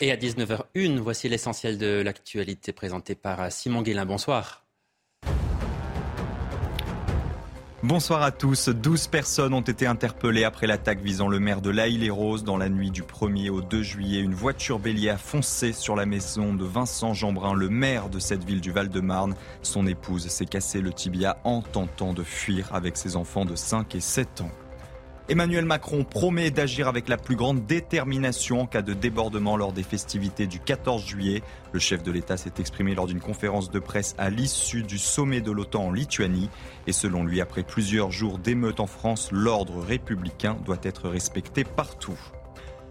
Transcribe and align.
Et 0.00 0.12
à 0.12 0.16
19h01, 0.16 0.98
voici 0.98 1.28
l'essentiel 1.28 1.76
de 1.76 2.02
l'actualité 2.02 2.72
présentée 2.72 3.16
par 3.16 3.50
Simon 3.50 3.82
Guélin. 3.82 4.06
Bonsoir. 4.06 4.64
Bonsoir 7.82 8.22
à 8.22 8.30
tous. 8.30 8.68
12 8.68 9.08
personnes 9.08 9.54
ont 9.54 9.60
été 9.60 9.86
interpellées 9.86 10.44
après 10.44 10.68
l'attaque 10.68 11.00
visant 11.00 11.26
le 11.26 11.40
maire 11.40 11.60
de 11.60 11.70
l'Aïle-et-Rose 11.70 12.44
dans 12.44 12.56
la 12.56 12.68
nuit 12.68 12.92
du 12.92 13.02
1er 13.02 13.50
au 13.50 13.60
2 13.60 13.82
juillet. 13.82 14.20
Une 14.20 14.34
voiture 14.34 14.78
bélier 14.78 15.10
a 15.10 15.18
foncé 15.18 15.72
sur 15.72 15.96
la 15.96 16.06
maison 16.06 16.54
de 16.54 16.64
Vincent 16.64 17.12
Jeanbrun, 17.12 17.54
le 17.54 17.68
maire 17.68 18.08
de 18.08 18.20
cette 18.20 18.44
ville 18.44 18.60
du 18.60 18.70
Val-de-Marne. 18.70 19.34
Son 19.62 19.86
épouse 19.86 20.28
s'est 20.28 20.46
cassé 20.46 20.80
le 20.80 20.92
tibia 20.92 21.38
en 21.42 21.62
tentant 21.62 22.14
de 22.14 22.22
fuir 22.22 22.68
avec 22.72 22.96
ses 22.96 23.16
enfants 23.16 23.44
de 23.44 23.56
5 23.56 23.96
et 23.96 24.00
7 24.00 24.42
ans. 24.42 24.50
Emmanuel 25.30 25.66
Macron 25.66 26.04
promet 26.04 26.50
d'agir 26.50 26.88
avec 26.88 27.06
la 27.06 27.18
plus 27.18 27.36
grande 27.36 27.66
détermination 27.66 28.62
en 28.62 28.66
cas 28.66 28.80
de 28.80 28.94
débordement 28.94 29.58
lors 29.58 29.74
des 29.74 29.82
festivités 29.82 30.46
du 30.46 30.58
14 30.58 31.04
juillet. 31.04 31.42
Le 31.72 31.78
chef 31.78 32.02
de 32.02 32.10
l'État 32.10 32.38
s'est 32.38 32.54
exprimé 32.58 32.94
lors 32.94 33.06
d'une 33.06 33.20
conférence 33.20 33.70
de 33.70 33.78
presse 33.78 34.14
à 34.16 34.30
l'issue 34.30 34.84
du 34.84 34.96
sommet 34.96 35.42
de 35.42 35.50
l'OTAN 35.50 35.88
en 35.88 35.92
Lituanie. 35.92 36.48
Et 36.86 36.92
selon 36.92 37.24
lui, 37.24 37.42
après 37.42 37.62
plusieurs 37.62 38.10
jours 38.10 38.38
d'émeutes 38.38 38.80
en 38.80 38.86
France, 38.86 39.28
l'ordre 39.30 39.82
républicain 39.82 40.56
doit 40.64 40.80
être 40.82 41.10
respecté 41.10 41.62
partout. 41.62 42.18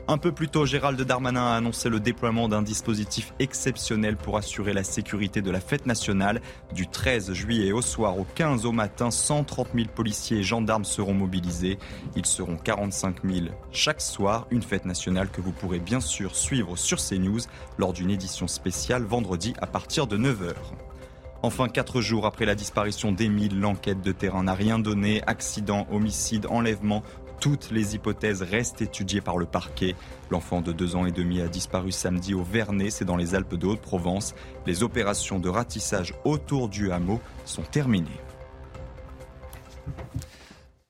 Un 0.09 0.17
peu 0.17 0.31
plus 0.31 0.47
tôt, 0.47 0.65
Gérald 0.65 1.01
Darmanin 1.01 1.45
a 1.47 1.57
annoncé 1.57 1.89
le 1.89 1.99
déploiement 1.99 2.47
d'un 2.47 2.61
dispositif 2.61 3.33
exceptionnel 3.39 4.15
pour 4.15 4.37
assurer 4.37 4.71
la 4.71 4.85
sécurité 4.85 5.41
de 5.41 5.51
la 5.51 5.59
fête 5.59 5.85
nationale. 5.85 6.41
Du 6.73 6.87
13 6.87 7.33
juillet 7.33 7.73
au 7.73 7.81
soir 7.81 8.17
au 8.17 8.25
15 8.35 8.65
au 8.65 8.71
matin, 8.71 9.11
130 9.11 9.67
000 9.75 9.87
policiers 9.93 10.37
et 10.37 10.43
gendarmes 10.43 10.85
seront 10.85 11.13
mobilisés. 11.13 11.77
Ils 12.15 12.25
seront 12.25 12.55
45 12.55 13.17
000 13.29 13.47
chaque 13.73 13.99
soir. 13.99 14.47
Une 14.49 14.61
fête 14.63 14.85
nationale 14.85 15.29
que 15.29 15.41
vous 15.41 15.51
pourrez 15.51 15.79
bien 15.79 15.99
sûr 15.99 16.37
suivre 16.37 16.77
sur 16.77 16.99
CNews 16.99 17.41
lors 17.77 17.91
d'une 17.91 18.09
édition 18.09 18.47
spéciale 18.47 19.03
vendredi 19.03 19.55
à 19.59 19.67
partir 19.67 20.07
de 20.07 20.17
9h. 20.17 20.53
Enfin, 21.43 21.67
quatre 21.67 21.99
jours 21.99 22.25
après 22.25 22.45
la 22.45 22.55
disparition 22.55 23.11
d'Émile, 23.11 23.59
l'enquête 23.59 24.01
de 24.01 24.11
terrain 24.13 24.43
n'a 24.43 24.53
rien 24.53 24.79
donné. 24.79 25.21
Accident, 25.27 25.85
homicide, 25.91 26.47
enlèvement, 26.49 27.03
toutes 27.39 27.71
les 27.71 27.95
hypothèses 27.95 28.41
restent 28.41 28.81
étudiées 28.81 29.21
par 29.21 29.37
le 29.37 29.45
parquet. 29.45 29.95
L'enfant 30.29 30.61
de 30.61 30.71
deux 30.71 30.95
ans 30.95 31.05
et 31.05 31.11
demi 31.11 31.41
a 31.41 31.47
disparu 31.47 31.91
samedi 31.91 32.33
au 32.33 32.43
Vernet, 32.43 32.91
c'est 32.91 33.05
dans 33.05 33.17
les 33.17 33.35
Alpes 33.35 33.55
de 33.55 33.67
Haute-Provence. 33.67 34.35
Les 34.65 34.83
opérations 34.83 35.39
de 35.39 35.49
ratissage 35.49 36.13
autour 36.25 36.69
du 36.69 36.91
hameau 36.91 37.21
sont 37.45 37.63
terminées. 37.63 38.21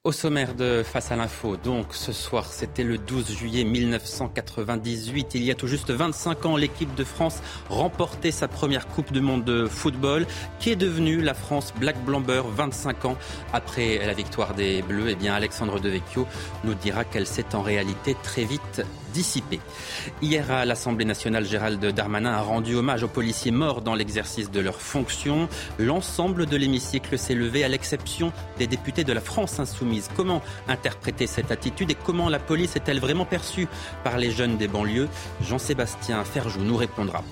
Au 0.08 0.14
sommaire 0.14 0.56
de 0.56 0.84
Face 0.84 1.12
à 1.12 1.18
l'info, 1.18 1.58
donc 1.58 1.88
ce 1.92 2.14
soir, 2.14 2.46
c'était 2.46 2.86
le 2.86 2.98
12 2.98 3.30
juillet 3.30 3.66
1998. 3.66 5.36
Il 5.36 5.44
y 5.44 5.52
a 5.52 5.54
tout 5.54 5.68
juste 5.68 5.92
25 5.92 6.46
ans, 6.46 6.56
l'équipe 6.56 6.96
de 6.96 7.04
France 7.04 7.42
remportait 7.68 8.32
sa 8.32 8.48
première 8.48 8.88
Coupe 8.88 9.12
du 9.12 9.20
Monde 9.20 9.44
de 9.44 9.66
football. 9.66 10.26
Qui 10.62 10.70
est 10.70 10.78
devenue 10.78 11.22
la 11.22 11.34
France 11.34 11.74
Black 11.78 12.02
Blamber 12.06 12.44
25 12.56 13.04
ans 13.04 13.18
après 13.52 13.98
la 13.98 14.14
victoire 14.14 14.54
des 14.54 14.82
Bleus? 14.82 15.10
Eh 15.10 15.16
bien, 15.16 15.34
Alexandre 15.34 15.78
Devecchio 15.78 16.26
nous 16.64 16.74
dira 16.74 17.04
qu'elle 17.04 17.28
s'est 17.28 17.54
en 17.54 17.62
réalité 17.62 18.16
très 18.24 18.46
vite 18.46 18.86
dissipée. 19.14 19.60
Hier 20.22 20.50
à 20.52 20.64
l'Assemblée 20.64 21.06
nationale, 21.06 21.46
Gérald 21.46 21.84
Darmanin 21.84 22.34
a 22.34 22.42
rendu 22.42 22.76
hommage 22.76 23.04
aux 23.04 23.08
policiers 23.08 23.52
morts 23.52 23.82
dans 23.82 23.96
l'exercice 23.96 24.52
de 24.52 24.60
leurs 24.60 24.80
fonctions. 24.80 25.50
L'ensemble 25.80 26.46
de 26.46 26.56
l'hémicycle 26.56 27.18
s'est 27.18 27.34
levé 27.34 27.64
à 27.64 27.68
l'exception 27.68 28.32
des 28.58 28.68
députés 28.68 29.04
de 29.04 29.14
la 29.14 29.22
France 29.22 29.60
insoumise. 29.60 29.97
Comment 30.16 30.42
interpréter 30.68 31.28
cette 31.28 31.52
attitude 31.52 31.92
et 31.92 31.96
comment 31.96 32.30
la 32.30 32.40
police 32.40 32.76
est-elle 32.76 33.00
vraiment 33.00 33.26
perçue 33.26 33.68
par 34.04 34.18
les 34.18 34.32
jeunes 34.32 34.58
des 34.58 34.68
banlieues 34.68 35.08
Jean-Sébastien 35.42 36.24
Ferjou 36.24 36.62
nous 36.62 36.78
répondra. 36.78 37.24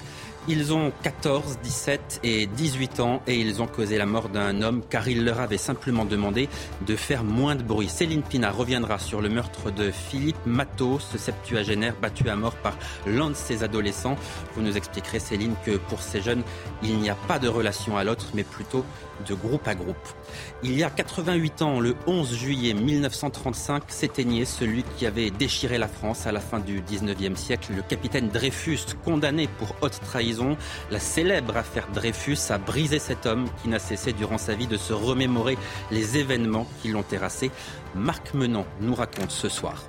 Ils 0.47 0.73
ont 0.73 0.91
14, 1.01 1.57
17 1.63 2.19
et 2.23 2.45
18 2.45 2.99
ans 2.99 3.23
et 3.25 3.35
ils 3.35 3.63
ont 3.63 3.67
causé 3.67 3.97
la 3.97 4.05
mort 4.05 4.29
d'un 4.29 4.61
homme 4.61 4.83
car 4.87 5.07
il 5.07 5.25
leur 5.25 5.39
avait 5.39 5.57
simplement 5.57 6.05
demandé 6.05 6.49
de 6.85 6.95
faire 6.95 7.23
moins 7.23 7.55
de 7.55 7.63
bruit. 7.63 7.89
Céline 7.89 8.21
Pina 8.21 8.51
reviendra 8.51 8.99
sur 8.99 9.21
le 9.21 9.29
meurtre 9.29 9.71
de 9.71 9.89
Philippe 9.89 10.37
Matteau, 10.45 10.99
ce 10.99 11.17
septuagénaire 11.17 11.95
battu 11.99 12.29
à 12.29 12.35
mort 12.35 12.55
par 12.57 12.77
l'un 13.07 13.31
de 13.31 13.35
ses 13.35 13.63
adolescents. 13.63 14.17
Vous 14.53 14.61
nous 14.61 14.77
expliquerez, 14.77 15.17
Céline, 15.17 15.55
que 15.65 15.77
pour 15.77 16.03
ces 16.03 16.21
jeunes, 16.21 16.43
il 16.83 16.99
n'y 16.99 17.09
a 17.09 17.15
pas 17.15 17.39
de 17.39 17.47
relation 17.47 17.97
à 17.97 18.03
l'autre, 18.03 18.27
mais 18.35 18.43
plutôt 18.43 18.85
de 19.27 19.33
groupe 19.33 19.67
à 19.67 19.75
groupe. 19.75 19.95
Il 20.63 20.77
y 20.77 20.83
a 20.83 20.89
88 20.89 21.61
ans, 21.61 21.79
le 21.79 21.95
11 22.07 22.33
juillet 22.35 22.73
1935, 22.73 23.83
s'éteignait 23.87 24.45
celui 24.45 24.83
qui 24.97 25.05
avait 25.05 25.29
déchiré 25.29 25.77
la 25.77 25.87
France 25.87 26.27
à 26.27 26.31
la 26.31 26.39
fin 26.39 26.59
du 26.59 26.81
19e 26.81 27.35
siècle, 27.35 27.73
le 27.75 27.81
capitaine 27.81 28.29
Dreyfus, 28.29 28.79
condamné 29.03 29.47
pour 29.47 29.75
haute 29.81 29.99
trahison. 30.01 30.57
La 30.91 30.99
célèbre 30.99 31.57
affaire 31.57 31.87
Dreyfus 31.93 32.37
a 32.49 32.57
brisé 32.57 32.99
cet 32.99 33.25
homme 33.25 33.47
qui 33.61 33.69
n'a 33.69 33.79
cessé 33.79 34.13
durant 34.13 34.37
sa 34.37 34.55
vie 34.55 34.67
de 34.67 34.77
se 34.77 34.93
remémorer 34.93 35.57
les 35.91 36.17
événements 36.17 36.67
qui 36.81 36.89
l'ont 36.89 37.03
terrassé. 37.03 37.51
Marc 37.95 38.33
Menant 38.33 38.65
nous 38.81 38.95
raconte 38.95 39.31
ce 39.31 39.49
soir. 39.49 39.83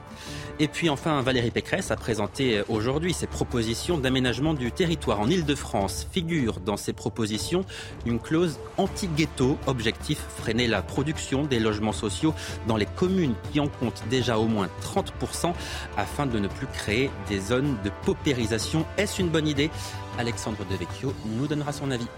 Et 0.58 0.68
puis 0.68 0.88
enfin, 0.88 1.20
Valérie 1.20 1.50
Pécresse 1.50 1.90
a 1.90 1.96
présenté 1.96 2.62
aujourd'hui 2.70 3.12
ses 3.12 3.26
propositions 3.26 3.98
d'aménagement 3.98 4.54
du 4.54 4.72
territoire 4.72 5.20
en 5.20 5.28
Ile-de-France. 5.28 6.06
Figure 6.10 6.60
dans 6.60 6.78
ces 6.78 6.94
propositions 6.94 7.66
une 8.06 8.18
clause 8.18 8.58
anti-ghetto, 8.78 9.58
objectif 9.66 10.18
freiner 10.36 10.66
la 10.66 10.80
production 10.80 11.44
des 11.44 11.58
logements 11.58 11.92
sociaux 11.92 12.34
dans 12.66 12.78
les 12.78 12.86
communes 12.86 13.34
qui 13.52 13.60
en 13.60 13.68
comptent 13.68 14.02
déjà 14.08 14.38
au 14.38 14.46
moins 14.46 14.70
30% 14.82 15.52
afin 15.98 16.24
de 16.24 16.38
ne 16.38 16.48
plus 16.48 16.66
créer 16.68 17.10
des 17.28 17.38
zones 17.38 17.76
de 17.84 17.90
paupérisation. 18.06 18.86
Est-ce 18.96 19.20
une 19.20 19.28
bonne 19.28 19.48
idée? 19.48 19.70
Alexandre 20.18 20.64
Devecchio 20.70 21.12
nous 21.26 21.46
donnera 21.46 21.72
son 21.72 21.90
avis. 21.90 22.08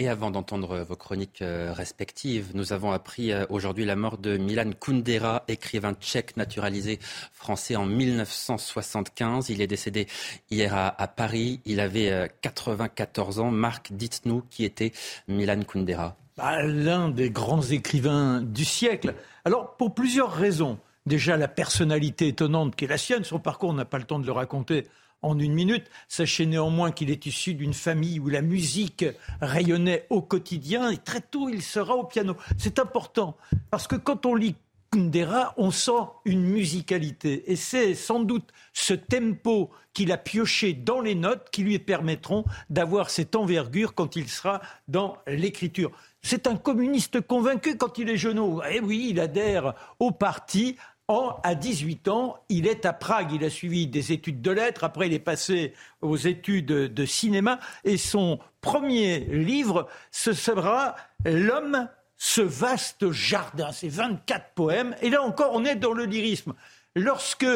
Et 0.00 0.08
avant 0.08 0.30
d'entendre 0.30 0.78
vos 0.88 0.94
chroniques 0.94 1.42
euh, 1.42 1.72
respectives, 1.72 2.52
nous 2.54 2.72
avons 2.72 2.92
appris 2.92 3.32
euh, 3.32 3.44
aujourd'hui 3.50 3.84
la 3.84 3.96
mort 3.96 4.16
de 4.16 4.36
Milan 4.36 4.70
Kundera, 4.78 5.42
écrivain 5.48 5.92
tchèque 5.92 6.36
naturalisé 6.36 7.00
français 7.32 7.74
en 7.74 7.84
1975. 7.84 9.48
Il 9.48 9.60
est 9.60 9.66
décédé 9.66 10.06
hier 10.52 10.72
à, 10.72 11.08
Paris. 11.08 11.60
Il 11.64 11.80
avait 11.80 12.30
94 12.42 13.40
euh, 13.40 13.42
ans. 13.42 13.50
Marc, 13.50 13.92
dites-nous 13.92 14.44
qui 14.48 14.64
était 14.64 14.92
Milan 15.26 15.62
Kundera. 15.66 16.16
Bah, 16.36 16.62
l'un 16.62 17.08
des 17.08 17.30
grands 17.30 17.62
écrivains 17.62 18.40
du 18.40 18.64
siècle. 18.64 19.16
Alors, 19.44 19.76
pour 19.76 19.96
plusieurs 19.96 20.30
raisons. 20.30 20.78
Déjà, 21.06 21.36
la 21.36 21.48
personnalité 21.48 22.28
étonnante 22.28 22.76
qui 22.76 22.84
est 22.84 22.88
la 22.88 22.98
sienne. 22.98 23.24
Son 23.24 23.40
parcours, 23.40 23.70
on 23.70 23.74
n'a 23.74 23.84
pas 23.84 23.98
le 23.98 24.04
temps 24.04 24.20
de 24.20 24.26
le 24.26 24.32
raconter 24.32 24.86
en 25.22 25.38
une 25.38 25.54
minute. 25.54 25.86
Sachez 26.08 26.46
néanmoins 26.46 26.92
qu'il 26.92 27.10
est 27.10 27.26
issu 27.26 27.54
d'une 27.54 27.74
famille 27.74 28.20
où 28.20 28.28
la 28.28 28.42
musique 28.42 29.04
rayonnait 29.40 30.06
au 30.10 30.22
quotidien 30.22 30.90
et 30.90 30.98
très 30.98 31.20
tôt 31.20 31.48
il 31.48 31.62
sera 31.62 31.94
au 31.94 32.04
piano. 32.04 32.36
C'est 32.56 32.78
important 32.78 33.36
parce 33.70 33.86
que 33.86 33.96
quand 33.96 34.26
on 34.26 34.34
lit 34.34 34.54
Kundera, 34.90 35.52
on 35.58 35.70
sent 35.70 36.08
une 36.24 36.42
musicalité. 36.42 37.50
Et 37.50 37.56
c'est 37.56 37.94
sans 37.94 38.20
doute 38.20 38.48
ce 38.72 38.94
tempo 38.94 39.70
qu'il 39.92 40.12
a 40.12 40.16
pioché 40.16 40.72
dans 40.72 41.00
les 41.00 41.14
notes 41.14 41.50
qui 41.50 41.62
lui 41.62 41.78
permettront 41.78 42.44
d'avoir 42.70 43.10
cette 43.10 43.36
envergure 43.36 43.94
quand 43.94 44.16
il 44.16 44.28
sera 44.28 44.62
dans 44.86 45.18
l'écriture. 45.26 45.90
C'est 46.22 46.46
un 46.46 46.56
communiste 46.56 47.20
convaincu 47.20 47.76
quand 47.76 47.98
il 47.98 48.08
est 48.08 48.16
jeune. 48.16 48.40
Eh 48.70 48.80
oui, 48.80 49.08
il 49.10 49.20
adhère 49.20 49.74
au 49.98 50.10
parti 50.10 50.76
à 51.10 51.54
18 51.54 52.08
ans, 52.08 52.36
il 52.50 52.66
est 52.66 52.84
à 52.84 52.92
Prague. 52.92 53.32
Il 53.32 53.42
a 53.42 53.48
suivi 53.48 53.86
des 53.86 54.12
études 54.12 54.42
de 54.42 54.50
lettres. 54.50 54.84
Après, 54.84 55.06
il 55.06 55.14
est 55.14 55.18
passé 55.18 55.72
aux 56.02 56.18
études 56.18 56.66
de 56.66 57.06
cinéma. 57.06 57.60
Et 57.84 57.96
son 57.96 58.38
premier 58.60 59.20
livre, 59.20 59.88
ce 60.10 60.34
sera 60.34 60.96
L'homme, 61.24 61.88
ce 62.18 62.42
vaste 62.42 63.10
jardin. 63.10 63.72
C'est 63.72 63.88
24 63.88 64.52
poèmes. 64.54 64.94
Et 65.00 65.08
là 65.08 65.22
encore, 65.22 65.52
on 65.54 65.64
est 65.64 65.76
dans 65.76 65.94
le 65.94 66.04
lyrisme. 66.04 66.52
Lorsque 66.94 67.46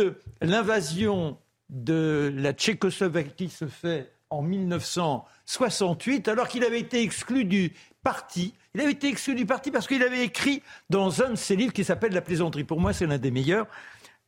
l'invasion 0.41 1.37
de 1.69 2.33
la 2.35 2.55
Tchécoslovaquie 2.55 3.51
se 3.51 3.67
fait 3.67 4.13
en 4.31 4.41
1968, 4.41 6.27
alors 6.29 6.49
qu'il 6.49 6.65
avait 6.65 6.81
été 6.81 7.03
exclu 7.03 7.45
du 7.45 7.75
parti, 8.03 8.55
il 8.75 8.81
avait 8.81 8.93
été 8.93 9.09
exclu 9.09 9.35
du 9.35 9.47
parti 9.47 9.71
parce 9.71 9.87
qu'il 9.87 10.03
avait 10.03 10.25
écrit 10.25 10.63
dans 10.91 11.23
un 11.23 11.31
de 11.31 11.35
ses 11.37 11.57
livres 11.57 11.73
qui 11.73 11.85
s'appelle 11.85 12.13
La 12.13 12.21
plaisanterie. 12.21 12.65
Pour 12.65 12.81
moi, 12.81 12.93
c'est 12.93 13.07
l'un 13.07 13.19
des 13.19 13.31
meilleurs. 13.31 13.67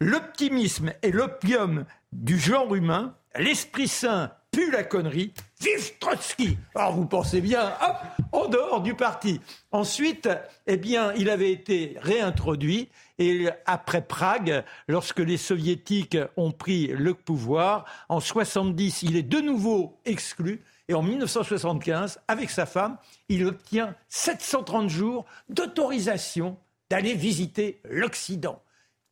L'optimisme 0.01 0.93
est 1.03 1.11
l'opium 1.11 1.85
du 2.13 2.39
genre 2.39 2.75
humain. 2.75 3.15
L'Esprit 3.37 3.89
Saint 3.89 4.33
pue 4.51 4.71
la 4.71 4.85
connerie. 4.85 5.33
Vive 5.61 5.99
Trotsky 5.99 6.59
Alors 6.75 6.95
vous 6.95 7.07
pensez 7.07 7.41
bien, 7.41 7.73
hop, 7.81 7.97
en 8.33 8.49
dehors 8.49 8.81
du 8.81 8.95
parti. 8.95 9.41
Ensuite, 9.73 10.29
eh 10.67 10.77
bien, 10.77 11.13
il 11.15 11.31
avait 11.31 11.51
été 11.51 11.97
réintroduit 12.01 12.89
et 13.19 13.49
après 13.67 14.03
Prague, 14.03 14.65
lorsque 14.89 15.21
les 15.21 15.37
soviétiques 15.37 16.19
ont 16.37 16.51
pris 16.51 16.89
le 16.89 17.15
pouvoir, 17.15 17.85
en 18.09 18.21
70, 18.21 19.03
il 19.03 19.17
est 19.17 19.23
de 19.23 19.41
nouveau 19.41 19.99
exclu. 20.05 20.63
Et 20.89 20.95
en 20.95 21.03
1975, 21.03 22.21
avec 22.29 22.51
sa 22.51 22.67
femme, 22.67 22.99
il 23.29 23.45
obtient 23.47 23.95
730 24.09 24.91
jours 24.91 25.25
d'autorisation 25.49 26.59
d'aller 26.91 27.15
visiter 27.15 27.81
l'Occident. 27.85 28.63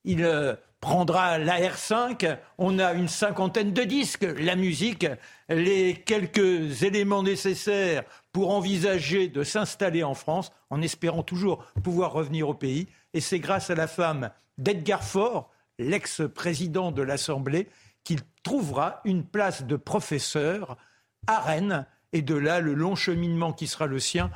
Il 0.05 0.25
euh, 0.25 0.55
prendra 0.81 1.39
la 1.39 1.61
R5, 1.61 2.39
on 2.59 2.79
a 2.79 2.93
une 2.93 3.09
cinquantaine 3.09 3.73
de 3.73 3.85
disques, 3.85 4.27
la 4.39 4.57
musique, 4.57 5.07
les 5.49 5.95
quelques 5.95 6.83
éléments 6.83 7.23
nécessaires 7.23 8.03
pour 8.33 8.51
envisager 8.51 9.29
de 9.29 9.45
s'installer 9.45 10.03
en 10.03 10.15
France, 10.15 10.51
en 10.71 10.83
espérant 10.83 11.23
toujours 11.23 11.65
pouvoir 11.83 12.13
revenir 12.13 12.49
au 12.49 12.55
pays. 12.55 12.89
Et 13.15 13.21
c'est 13.21 13.39
grâce 13.39 13.71
à 13.71 13.75
la 13.75 13.87
femme 13.87 14.31
d'Edgar 14.59 15.05
Faure, 15.05 15.51
l'ex-président 15.79 16.91
de 16.91 17.03
l'Assemblée, 17.03 17.69
qu'il 18.05 18.21
trouvera 18.43 19.01
une 19.05 19.25
place 19.25 19.63
de 19.63 19.77
professeur 19.77 20.77
à. 21.27 21.57
Et 22.13 22.23
de 22.23 22.35
là, 22.35 22.61
le 22.61 22.75
long 22.75 22.95
cheminement 22.95 23.53
qui 23.53 23.67
sera 23.67 23.87
le 23.87 23.99
sien. 23.99 24.31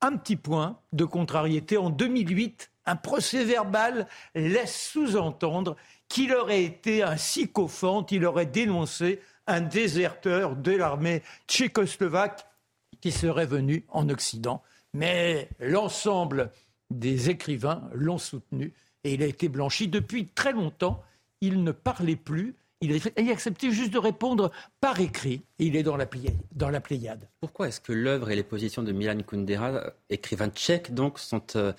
Un 0.00 0.16
petit 0.16 0.36
point 0.36 0.78
de 0.92 1.04
contrariété. 1.04 1.76
En 1.76 1.90
2008, 1.90 2.70
un 2.86 2.96
procès 2.96 3.44
verbal 3.44 4.06
laisse 4.34 4.90
sous-entendre 4.92 5.76
qu'il 6.08 6.32
aurait 6.34 6.64
été 6.64 7.02
un 7.02 7.16
sycophante, 7.16 8.12
il 8.12 8.24
aurait 8.24 8.46
dénoncé 8.46 9.20
un 9.46 9.60
déserteur 9.60 10.56
de 10.56 10.72
l'armée 10.72 11.22
tchécoslovaque 11.48 12.46
qui 13.00 13.12
serait 13.12 13.46
venu 13.46 13.84
en 13.88 14.08
Occident. 14.08 14.62
Mais 14.94 15.48
l'ensemble 15.60 16.50
des 16.90 17.28
écrivains 17.30 17.88
l'ont 17.92 18.18
soutenu 18.18 18.72
et 19.04 19.14
il 19.14 19.22
a 19.22 19.26
été 19.26 19.48
blanchi 19.48 19.88
depuis 19.88 20.28
très 20.28 20.52
longtemps. 20.52 21.02
Il 21.40 21.62
ne 21.62 21.72
parlait 21.72 22.16
plus. 22.16 22.56
Il 22.80 22.92
a, 22.92 23.32
accepté 23.32 23.72
juste 23.72 23.92
de 23.92 23.98
répondre 23.98 24.52
par 24.80 25.00
écrit. 25.00 25.42
Et 25.58 25.66
il 25.66 25.74
est 25.74 25.82
dans 25.82 25.96
la, 25.96 26.06
Pléiade. 26.06 27.28
Pourquoi 27.40 27.68
est-ce 27.68 27.80
que 27.80 27.92
l'œuvre 27.92 28.30
et 28.30 28.36
les 28.36 28.44
positions 28.44 28.84
de 28.84 28.92
Milan 28.92 29.18
Kundera, 29.26 29.92
écrivain 30.10 30.48
tchèque, 30.48 30.94
donc, 30.94 31.18
sont 31.18 31.42
euh, 31.56 31.72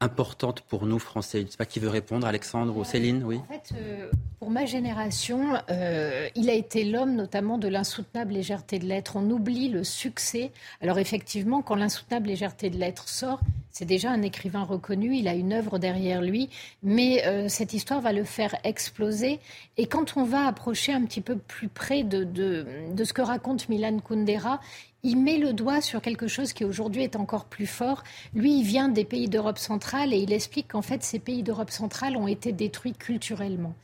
importante 0.00 0.60
pour 0.62 0.86
nous, 0.86 0.98
Français 0.98 1.40
Je 1.40 1.46
ne 1.46 1.50
sais 1.50 1.56
pas 1.56 1.66
qui 1.66 1.80
veut 1.80 1.88
répondre, 1.88 2.26
Alexandre 2.26 2.76
ou 2.76 2.84
Céline 2.84 3.22
oui. 3.24 3.36
En 3.36 3.44
fait, 3.44 3.72
euh, 3.74 4.10
pour 4.38 4.50
ma 4.50 4.66
génération, 4.66 5.54
euh, 5.70 6.28
il 6.34 6.48
a 6.48 6.54
été 6.54 6.84
l'homme 6.84 7.14
notamment 7.14 7.58
de 7.58 7.68
l'insoutenable 7.68 8.32
légèreté 8.32 8.78
de 8.78 8.86
l'être. 8.86 9.16
On 9.16 9.30
oublie 9.30 9.68
le 9.68 9.84
succès. 9.84 10.52
Alors 10.80 10.98
effectivement, 10.98 11.62
quand 11.62 11.74
l'insoutenable 11.74 12.28
légèreté 12.28 12.70
de 12.70 12.76
l'être 12.76 13.08
sort, 13.08 13.40
c'est 13.70 13.84
déjà 13.84 14.10
un 14.10 14.22
écrivain 14.22 14.64
reconnu, 14.64 15.16
il 15.16 15.28
a 15.28 15.34
une 15.34 15.52
œuvre 15.52 15.78
derrière 15.78 16.20
lui, 16.20 16.50
mais 16.82 17.24
euh, 17.26 17.48
cette 17.48 17.74
histoire 17.74 18.00
va 18.00 18.12
le 18.12 18.24
faire 18.24 18.56
exploser. 18.64 19.38
Et 19.76 19.86
quand 19.86 20.16
on 20.16 20.24
va 20.24 20.46
approcher 20.46 20.92
un 20.92 21.04
petit 21.04 21.20
peu 21.20 21.36
plus 21.36 21.68
près 21.68 22.02
de, 22.02 22.24
de, 22.24 22.66
de 22.92 23.04
ce 23.04 23.12
que 23.12 23.22
raconte 23.22 23.68
Milan 23.68 24.00
Kundera, 24.00 24.60
il 25.02 25.16
met 25.16 25.38
le 25.38 25.52
doigt 25.52 25.80
sur 25.80 26.02
quelque 26.02 26.26
chose 26.26 26.52
qui 26.52 26.64
aujourd'hui 26.64 27.02
est 27.02 27.16
encore 27.16 27.44
plus 27.44 27.66
fort. 27.66 28.02
Lui, 28.34 28.58
il 28.58 28.64
vient 28.64 28.88
des 28.88 29.04
pays 29.04 29.28
d'Europe 29.28 29.58
centrale 29.58 30.12
et 30.12 30.18
il 30.18 30.32
explique 30.32 30.68
qu'en 30.68 30.82
fait, 30.82 31.04
ces 31.04 31.18
pays 31.18 31.42
d'Europe 31.42 31.70
centrale 31.70 32.16
ont 32.16 32.26
été 32.26 32.52
détruits 32.52 32.94
culturellement. 32.94 33.74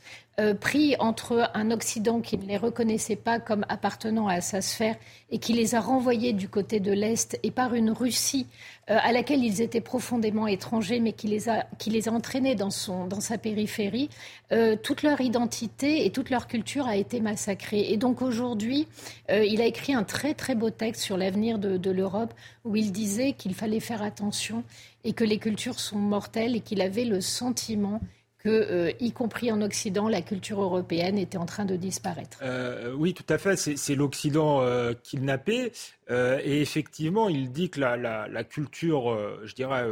Euh, 0.40 0.52
pris 0.52 0.96
entre 0.98 1.48
un 1.54 1.70
Occident 1.70 2.20
qui 2.20 2.36
ne 2.36 2.44
les 2.44 2.56
reconnaissait 2.56 3.14
pas 3.14 3.38
comme 3.38 3.64
appartenant 3.68 4.26
à 4.26 4.40
sa 4.40 4.62
sphère 4.62 4.96
et 5.30 5.38
qui 5.38 5.52
les 5.52 5.76
a 5.76 5.80
renvoyés 5.80 6.32
du 6.32 6.48
côté 6.48 6.80
de 6.80 6.90
l'Est 6.90 7.38
et 7.44 7.52
par 7.52 7.72
une 7.72 7.92
Russie 7.92 8.48
euh, 8.90 8.98
à 9.00 9.12
laquelle 9.12 9.44
ils 9.44 9.60
étaient 9.60 9.80
profondément 9.80 10.48
étrangers 10.48 10.98
mais 10.98 11.12
qui 11.12 11.28
les 11.28 11.48
a, 11.48 11.66
qui 11.78 11.90
les 11.90 12.08
a 12.08 12.12
entraînés 12.12 12.56
dans, 12.56 12.70
son, 12.70 13.06
dans 13.06 13.20
sa 13.20 13.38
périphérie, 13.38 14.10
euh, 14.50 14.74
toute 14.74 15.04
leur 15.04 15.20
identité 15.20 16.04
et 16.04 16.10
toute 16.10 16.30
leur 16.30 16.48
culture 16.48 16.88
a 16.88 16.96
été 16.96 17.20
massacrée. 17.20 17.92
Et 17.92 17.96
donc 17.96 18.20
aujourd'hui, 18.20 18.88
il 19.28 19.60
a 19.60 19.66
écrit 19.66 19.94
un 19.94 20.02
très 20.02 20.34
très 20.34 20.56
beau 20.56 20.70
texte 20.70 21.02
sur 21.02 21.16
l'avenir 21.16 21.60
de, 21.60 21.76
de 21.76 21.90
l'Europe 21.92 22.34
où 22.64 22.74
il 22.74 22.90
disait 22.90 23.34
qu'il 23.34 23.54
fallait 23.54 23.78
faire 23.78 24.02
attention 24.02 24.64
et 25.04 25.12
que 25.12 25.22
les 25.22 25.38
cultures 25.38 25.78
sont 25.78 25.98
mortelles 25.98 26.56
et 26.56 26.60
qu'il 26.60 26.80
avait 26.80 27.04
le 27.04 27.20
sentiment 27.20 28.00
que, 28.44 28.50
euh, 28.50 28.92
y 29.00 29.12
compris 29.12 29.50
en 29.50 29.62
Occident, 29.62 30.06
la 30.06 30.20
culture 30.20 30.60
européenne 30.60 31.18
était 31.18 31.38
en 31.38 31.46
train 31.46 31.64
de 31.64 31.76
disparaître. 31.76 32.38
Euh, 32.42 32.92
oui, 32.94 33.14
tout 33.14 33.24
à 33.30 33.38
fait. 33.38 33.56
C'est 33.56 33.94
l'Occident 33.94 34.60
euh, 34.60 34.92
kidnappé. 35.02 35.72
et 36.10 36.60
effectivement, 36.60 37.30
il 37.30 37.50
dit 37.50 37.70
que 37.70 37.80
la, 37.80 38.44
culture, 38.44 39.18
je 39.44 39.54
dirais, 39.54 39.86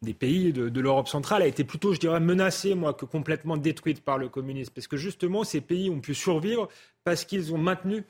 des 0.00 0.14
pays 0.14 0.52
de, 0.52 0.70
de 0.70 0.80
l'Europe 0.80 1.08
centrale 1.08 1.42
a 1.42 1.46
été 1.46 1.64
plutôt, 1.64 1.92
je 1.92 2.00
dirais, 2.00 2.20
menacée, 2.20 2.74
moi, 2.74 2.94
que 2.94 3.04
complètement 3.04 3.58
détruite 3.58 4.02
par 4.02 4.16
le 4.16 4.30
communisme. 4.30 4.72
Parce 4.74 4.86
que 4.86 4.96
justement, 4.96 5.44
ces 5.44 5.60
pays 5.60 5.90
ont 5.90 6.00
pu 6.00 6.14
survivre 6.14 6.68
parce 7.04 7.26
qu'ils 7.26 7.52
ont 7.52 7.58
maintenu 7.58 8.04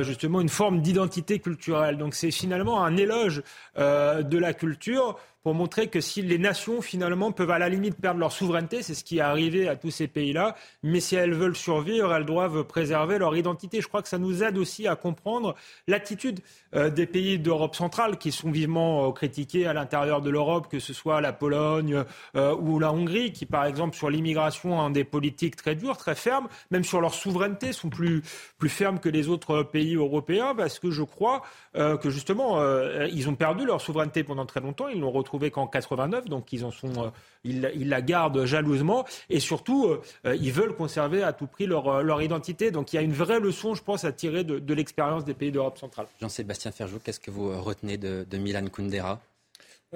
justement 0.00 0.40
une 0.40 0.48
forme 0.48 0.80
d'identité 0.80 1.40
culturelle. 1.40 1.98
Donc 1.98 2.14
c'est 2.14 2.30
finalement 2.30 2.82
un 2.82 2.96
éloge 2.96 3.42
de 3.76 4.38
la 4.38 4.54
culture 4.54 5.18
pour 5.44 5.52
montrer 5.52 5.88
que 5.88 6.00
si 6.00 6.22
les 6.22 6.38
nations, 6.38 6.80
finalement, 6.80 7.30
peuvent 7.30 7.50
à 7.50 7.58
la 7.58 7.68
limite 7.68 8.00
perdre 8.00 8.18
leur 8.18 8.32
souveraineté, 8.32 8.82
c'est 8.82 8.94
ce 8.94 9.04
qui 9.04 9.18
est 9.18 9.20
arrivé 9.20 9.68
à 9.68 9.76
tous 9.76 9.90
ces 9.90 10.08
pays-là, 10.08 10.56
mais 10.82 11.00
si 11.00 11.16
elles 11.16 11.34
veulent 11.34 11.54
survivre, 11.54 12.14
elles 12.14 12.24
doivent 12.24 12.64
préserver 12.64 13.18
leur 13.18 13.36
identité. 13.36 13.82
Je 13.82 13.86
crois 13.86 14.00
que 14.00 14.08
ça 14.08 14.16
nous 14.16 14.42
aide 14.42 14.56
aussi 14.56 14.88
à 14.88 14.96
comprendre 14.96 15.54
l'attitude 15.86 16.40
euh, 16.74 16.88
des 16.88 17.06
pays 17.06 17.38
d'Europe 17.38 17.76
centrale 17.76 18.16
qui 18.16 18.32
sont 18.32 18.50
vivement 18.50 19.06
euh, 19.06 19.12
critiqués 19.12 19.66
à 19.66 19.74
l'intérieur 19.74 20.22
de 20.22 20.30
l'Europe, 20.30 20.68
que 20.70 20.78
ce 20.78 20.94
soit 20.94 21.20
la 21.20 21.34
Pologne 21.34 22.04
euh, 22.36 22.56
ou 22.56 22.78
la 22.78 22.90
Hongrie, 22.90 23.32
qui, 23.32 23.44
par 23.44 23.66
exemple, 23.66 23.94
sur 23.94 24.08
l'immigration, 24.08 24.80
ont 24.80 24.88
des 24.88 25.04
politiques 25.04 25.56
très 25.56 25.74
dures, 25.74 25.98
très 25.98 26.14
fermes, 26.14 26.48
même 26.70 26.84
sur 26.84 27.02
leur 27.02 27.12
souveraineté, 27.12 27.74
sont 27.74 27.90
plus, 27.90 28.22
plus 28.56 28.70
fermes 28.70 28.98
que 28.98 29.10
les 29.10 29.28
autres 29.28 29.62
pays 29.62 29.94
européens, 29.94 30.54
parce 30.54 30.78
que 30.78 30.90
je 30.90 31.02
crois 31.02 31.42
que, 31.74 32.08
justement, 32.08 32.62
ils 33.06 33.28
ont 33.28 33.34
perdu 33.34 33.66
leur 33.66 33.80
souveraineté 33.80 34.22
pendant 34.22 34.46
très 34.46 34.60
longtemps, 34.60 34.88
ils 34.88 35.00
l'ont 35.00 35.10
qu'en 35.50 35.66
89, 35.66 36.26
donc 36.26 36.52
ils 36.52 36.64
en 36.64 36.70
sont, 36.70 37.04
euh, 37.04 37.10
ils, 37.44 37.88
la 37.88 38.02
gardent 38.02 38.44
jalousement 38.44 39.04
et 39.30 39.40
surtout 39.40 39.86
euh, 39.86 40.36
ils 40.36 40.52
veulent 40.52 40.74
conserver 40.74 41.22
à 41.22 41.32
tout 41.32 41.46
prix 41.46 41.66
leur, 41.66 41.88
euh, 41.88 42.02
leur, 42.02 42.22
identité. 42.22 42.70
Donc 42.70 42.92
il 42.92 42.96
y 42.96 42.98
a 42.98 43.02
une 43.02 43.12
vraie 43.12 43.40
leçon, 43.40 43.74
je 43.74 43.82
pense, 43.82 44.04
à 44.04 44.12
tirer 44.12 44.44
de, 44.44 44.74
l'expérience 44.74 45.24
des 45.24 45.34
pays 45.34 45.52
d'Europe 45.52 45.78
centrale. 45.78 46.06
Jean-Sébastien 46.20 46.72
Ferjou, 46.72 46.98
qu'est-ce 47.02 47.20
que 47.20 47.30
vous 47.30 47.60
retenez 47.60 47.96
de, 47.96 48.36
Milan 48.36 48.66
Kundera? 48.66 49.20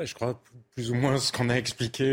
Je 0.00 0.14
crois 0.14 0.40
plus 0.76 0.93
ou 0.93 0.94
moins 0.94 1.19
ce 1.19 1.32
qu'en 1.32 1.49
a 1.49 1.55
expliqué 1.55 2.05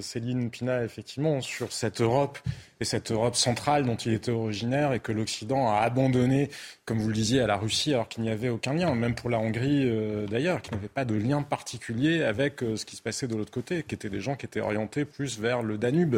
Céline 0.00 0.48
Pina, 0.50 0.82
effectivement, 0.82 1.42
sur 1.42 1.72
cette 1.72 2.00
Europe 2.00 2.38
et 2.80 2.86
cette 2.86 3.12
Europe 3.12 3.36
centrale 3.36 3.84
dont 3.84 3.96
il 3.96 4.14
était 4.14 4.30
originaire 4.30 4.94
et 4.94 5.00
que 5.00 5.12
l'Occident 5.12 5.68
a 5.68 5.80
abandonné, 5.80 6.48
comme 6.88 7.00
vous 7.00 7.08
le 7.08 7.14
disiez, 7.14 7.42
à 7.42 7.46
la 7.46 7.58
Russie 7.58 7.92
alors 7.92 8.08
qu'il 8.08 8.22
n'y 8.22 8.30
avait 8.30 8.48
aucun 8.48 8.72
lien, 8.72 8.94
même 8.94 9.14
pour 9.14 9.28
la 9.28 9.38
Hongrie 9.38 9.82
euh, 9.84 10.26
d'ailleurs, 10.26 10.62
qui 10.62 10.70
n'avait 10.70 10.88
pas 10.88 11.04
de 11.04 11.14
lien 11.14 11.42
particulier 11.42 12.22
avec 12.22 12.62
euh, 12.62 12.76
ce 12.76 12.86
qui 12.86 12.96
se 12.96 13.02
passait 13.02 13.26
de 13.26 13.36
l'autre 13.36 13.50
côté, 13.50 13.82
qui 13.82 13.94
étaient 13.94 14.08
des 14.08 14.22
gens 14.22 14.36
qui 14.36 14.46
étaient 14.46 14.62
orientés 14.62 15.04
plus 15.04 15.38
vers 15.38 15.62
le 15.62 15.76
Danube 15.76 16.16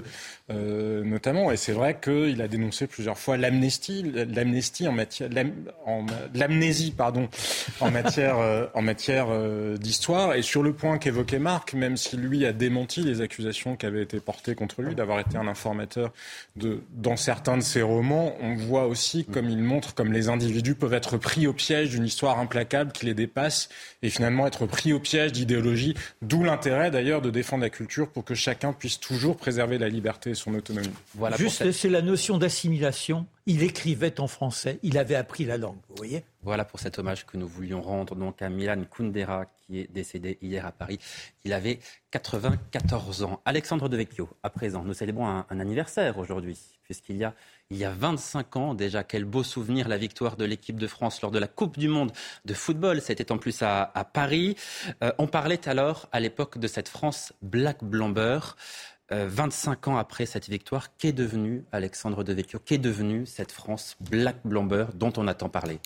euh, 0.53 1.03
notamment. 1.03 1.51
Et 1.51 1.57
c'est 1.57 1.73
vrai 1.73 1.99
qu'il 2.01 2.41
a 2.41 2.47
dénoncé 2.47 2.87
plusieurs 2.87 3.19
fois 3.19 3.37
l'amnistie, 3.37 4.13
l'amnistie 4.15 4.87
en 4.87 4.93
matière, 4.93 5.29
l'amnésie 6.35 6.93
pardon, 6.97 7.29
en 7.81 7.91
matière, 7.91 8.71
en 8.73 8.83
matière 8.83 9.27
d'histoire. 9.77 10.35
Et 10.35 10.43
sur 10.43 10.63
le 10.63 10.73
point 10.73 10.99
qu'évoquait 10.99 11.41
Marc, 11.41 11.75
même 11.75 11.97
si 11.97 12.17
lui 12.17 12.47
a 12.47 12.53
démenti 12.53 13.03
les 13.03 13.23
accusations 13.23 13.75
qui 13.75 13.87
avaient 13.87 14.03
été 14.03 14.21
portées 14.21 14.55
contre 14.55 14.83
lui 14.83 14.95
d'avoir 14.95 15.19
été 15.19 15.37
un 15.37 15.49
informateur 15.49 16.13
dans 16.55 17.17
certains 17.17 17.57
de 17.57 17.63
ses 17.63 17.83
romans, 17.83 18.37
on 18.41 18.55
voit 18.55 18.87
aussi 18.87 19.25
comme 19.25 19.49
il 19.49 19.63
montre 19.63 19.95
comme 19.95 20.13
les 20.13 20.29
individus 20.29 20.60
peuvent 20.75 20.95
être 20.95 21.17
pris 21.17 21.47
au 21.47 21.53
piège 21.53 21.91
d'une 21.91 22.05
histoire 22.05 22.39
implacable 22.39 22.93
qui 22.93 23.07
les 23.07 23.15
dépasse 23.15 23.69
et 24.03 24.11
finalement 24.11 24.47
être 24.47 24.67
pris 24.67 24.93
au 24.93 25.01
piège 25.01 25.33
d'idéologie, 25.33 25.95
d'où 26.23 26.43
l'intérêt 26.43 26.91
d'ailleurs 26.91 27.23
de 27.23 27.31
défendre 27.31 27.63
la 27.63 27.71
culture 27.71 28.09
pour 28.09 28.25
que 28.25 28.35
chacun 28.35 28.73
puisse 28.73 29.01
toujours 29.01 29.37
préserver 29.37 29.79
la 29.79 29.89
liberté 29.89 30.31
et 30.31 30.35
son 30.35 30.55
autonomie. 30.55 30.91
Voilà 31.15 31.37
Juste, 31.37 31.73
c'est 31.73 31.89
la 31.89 32.03
notion 32.03 32.39
d'assimilation. 32.39 33.27
Il 33.47 33.63
écrivait 33.63 34.21
en 34.21 34.29
français, 34.29 34.79
il 34.83 34.97
avait 34.99 35.15
appris 35.15 35.45
la 35.45 35.57
langue, 35.57 35.79
vous 35.89 35.97
voyez? 35.97 36.23
Voilà 36.43 36.65
pour 36.65 36.79
cet 36.79 36.99
hommage 36.99 37.27
que 37.27 37.37
nous 37.37 37.49
voulions 37.49 37.83
rendre 37.83 38.15
donc 38.15 38.41
à 38.43 38.49
Milan 38.49 38.83
Kundera 38.91 39.47
qui 39.67 39.81
est 39.81 39.93
décédé 39.93 40.39
hier 40.41 40.65
à 40.65 40.73
Paris. 40.73 40.99
Il 41.45 41.53
avait 41.53 41.81
94 42.13 43.23
ans. 43.25 43.41
Alexandre 43.45 43.89
Devecchio, 43.89 44.29
à 44.43 44.51
présent, 44.51 44.85
nous 44.85 44.95
célébrons 44.95 45.27
un, 45.27 45.47
un 45.51 45.61
anniversaire 45.61 46.19
aujourd'hui 46.19 46.59
puisqu'il 46.85 47.17
y 47.17 47.25
a 47.25 47.35
il 47.71 47.77
y 47.77 47.85
a 47.85 47.93
25 47.93 48.57
ans 48.57 48.75
déjà. 48.75 49.05
Quel 49.05 49.25
beau 49.25 49.43
souvenir 49.43 49.89
la 49.89 49.97
victoire 49.97 50.37
de 50.37 50.45
l'équipe 50.45 50.79
de 50.79 50.87
France 50.87 51.23
lors 51.23 51.31
de 51.31 51.39
la 51.39 51.47
Coupe 51.47 51.79
du 51.79 51.89
Monde 51.89 52.13
de 52.45 52.55
football. 52.55 53.01
C'était 53.01 53.31
en 53.33 53.39
plus 53.39 53.63
à, 53.63 53.93
Paris. 54.13 54.57
Euh, 55.03 55.13
on 55.19 55.27
parlait 55.27 55.69
alors 55.69 56.09
à 56.13 56.21
l'époque 56.21 56.59
de 56.59 56.67
cette 56.67 56.89
France 56.89 57.33
Black 57.43 57.83
Blamber. 57.83 58.57
25 59.13 59.89
ans 59.89 59.97
après 59.97 60.25
cette 60.25 60.49
victoire, 60.49 60.97
qu'est 60.97 61.11
devenu 61.11 61.65
Alexandre 61.73 62.23
Devecchio? 62.23 62.61
Qu'est 62.61 62.79
devenue 62.79 63.27
cette 63.27 63.51
France 63.51 63.97
Black 63.99 64.37
Blamber 64.45 64.87
dont 64.95 65.13
on 65.17 65.27
a 65.27 65.35
tant 65.35 65.49
parlé? 65.49 65.81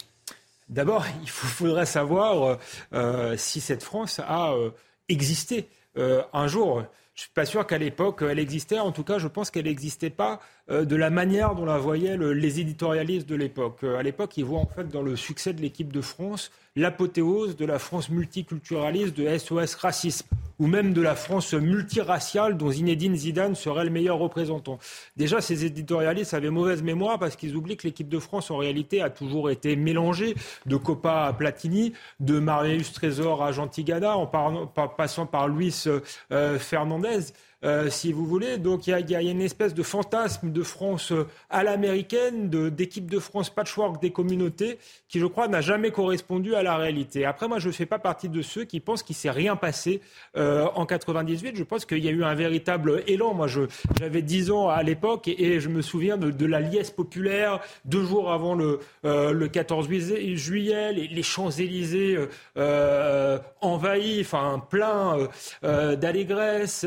D'abord, 0.69 1.07
il 1.23 1.31
faudrait 1.31 1.87
savoir 1.87 2.59
si 3.39 3.63
cette 3.63 3.83
France 3.83 4.19
a 4.19 4.53
existé 5.09 5.71
un 5.97 6.47
jour. 6.49 6.85
Je 7.15 7.23
suis 7.23 7.31
pas 7.31 7.47
sûr 7.47 7.67
qu'à 7.67 7.79
l'époque 7.79 8.23
elle 8.23 8.39
existait. 8.39 8.79
En 8.79 8.93
tout 8.93 9.05
cas, 9.05 9.19
je 9.19 9.29
pense 9.29 9.51
qu'elle 9.51 9.67
n'existait 9.67 10.11
pas 10.11 10.41
euh, 10.64 10.64
de 10.69 10.97
la 10.97 11.11
manière 11.11 11.55
dont 11.55 11.67
la 11.67 11.79
voyaient 11.79 12.17
les 12.17 12.61
éditorialistes 12.61 13.29
de 13.29 13.35
l'époque. 13.35 13.81
Euh, 13.85 13.99
à 13.99 14.03
l'époque, 14.03 14.37
ils 14.37 14.45
voient 14.45 14.61
en 14.61 14.67
fait 14.67 14.89
dans 14.89 15.03
le 15.03 15.17
succès 15.17 15.53
de 15.53 15.61
l'équipe 15.61 15.93
de 15.93 16.01
France 16.01 16.51
l'apothéose 16.77 17.57
de 17.57 17.67
la 17.67 17.79
France 17.79 18.09
multiculturaliste 18.09 19.17
de 19.17 19.39
SOS 19.39 19.75
Racisme, 19.77 20.27
ou 20.59 20.67
même 20.67 20.93
de 20.93 21.01
la 21.01 21.15
France 21.15 21.55
multiraciale 21.55 22.57
dont 22.57 22.71
Zinedine 22.71 23.15
Zidane 23.15 23.55
serait 23.55 23.85
le 23.85 23.91
meilleur 23.91 24.19
représentant. 24.19 24.79
Déjà, 25.17 25.41
ces 25.41 25.65
éditorialistes 25.65 26.35
avaient 26.35 26.51
mauvaise 26.51 26.83
mémoire 26.83 27.19
parce 27.19 27.37
qu'ils 27.37 27.55
oublient 27.55 27.77
que 27.77 27.87
l'équipe 27.87 28.09
de 28.09 28.19
France, 28.19 28.51
en 28.51 28.57
réalité, 28.57 29.03
a 29.03 29.11
toujours 29.11 29.51
été 29.51 29.77
mélangée 29.77 30.35
de 30.67 30.77
Copa 30.77 31.27
à 31.27 31.33
Platini, 31.33 31.93
de 32.21 32.39
Marius 32.39 32.93
Trésor 32.93 33.45
à 33.45 33.53
Gentigana, 33.53 34.17
en, 34.17 34.27
passant 34.27 35.27
par 35.27 35.49
Luis 35.49 35.85
euh, 36.33 36.59
Fernandez. 36.59 37.33
Euh, 37.65 37.89
si 37.89 38.13
vous 38.13 38.27
voulez. 38.27 38.59
Donc 38.59 38.87
il 38.87 38.91
y, 38.91 39.15
a, 39.15 39.23
une 39.23 39.41
espèce 39.41 39.73
de 39.73 39.83
fantasme 39.83 40.53
de 40.53 40.63
France 40.63 41.13
euh, 41.13 41.27
à 41.49 41.65
l'américaine, 41.65 42.51
d'équipe 42.71 43.11
de, 43.11 43.19
France 43.19 43.49
patchwork 43.49 44.03
des 44.03 44.11
communautés, 44.11 44.79
qui 45.09 45.19
je 45.19 45.25
crois 45.25 45.49
n'a 45.49 45.63
jamais 45.63 45.91
correspondu 45.91 46.55
à 46.55 46.63
la 46.63 46.77
réalité. 46.77 47.25
Après, 47.25 47.49
moi, 47.49 47.59
je 47.59 47.69
ne 47.69 47.73
fais 47.73 47.87
pas 47.87 47.99
partie 47.99 48.29
de 48.29 48.43
ceux 48.43 48.65
qui 48.65 48.81
pensent 48.81 49.03
qu'il 49.03 49.17
s'est 49.17 49.31
rien 49.31 49.57
passé 49.57 50.03
euh, 50.37 50.67
en 50.75 50.85
98. 50.85 51.57
Je 51.57 51.63
pense 51.63 51.87
qu'il 51.87 52.05
y 52.05 52.09
a 52.09 52.11
eu 52.11 52.23
un 52.23 52.35
véritable 52.35 53.03
élan. 53.07 53.33
Moi, 53.33 53.47
j'avais 53.99 54.23
10 54.23 54.51
ans 54.51 54.69
à 54.69 54.83
l'époque 54.83 55.29
et, 55.29 55.61
je 55.61 55.69
me 55.69 55.81
souviens 55.81 56.19
de, 56.19 56.45
la 56.45 56.61
liesse 56.61 56.91
populaire 56.91 57.61
deux 57.87 58.05
jours 58.05 58.31
avant 58.31 58.55
le, 58.55 58.81
le 59.03 59.47
14 59.47 59.89
juillet, 59.89 60.93
les, 60.93 61.23
Champs-Élysées 61.23 62.19
envahis, 63.61 64.21
enfin 64.21 64.63
plein 64.69 65.29
d'allégresse. 65.63 66.85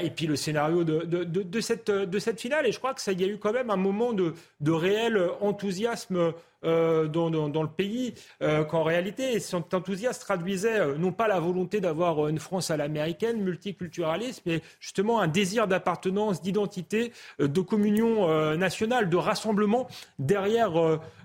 Et 0.00 0.10
puis 0.10 0.26
le 0.26 0.36
scénario 0.36 0.84
de, 0.84 1.04
de, 1.04 1.60
cette, 1.60 2.40
finale. 2.40 2.66
Et 2.66 2.72
je 2.72 2.78
crois 2.78 2.94
que 2.94 3.00
ça 3.00 3.12
y 3.12 3.24
a 3.24 3.26
eu 3.26 3.38
quand 3.38 3.52
même 3.52 3.70
un 3.70 3.76
moment 3.76 4.12
de 4.12 4.72
réel 4.72 5.20
enthousiasme 5.40 6.32
euh, 6.64 7.06
dans, 7.06 7.62
le 7.62 7.68
pays, 7.68 8.14
euh, 8.42 8.64
qu'en 8.64 8.82
réalité, 8.82 9.38
cet 9.40 9.74
enthousiasme 9.74 10.20
traduisait 10.20 10.80
euh, 10.80 10.96
non 10.96 11.12
pas 11.12 11.28
la 11.28 11.38
volonté 11.38 11.80
d'avoir 11.80 12.28
une 12.28 12.38
France 12.38 12.70
à 12.70 12.78
l'américaine, 12.78 13.42
multiculturalisme, 13.42 14.42
mais 14.46 14.62
justement 14.80 15.20
un 15.20 15.28
désir 15.28 15.68
d'appartenance, 15.68 16.40
d'identité, 16.40 17.12
de 17.38 17.60
communion 17.60 18.56
nationale, 18.56 19.08
de 19.08 19.16
rassemblement 19.16 19.86
derrière 20.18 20.72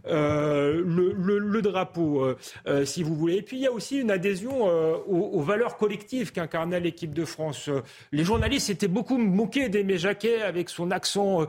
le, 0.06 1.14
le, 1.40 1.62
drapeau, 1.62 2.36
si 2.84 3.04
vous 3.04 3.16
voulez. 3.16 3.38
Et 3.38 3.42
puis 3.42 3.58
il 3.58 3.64
y 3.64 3.68
a 3.68 3.72
aussi 3.72 3.98
une 3.98 4.12
adhésion 4.12 4.66
aux, 5.08 5.42
valeurs 5.42 5.78
collectives 5.78 6.32
qu'incarnait 6.32 6.80
l'équipe 6.80 7.14
de 7.14 7.26
France. 7.26 7.70
Les 8.12 8.24
journalistes 8.24 8.70
étaient 8.70 8.88
beaucoup 8.88 9.18
moqués 9.18 9.70
d'Aimé 9.70 9.98
Jacquet 9.98 10.42
avec 10.42 10.70
son 10.70 10.92
accent 10.92 11.46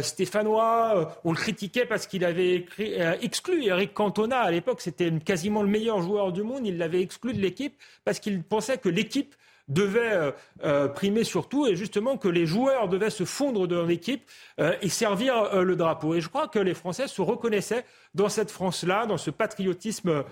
stéphanois. 0.00 1.16
On 1.24 1.32
le 1.32 1.36
critiquait 1.36 1.86
parce 1.86 2.06
qu'il 2.06 2.24
avait 2.24 2.54
écrit, 2.54 2.94
exclu 3.26 3.64
Eric 3.64 3.92
Cantona. 3.92 4.40
À 4.40 4.50
l'époque, 4.50 4.80
c'était 4.80 5.12
quasiment 5.18 5.62
le 5.62 5.68
meilleur 5.68 6.00
joueur 6.00 6.32
du 6.32 6.42
monde. 6.42 6.66
Il 6.66 6.78
l'avait 6.78 7.02
exclu 7.02 7.34
de 7.34 7.40
l'équipe 7.40 7.74
parce 8.04 8.18
qu'il 8.18 8.42
pensait 8.42 8.78
que 8.78 8.88
l'équipe 8.88 9.34
devait 9.68 10.12
euh, 10.12 10.30
euh, 10.64 10.88
primer 10.88 11.24
surtout 11.24 11.66
et 11.66 11.74
justement 11.74 12.16
que 12.16 12.28
les 12.28 12.46
joueurs 12.46 12.88
devaient 12.88 13.10
se 13.10 13.24
fondre 13.24 13.66
dans 13.66 13.84
l'équipe 13.84 14.22
euh, 14.60 14.76
et 14.80 14.88
servir 14.88 15.62
le 15.62 15.76
drapeau. 15.76 16.14
Et 16.14 16.20
je 16.20 16.28
crois 16.28 16.48
que 16.48 16.58
les 16.58 16.74
Français 16.74 17.08
se 17.08 17.20
reconnaissaient 17.20 17.84
dans 18.14 18.28
cette 18.28 18.50
France-là, 18.50 19.06
dans 19.06 19.18
ce 19.18 19.30
patriotisme, 19.30 20.24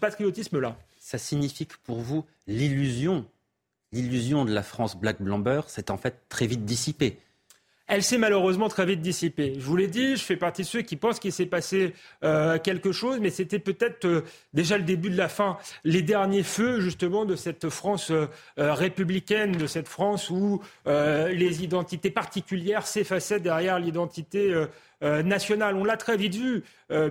patriotisme-là. 0.00 0.76
Ça 0.98 1.18
signifie 1.18 1.66
que 1.66 1.76
pour 1.84 2.00
vous, 2.00 2.24
l'illusion, 2.46 3.24
l'illusion 3.92 4.44
de 4.44 4.52
la 4.52 4.62
France 4.62 4.96
Black 4.96 5.22
Blamber, 5.22 5.62
s'est 5.68 5.90
en 5.90 5.96
fait 5.96 6.28
très 6.28 6.46
vite 6.46 6.64
dissipée 6.64 7.18
elle 7.90 8.04
s'est 8.04 8.18
malheureusement 8.18 8.68
très 8.68 8.86
vite 8.86 9.00
dissipée. 9.00 9.54
Je 9.58 9.64
vous 9.64 9.74
l'ai 9.74 9.88
dit, 9.88 10.14
je 10.14 10.22
fais 10.22 10.36
partie 10.36 10.62
de 10.62 10.66
ceux 10.66 10.82
qui 10.82 10.94
pensent 10.94 11.18
qu'il 11.18 11.32
s'est 11.32 11.44
passé 11.44 11.92
euh, 12.22 12.56
quelque 12.56 12.92
chose, 12.92 13.18
mais 13.20 13.30
c'était 13.30 13.58
peut-être 13.58 14.04
euh, 14.04 14.22
déjà 14.54 14.78
le 14.78 14.84
début 14.84 15.10
de 15.10 15.16
la 15.16 15.28
fin, 15.28 15.58
les 15.82 16.00
derniers 16.00 16.44
feux 16.44 16.80
justement 16.80 17.24
de 17.24 17.34
cette 17.34 17.68
France 17.68 18.12
euh, 18.12 18.28
républicaine, 18.56 19.52
de 19.52 19.66
cette 19.66 19.88
France 19.88 20.30
où 20.30 20.62
les 20.86 21.64
identités 21.64 22.10
particulières 22.10 22.86
s'effaçaient 22.86 23.40
derrière 23.40 23.80
l'identité 23.80 24.66
nationale. 25.02 25.74
On 25.74 25.84
l'a 25.84 25.96
très 25.96 26.16
vite 26.16 26.34
vu, 26.34 26.62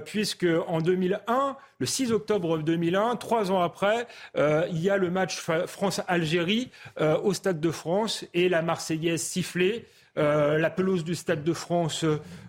puisque 0.05 0.45
en 0.67 0.79
2001, 0.79 1.57
le 1.79 1.85
6 1.85 2.11
octobre 2.11 2.59
2001, 2.59 3.15
trois 3.17 3.51
ans 3.51 3.61
après, 3.61 4.07
il 4.37 4.79
y 4.79 4.89
a 4.89 4.97
le 4.97 5.09
match 5.09 5.39
France-Algérie 5.65 6.69
au 6.99 7.33
Stade 7.33 7.59
de 7.59 7.71
France 7.71 8.25
et 8.33 8.49
la 8.49 8.61
Marseillaise 8.61 9.21
sifflée. 9.21 9.85
Euh, 10.17 10.57
la 10.57 10.69
pelouse 10.69 11.03
du 11.03 11.15
Stade 11.15 11.43
de 11.43 11.53
France 11.53 12.03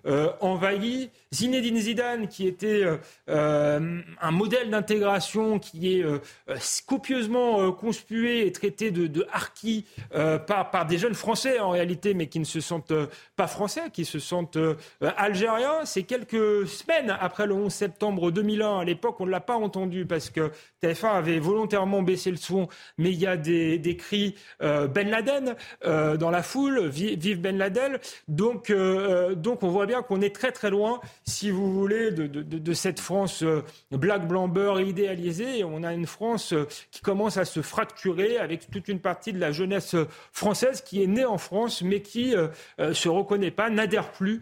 euh, 0.06 0.32
envahie. 0.40 1.10
Zinedine 1.32 1.78
Zidane, 1.78 2.26
qui 2.26 2.48
était 2.48 2.82
euh, 3.28 4.00
un 4.20 4.30
modèle 4.30 4.70
d'intégration 4.70 5.58
qui 5.58 5.94
est 5.94 6.04
copieusement 6.86 7.70
conspué 7.70 8.46
et 8.46 8.52
traité 8.52 8.90
de, 8.90 9.06
de 9.06 9.26
harki 9.32 9.84
par, 10.46 10.86
des 10.86 10.98
jeunes 10.98 11.14
Français 11.14 11.60
en 11.60 11.70
réalité, 11.70 12.14
mais 12.14 12.26
qui 12.26 12.40
ne 12.40 12.44
se 12.44 12.60
sentent 12.60 12.92
pas 13.36 13.46
français, 13.46 13.82
qui 13.92 14.04
se 14.04 14.18
sentent 14.18 14.58
algériens. 15.00 15.84
C'est 15.84 16.02
quelques 16.02 16.66
semaines 16.66 17.16
après 17.20 17.46
le 17.46 17.54
11 17.54 17.72
septembre 17.72 18.32
2001. 18.32 18.80
À 18.80 18.84
l'époque, 18.84 19.20
on 19.20 19.26
ne 19.26 19.30
l'a 19.30 19.40
pas 19.40 19.56
entendu 19.56 20.06
parce 20.06 20.30
que 20.30 20.50
TF1 20.82 21.12
avait 21.12 21.38
volontairement 21.38 22.02
baissé 22.02 22.32
le 22.32 22.36
son, 22.38 22.68
mais 22.98 23.12
il 23.12 23.20
y 23.20 23.26
a 23.26 23.36
des, 23.36 23.78
des 23.78 23.96
cris 23.96 24.34
Ben 24.60 25.08
Laden 25.08 25.54
dans 25.84 26.30
la 26.30 26.42
foule, 26.42 26.88
vive 26.88 27.40
Ben 27.40 27.49
Laden. 27.58 27.98
Donc, 28.28 28.70
euh, 28.70 29.34
donc 29.34 29.62
on 29.62 29.68
voit 29.68 29.86
bien 29.86 30.02
qu'on 30.02 30.20
est 30.20 30.34
très 30.34 30.52
très 30.52 30.70
loin, 30.70 31.00
si 31.24 31.50
vous 31.50 31.72
voulez, 31.72 32.10
de, 32.10 32.72
cette 32.72 33.00
France 33.00 33.42
euh, 33.42 33.62
black 33.90 34.26
blanc 34.26 34.48
beurre 34.48 34.80
idéalisée. 34.80 35.64
On 35.64 35.82
a 35.82 35.92
une 35.92 36.06
France 36.06 36.52
euh, 36.52 36.66
qui 36.90 37.00
commence 37.00 37.36
à 37.36 37.44
se 37.44 37.62
fracturer 37.62 38.38
avec 38.38 38.70
toute 38.70 38.88
une 38.88 39.00
partie 39.00 39.32
de 39.32 39.38
la 39.38 39.52
jeunesse 39.52 39.96
française 40.32 40.82
qui 40.82 41.02
est 41.02 41.06
née 41.06 41.24
en 41.24 41.38
France, 41.38 41.82
mais 41.82 42.00
qui 42.00 42.34
ne 42.78 42.92
se 42.92 43.08
reconnaît 43.08 43.50
pas, 43.50 43.70
n'adhère 43.70 44.12
plus 44.12 44.40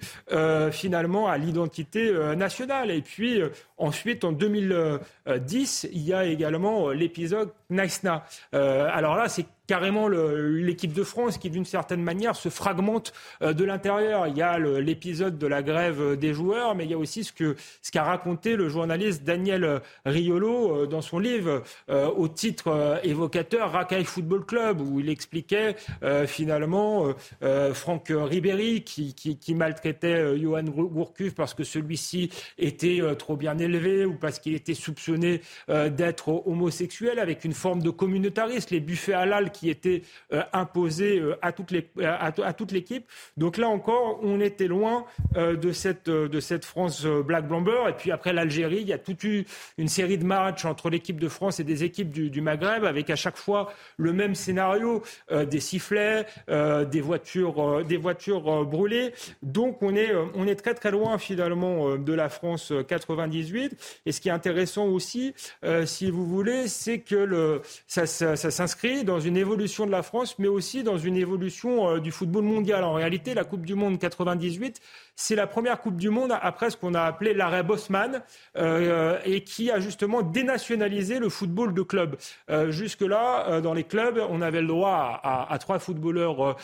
finalement 0.70 1.28
à 1.28 1.38
l'identité 1.38 2.12
nationale. 2.36 2.90
Et 2.90 3.02
puis 3.02 3.40
ensuite, 3.76 4.24
en 4.24 4.32
2010, 4.32 5.88
il 5.92 6.02
y 6.02 6.12
a 6.12 6.24
également 6.24 6.90
l'épisode 6.90 7.50
Naïsna. 7.70 8.24
alors 8.52 9.16
là, 9.16 9.28
c'est 9.28 9.46
carrément 9.68 10.08
l'équipe 10.08 10.92
de 10.92 11.04
France 11.04 11.38
qui, 11.38 11.50
d'une 11.50 11.66
certaine 11.66 12.02
manière, 12.02 12.34
se 12.34 12.48
fragmente 12.48 13.12
euh, 13.42 13.52
de 13.52 13.64
l'intérieur. 13.64 14.26
Il 14.26 14.36
y 14.36 14.42
a 14.42 14.58
l'épisode 14.58 15.38
de 15.38 15.46
la 15.46 15.62
grève 15.62 16.00
euh, 16.00 16.16
des 16.16 16.32
joueurs, 16.32 16.74
mais 16.74 16.84
il 16.84 16.90
y 16.90 16.94
a 16.94 16.98
aussi 16.98 17.22
ce 17.22 17.32
qu'a 17.32 17.54
ce 17.82 17.98
raconté 17.98 18.56
le 18.56 18.68
journaliste 18.70 19.24
Daniel 19.24 19.64
euh, 19.64 19.78
Riolo 20.06 20.86
dans 20.86 21.02
son 21.02 21.18
livre 21.18 21.62
au 21.88 22.28
titre 22.28 23.00
évocateur 23.02 23.72
Racaille 23.72 24.04
Football 24.04 24.46
Club, 24.46 24.80
où 24.80 25.00
il 25.00 25.10
expliquait 25.10 25.76
finalement 26.26 27.12
Franck 27.74 28.06
Ribéry 28.10 28.82
qui, 28.82 29.14
qui, 29.14 29.54
maltraitait 29.54 30.38
Johan 30.38 30.62
Gourcuff 30.62 31.34
parce 31.34 31.52
que 31.52 31.64
celui-ci 31.64 32.30
était 32.56 33.00
trop 33.18 33.36
bien 33.36 33.58
élevé 33.58 34.06
ou 34.06 34.14
parce 34.14 34.38
qu'il 34.38 34.54
était 34.54 34.74
soupçonné 34.74 35.42
d'être 35.68 36.46
homosexuel 36.46 37.18
avec 37.18 37.44
une 37.44 37.52
forme 37.52 37.82
de 37.82 37.90
communautarisme. 37.90 38.68
Les 38.70 38.80
buffets 38.80 39.12
halal 39.12 39.50
était 39.66 40.02
euh, 40.32 40.42
imposé 40.52 41.18
euh, 41.20 41.34
à, 41.40 41.52
toute 42.52 42.72
l'équipe. 42.72 43.04
Donc 43.36 43.56
là 43.56 43.68
encore, 43.68 44.20
on 44.22 44.40
était 44.40 44.68
loin 44.68 45.04
euh, 45.36 45.56
de, 45.56 45.72
cette, 45.72 46.08
de 46.08 46.40
cette 46.40 46.64
France 46.64 47.04
Black 47.04 47.48
Blamber. 47.48 47.88
Et 47.88 47.92
puis 47.92 48.12
après 48.12 48.32
l'Algérie, 48.32 48.78
il 48.80 48.88
y 48.88 48.92
a 48.92 48.98
toute 48.98 49.24
une 49.24 49.88
série 49.88 50.18
de 50.18 50.24
matchs 50.24 50.64
entre 50.64 50.90
l'équipe 50.90 51.18
de 51.18 51.28
France 51.28 51.60
et 51.60 51.64
des 51.64 51.84
équipes 51.84 52.10
du, 52.10 52.40
Maghreb, 52.40 52.84
avec 52.84 53.10
à 53.10 53.16
chaque 53.16 53.36
fois 53.36 53.72
le 53.96 54.12
même 54.12 54.34
scénario, 54.34 55.02
des 55.30 55.60
sifflets, 55.60 56.26
des 56.48 57.00
voitures, 57.00 57.84
des 57.84 57.98
brûlées. 57.98 59.12
Donc 59.42 59.82
on 59.82 59.94
est, 59.94 60.54
très 60.56 60.74
très 60.74 60.90
loin 60.90 61.18
finalement 61.18 61.96
de 61.96 62.12
la 62.12 62.28
France 62.28 62.72
98. 62.86 64.00
Et 64.06 64.12
ce 64.12 64.20
qui 64.20 64.28
est 64.28 64.32
intéressant 64.32 64.86
aussi, 64.86 65.34
si 65.84 66.10
vous 66.10 66.26
voulez, 66.26 66.68
c'est 66.68 67.00
que 67.00 67.60
ça, 67.86 68.06
ça 68.06 68.36
s'inscrit 68.36 69.04
dans 69.04 69.20
une 69.20 69.36
évolution 69.36 69.47
l'évolution 69.48 69.86
de 69.86 69.90
la 69.90 70.02
France, 70.02 70.38
mais 70.38 70.46
aussi 70.46 70.82
dans 70.82 70.98
une 70.98 71.16
évolution 71.16 71.88
euh, 71.88 72.00
du 72.00 72.12
football 72.12 72.44
mondial. 72.44 72.84
En 72.84 72.92
réalité, 72.92 73.32
la 73.32 73.44
Coupe 73.44 73.64
du 73.64 73.74
Monde 73.74 73.98
98, 73.98 74.78
c'est 75.16 75.34
la 75.34 75.46
première 75.46 75.80
Coupe 75.80 75.96
du 75.96 76.10
Monde 76.10 76.34
après 76.42 76.68
ce 76.68 76.76
qu'on 76.76 76.92
a 76.92 77.00
appelé 77.00 77.32
l'arrêt 77.32 77.62
Bosman 77.62 78.20
euh, 78.58 79.18
et 79.24 79.44
qui 79.44 79.70
a 79.70 79.80
justement 79.80 80.20
dénationalisé 80.20 81.18
le 81.18 81.30
football 81.30 81.72
de 81.72 81.80
club. 81.80 82.16
Euh, 82.50 82.70
jusque-là, 82.70 83.62
dans 83.62 83.72
les 83.72 83.84
clubs, 83.84 84.20
on 84.28 84.42
avait 84.42 84.60
le 84.60 84.66
droit 84.66 85.18
à, 85.24 85.58
trois 85.58 85.78
footballeurs 85.78 86.56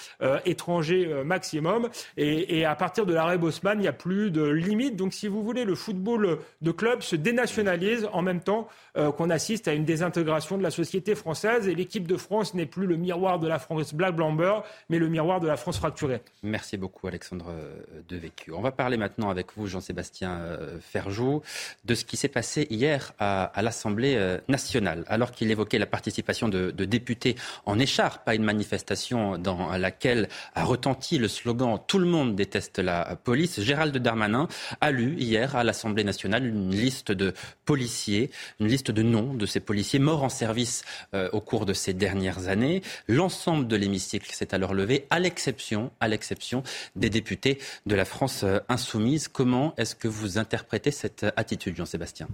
étrangers 0.45 1.23
maximum 1.25 1.89
et, 2.17 2.59
et, 2.59 2.65
à 2.65 2.75
partir 2.75 3.07
de 3.07 3.15
l'arrêt 3.15 3.39
Bosman, 3.39 3.79
il 3.79 3.83
n'y 3.83 3.89
a 3.89 3.93
plus 3.93 4.31
de 4.31 4.43
limite. 4.43 4.97
Donc, 4.97 5.15
si 5.15 5.27
vous 5.27 5.43
voulez, 5.43 5.65
le 5.65 5.75
football 5.75 6.39
de 6.61 6.71
club 6.71 7.01
se 7.01 7.17
dénationalise 7.17 8.09
en 8.13 8.23
même 8.23 8.41
temps 8.41 8.69
qu'on 8.95 9.31
assiste 9.31 9.69
à 9.69 9.73
une 9.73 9.85
désintégration 9.85 10.59
de 10.59 10.63
la 10.63 10.71
société 10.71 11.15
française 11.15 11.67
et 11.67 11.75
l'équipe 11.75 12.07
de 12.07 12.17
France 12.17 12.55
n'est 12.55 12.67
plus 12.75 12.87
le 12.87 12.97
miroir 12.97 13.39
de 13.39 13.47
la 13.47 13.61
France 13.61 13.95
black 13.95 14.17
blamber, 14.17 14.63
mais 14.89 14.99
le 14.99 15.09
miroir 15.09 15.39
de 15.41 15.47
la 15.47 15.57
France 15.57 15.79
fracturée. 15.79 16.21
Merci 16.43 16.77
beaucoup, 16.77 17.07
Alexandre 17.07 17.47
Devecq. 18.09 18.51
On 18.53 18.61
va 18.61 18.73
parler 18.73 18.97
maintenant 18.97 19.31
avec 19.31 19.47
vous, 19.57 19.69
Jean-Sébastien 19.69 20.33
euh, 20.39 20.79
Ferjou, 20.81 21.43
de 21.85 21.95
ce 21.95 22.05
qui 22.05 22.17
s'est 22.17 22.29
passé 22.29 22.67
hier 22.71 23.13
à, 23.21 23.53
l'Assemblée 23.63 24.17
euh, 24.17 24.39
nationale, 24.49 25.05
alors 25.07 25.31
qu'il 25.31 25.51
évoquait 25.51 25.79
la 25.79 25.87
participation 25.87 26.49
de, 26.49 26.71
députés 26.71 27.37
en 27.65 27.79
écharpe 27.79 28.29
à 28.29 28.35
une 28.35 28.43
manifestation 28.43 29.39
dans 29.39 29.77
laquelle 29.77 30.29
a 30.55 30.65
retenti 30.65 31.19
le 31.19 31.29
slogan 31.29 31.79
Tout 31.87 31.99
le 31.99 32.07
monde 32.07 32.35
déteste 32.35 32.81
la 32.81 33.17
police. 33.23 33.61
Gérald 33.61 33.97
Darmanin 33.97 34.49
a 34.81 34.91
lu 34.91 35.15
hier 35.17 35.55
à 35.55 35.63
l'Assemblée 35.63 36.05
nationale 36.05 36.45
une 36.45 36.71
liste 36.71 37.13
de 37.13 37.33
policiers, 37.65 38.31
une 38.61 38.67
liste 38.67 38.91
de 38.91 39.03
noms 39.03 39.33
de 39.35 39.47
ces 39.47 39.61
policiers 39.61 40.01
morts 40.01 40.25
en 40.25 40.29
service 40.29 40.85
euh, 41.15 41.29
au 41.33 41.41
cours 41.41 41.67
de 41.67 41.73
ces 41.73 41.95
dernières 41.95 42.49
années. 42.49 42.64
L'ensemble 43.09 43.67
de 43.67 43.77
l'hémicycle 43.77 44.33
s'est 44.33 44.55
alors 44.55 44.75
levé, 44.75 45.07
à 45.11 45.19
l'exception, 45.19 45.91
à 46.01 46.09
l'exception 46.09 46.63
des 46.97 47.11
députés 47.11 47.59
de 47.87 47.95
la 47.95 48.05
France 48.05 48.45
insoumise. 48.69 49.29
Comment 49.29 49.75
est-ce 49.77 49.95
que 49.95 50.09
vous 50.09 50.39
interprétez 50.39 50.91
cette 50.91 51.27
attitude, 51.37 51.77
Jean-Sébastien? 51.77 52.29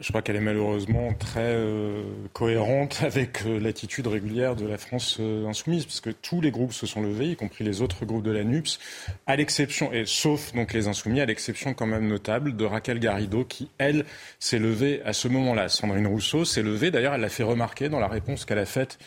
Je 0.00 0.08
crois 0.08 0.22
qu'elle 0.22 0.36
est 0.36 0.40
malheureusement 0.40 1.12
très 1.12 1.54
euh, 1.54 2.02
cohérente 2.32 3.00
avec 3.02 3.46
euh, 3.46 3.58
l'attitude 3.60 4.06
régulière 4.06 4.56
de 4.56 4.66
la 4.66 4.78
France 4.78 5.20
insoumise, 5.20 5.84
puisque 5.84 6.20
tous 6.20 6.40
les 6.40 6.50
groupes 6.50 6.72
se 6.72 6.86
sont 6.86 7.02
levés, 7.02 7.30
y 7.30 7.36
compris 7.36 7.64
les 7.64 7.82
autres 7.82 8.04
groupes 8.04 8.24
de 8.24 8.32
la 8.32 8.44
NUPS, 8.44 8.78
à 9.26 9.36
l'exception, 9.36 9.92
et 9.92 10.04
sauf 10.06 10.52
donc 10.54 10.72
les 10.72 10.88
insoumis, 10.88 11.20
à 11.20 11.26
l'exception 11.26 11.74
quand 11.74 11.86
même 11.86 12.06
notable 12.08 12.56
de 12.56 12.64
Raquel 12.64 12.98
Garrido, 12.98 13.44
qui, 13.44 13.70
elle, 13.78 14.04
s'est 14.38 14.58
levée 14.58 15.02
à 15.04 15.12
ce 15.12 15.28
moment-là. 15.28 15.68
Sandrine 15.68 16.06
Rousseau 16.06 16.44
s'est 16.44 16.62
levée, 16.62 16.90
d'ailleurs, 16.90 17.14
elle 17.14 17.20
l'a 17.20 17.28
fait 17.28 17.42
remarquer 17.42 17.88
dans 17.88 18.00
la 18.00 18.08
réponse 18.08 18.44
qu'elle 18.44 18.58
a 18.58 18.66
faite 18.66 18.98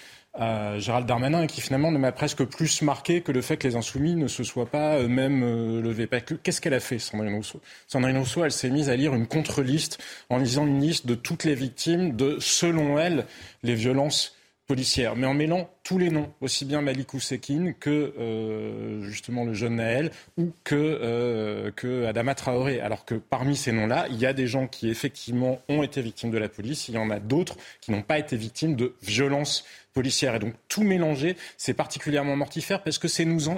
Gérald 0.77 1.05
Darmanin 1.05 1.48
qui 1.48 1.60
finalement 1.60 1.91
ne 1.91 1.98
m'a 1.98 2.12
presque 2.12 2.43
plus 2.46 2.81
marqué 2.81 3.22
que 3.22 3.31
le 3.31 3.41
fait 3.41 3.58
que 3.58 3.67
les 3.67 3.75
insoumis 3.75 4.15
ne 4.15 4.27
se 4.27 4.43
soient 4.43 4.65
pas 4.65 5.00
eux-mêmes 5.00 5.43
euh, 5.43 5.81
levés. 5.81 6.08
Qu'est-ce 6.43 6.62
qu'elle 6.62 6.74
a 6.74 6.79
fait, 6.79 6.98
Sandrine 6.98 7.36
Rousseau? 7.36 7.62
Sandrine 7.88 8.17
Rousseau, 8.17 8.43
elle 8.46 8.51
s'est 8.51 8.69
mise 8.69 8.89
à 8.89 8.96
lire 8.96 9.13
une 9.13 9.27
contre-liste 9.27 9.98
en 10.29 10.38
lisant 10.38 10.65
une 10.65 10.81
liste 10.81 11.08
de 11.08 11.15
toutes 11.15 11.43
les 11.43 11.55
victimes 11.55 12.15
de, 12.15 12.38
selon 12.39 12.98
elle, 12.98 13.25
les 13.63 13.75
violences 13.75 14.36
policières, 14.69 15.15
mais 15.15 15.25
en 15.25 15.34
mêlant 15.34 15.67
tous 15.84 15.98
les 15.98 16.12
noms, 16.12 16.31
aussi 16.41 16.63
bien 16.63 16.81
Malik 16.81 17.15
Oussekine 17.15 17.74
que 17.74 18.13
euh, 18.19 19.01
justement 19.01 19.43
le 19.43 19.55
jeune 19.55 19.77
Naël 19.77 20.12
ou 20.38 20.51
que, 20.63 20.75
euh, 20.75 21.72
que 21.72 22.05
Adama 22.05 22.36
Traoré. 22.36 22.79
Alors 22.79 23.03
que 23.03 23.15
parmi 23.15 23.55
ces 23.55 23.72
noms-là, 23.72 24.05
il 24.12 24.19
y 24.19 24.27
a 24.27 24.34
des 24.34 24.46
gens 24.46 24.67
qui 24.67 24.88
effectivement 24.88 25.60
ont 25.69 25.81
été 25.81 26.03
victimes 26.03 26.29
de 26.29 26.38
la 26.38 26.50
police, 26.50 26.88
il 26.88 26.93
y 26.93 26.98
en 27.00 27.10
a 27.10 27.19
d'autres 27.19 27.58
qui 27.81 27.89
n'ont 27.89 28.03
pas 28.03 28.19
été 28.19 28.38
victimes 28.38 28.75
de 28.75 28.93
violences 29.01 29.65
policières. 30.00 30.34
Et 30.36 30.39
donc 30.39 30.53
tout 30.70 30.84
mélanger, 30.84 31.36
c'est 31.58 31.74
particulièrement 31.74 32.38
mortifère 32.38 32.82
parce 32.84 32.98
que 32.98 33.10
c'est 33.10 33.25
nous, 33.25 33.50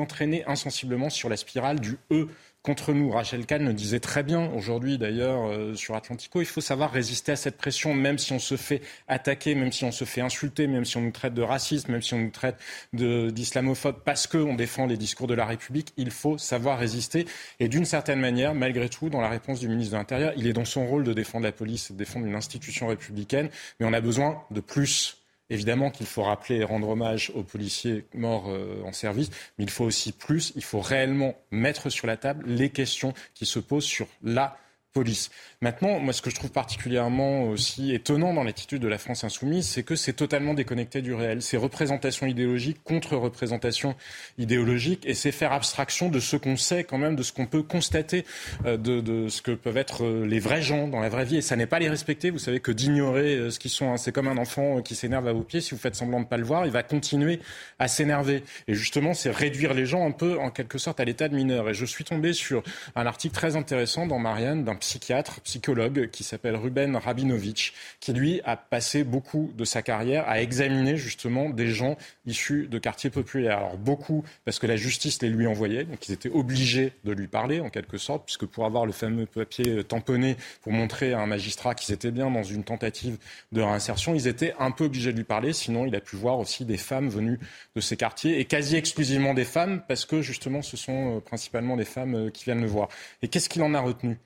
entraîner 0.00 0.42
insensiblement 0.48 1.08
sur 1.08 1.28
la 1.28 1.36
spirale 1.36 1.78
du 1.78 1.98
E 2.10 2.26
contre 2.64 2.92
nous. 2.92 3.12
Rachel 3.12 3.46
Kahn 3.46 3.64
le 3.64 3.72
disait 3.72 4.00
très 4.00 4.24
bien 4.24 4.50
aujourd'hui 4.56 4.98
d'ailleurs 4.98 5.46
euh, 5.46 5.76
sur 5.76 5.94
Atlantico. 5.94 6.40
Il 6.40 6.46
faut 6.46 6.60
savoir 6.60 6.90
résister 6.90 7.30
à 7.30 7.36
cette 7.36 7.56
pression, 7.56 7.94
même 7.94 8.18
si 8.18 8.32
on 8.32 8.40
se 8.40 8.56
fait 8.56 8.80
attaquer, 9.06 9.54
même 9.54 9.70
si 9.70 9.84
on 9.84 9.92
se 9.92 10.04
fait 10.04 10.20
insulter, 10.20 10.66
même 10.66 10.84
si 10.84 10.96
on 10.96 11.02
nous 11.02 11.12
traite 11.12 11.34
de 11.34 11.42
racistes, 11.42 11.88
même 11.88 12.02
si 12.02 12.14
on 12.14 12.18
nous 12.18 12.30
traite 12.32 12.56
d'islamophobes, 12.92 14.02
parce 14.04 14.26
qu'on 14.26 14.54
défend 14.54 14.86
les 14.86 14.96
discours 14.96 15.28
de 15.28 15.34
la 15.34 15.46
République. 15.46 15.92
Il 15.96 16.10
faut 16.10 16.38
savoir 16.38 16.76
résister. 16.76 17.24
Et 17.60 17.68
d'une 17.68 17.84
certaine 17.84 18.18
manière, 18.18 18.52
malgré 18.52 18.88
tout, 18.88 19.10
dans 19.10 19.20
la 19.20 19.28
réponse 19.28 19.60
du 19.60 19.68
ministre 19.68 19.92
de 19.92 19.98
l'Intérieur, 19.98 20.32
il 20.36 20.48
est 20.48 20.54
dans 20.54 20.64
son 20.64 20.88
rôle 20.88 21.04
de 21.04 21.12
défendre 21.12 21.44
la 21.44 21.52
police 21.52 21.90
et 21.90 21.92
de 21.92 21.98
défendre 21.98 22.26
une 22.26 22.34
institution 22.34 22.88
républicaine. 22.88 23.48
Mais 23.78 23.86
on 23.86 23.92
a 23.92 24.00
besoin 24.00 24.42
de 24.50 24.58
plus 24.60 25.23
Évidemment 25.54 25.92
qu'il 25.92 26.06
faut 26.06 26.24
rappeler 26.24 26.56
et 26.56 26.64
rendre 26.64 26.88
hommage 26.88 27.30
aux 27.36 27.44
policiers 27.44 28.06
morts 28.12 28.46
euh, 28.48 28.82
en 28.84 28.90
service, 28.90 29.30
mais 29.56 29.62
il 29.62 29.70
faut 29.70 29.84
aussi 29.84 30.10
plus, 30.10 30.52
il 30.56 30.64
faut 30.64 30.80
réellement 30.80 31.36
mettre 31.52 31.90
sur 31.90 32.08
la 32.08 32.16
table 32.16 32.44
les 32.44 32.70
questions 32.70 33.14
qui 33.34 33.46
se 33.46 33.60
posent 33.60 33.84
sur 33.84 34.08
la 34.24 34.56
police. 34.94 35.30
Maintenant, 35.60 35.98
moi, 35.98 36.12
ce 36.12 36.22
que 36.22 36.30
je 36.30 36.36
trouve 36.36 36.52
particulièrement 36.52 37.48
aussi 37.48 37.92
étonnant 37.92 38.32
dans 38.32 38.44
l'attitude 38.44 38.80
de 38.80 38.86
la 38.86 38.96
France 38.96 39.24
insoumise, 39.24 39.66
c'est 39.66 39.82
que 39.82 39.96
c'est 39.96 40.12
totalement 40.12 40.54
déconnecté 40.54 41.02
du 41.02 41.12
réel. 41.12 41.42
C'est 41.42 41.56
représentation 41.56 42.26
idéologique 42.26 42.82
contre 42.84 43.16
représentation 43.16 43.96
idéologique, 44.38 45.04
et 45.04 45.14
c'est 45.14 45.32
faire 45.32 45.52
abstraction 45.52 46.10
de 46.10 46.20
ce 46.20 46.36
qu'on 46.36 46.56
sait 46.56 46.84
quand 46.84 46.98
même, 46.98 47.16
de 47.16 47.24
ce 47.24 47.32
qu'on 47.32 47.46
peut 47.46 47.62
constater, 47.62 48.24
euh, 48.66 48.76
de, 48.76 49.28
ce 49.28 49.42
que 49.42 49.50
peuvent 49.50 49.76
être 49.76 50.04
euh, 50.04 50.26
les 50.26 50.38
vrais 50.38 50.62
gens 50.62 50.86
dans 50.86 51.00
la 51.00 51.08
vraie 51.08 51.24
vie. 51.24 51.38
Et 51.38 51.42
ça 51.42 51.56
n'est 51.56 51.66
pas 51.66 51.80
les 51.80 51.88
respecter. 51.88 52.30
Vous 52.30 52.38
savez 52.38 52.60
que 52.60 52.70
d'ignorer 52.70 53.34
euh, 53.34 53.50
ce 53.50 53.58
qu'ils 53.58 53.72
sont, 53.72 53.90
hein, 53.90 53.96
c'est 53.96 54.12
comme 54.12 54.28
un 54.28 54.38
enfant 54.38 54.80
qui 54.80 54.94
s'énerve 54.94 55.26
à 55.26 55.32
vos 55.32 55.42
pieds. 55.42 55.60
Si 55.60 55.72
vous 55.72 55.80
faites 55.80 55.96
semblant 55.96 56.18
de 56.18 56.24
ne 56.24 56.28
pas 56.28 56.36
le 56.36 56.44
voir, 56.44 56.66
il 56.66 56.72
va 56.72 56.84
continuer 56.84 57.40
à 57.80 57.88
s'énerver. 57.88 58.44
Et 58.68 58.74
justement, 58.74 59.12
c'est 59.12 59.30
réduire 59.30 59.74
les 59.74 59.86
gens 59.86 60.06
un 60.06 60.12
peu, 60.12 60.38
en 60.38 60.50
quelque 60.50 60.78
sorte, 60.78 61.00
à 61.00 61.04
l'état 61.04 61.28
de 61.28 61.34
mineur. 61.34 61.68
Et 61.68 61.74
je 61.74 61.84
suis 61.84 62.04
tombé 62.04 62.32
sur 62.32 62.62
un 62.94 63.06
article 63.06 63.34
très 63.34 63.56
intéressant 63.56 64.06
dans 64.06 64.20
Marianne 64.20 64.62
d'un 64.62 64.76
psychiatre, 64.84 65.40
psychologue 65.40 66.10
qui 66.10 66.24
s'appelle 66.24 66.56
Ruben 66.56 66.94
Rabinovitch, 66.96 67.72
qui 68.00 68.12
lui 68.12 68.42
a 68.44 68.56
passé 68.56 69.02
beaucoup 69.02 69.50
de 69.56 69.64
sa 69.64 69.80
carrière 69.80 70.28
à 70.28 70.42
examiner 70.42 70.98
justement 70.98 71.48
des 71.48 71.68
gens 71.68 71.96
issus 72.26 72.68
de 72.68 72.78
quartiers 72.78 73.08
populaires. 73.08 73.56
Alors 73.58 73.78
beaucoup 73.78 74.24
parce 74.44 74.58
que 74.58 74.66
la 74.66 74.76
justice 74.76 75.22
les 75.22 75.30
lui 75.30 75.46
envoyait, 75.46 75.84
donc 75.84 76.06
ils 76.06 76.12
étaient 76.12 76.28
obligés 76.28 76.92
de 77.04 77.12
lui 77.12 77.28
parler 77.28 77.60
en 77.60 77.70
quelque 77.70 77.96
sorte, 77.96 78.26
puisque 78.26 78.44
pour 78.44 78.66
avoir 78.66 78.84
le 78.84 78.92
fameux 78.92 79.24
papier 79.24 79.82
tamponné 79.84 80.36
pour 80.60 80.72
montrer 80.72 81.14
à 81.14 81.20
un 81.20 81.26
magistrat 81.26 81.74
qu'ils 81.74 81.94
étaient 81.94 82.10
bien 82.10 82.30
dans 82.30 82.42
une 82.42 82.62
tentative 82.62 83.16
de 83.52 83.62
réinsertion, 83.62 84.14
ils 84.14 84.28
étaient 84.28 84.54
un 84.58 84.70
peu 84.70 84.84
obligés 84.84 85.12
de 85.12 85.16
lui 85.16 85.24
parler, 85.24 85.54
sinon 85.54 85.86
il 85.86 85.96
a 85.96 86.00
pu 86.00 86.16
voir 86.16 86.38
aussi 86.38 86.66
des 86.66 86.76
femmes 86.76 87.08
venues 87.08 87.40
de 87.74 87.80
ces 87.80 87.96
quartiers, 87.96 88.38
et 88.38 88.44
quasi 88.44 88.76
exclusivement 88.76 89.32
des 89.32 89.46
femmes, 89.46 89.82
parce 89.88 90.04
que 90.04 90.20
justement 90.20 90.60
ce 90.60 90.76
sont 90.76 91.16
euh, 91.16 91.20
principalement 91.20 91.76
des 91.76 91.86
femmes 91.86 92.14
euh, 92.14 92.30
qui 92.30 92.44
viennent 92.44 92.60
le 92.60 92.66
voir. 92.66 92.88
Et 93.22 93.28
qu'est-ce 93.28 93.48
qu'il 93.48 93.62
en 93.62 93.72
a 93.72 93.80
retenu? 93.80 94.18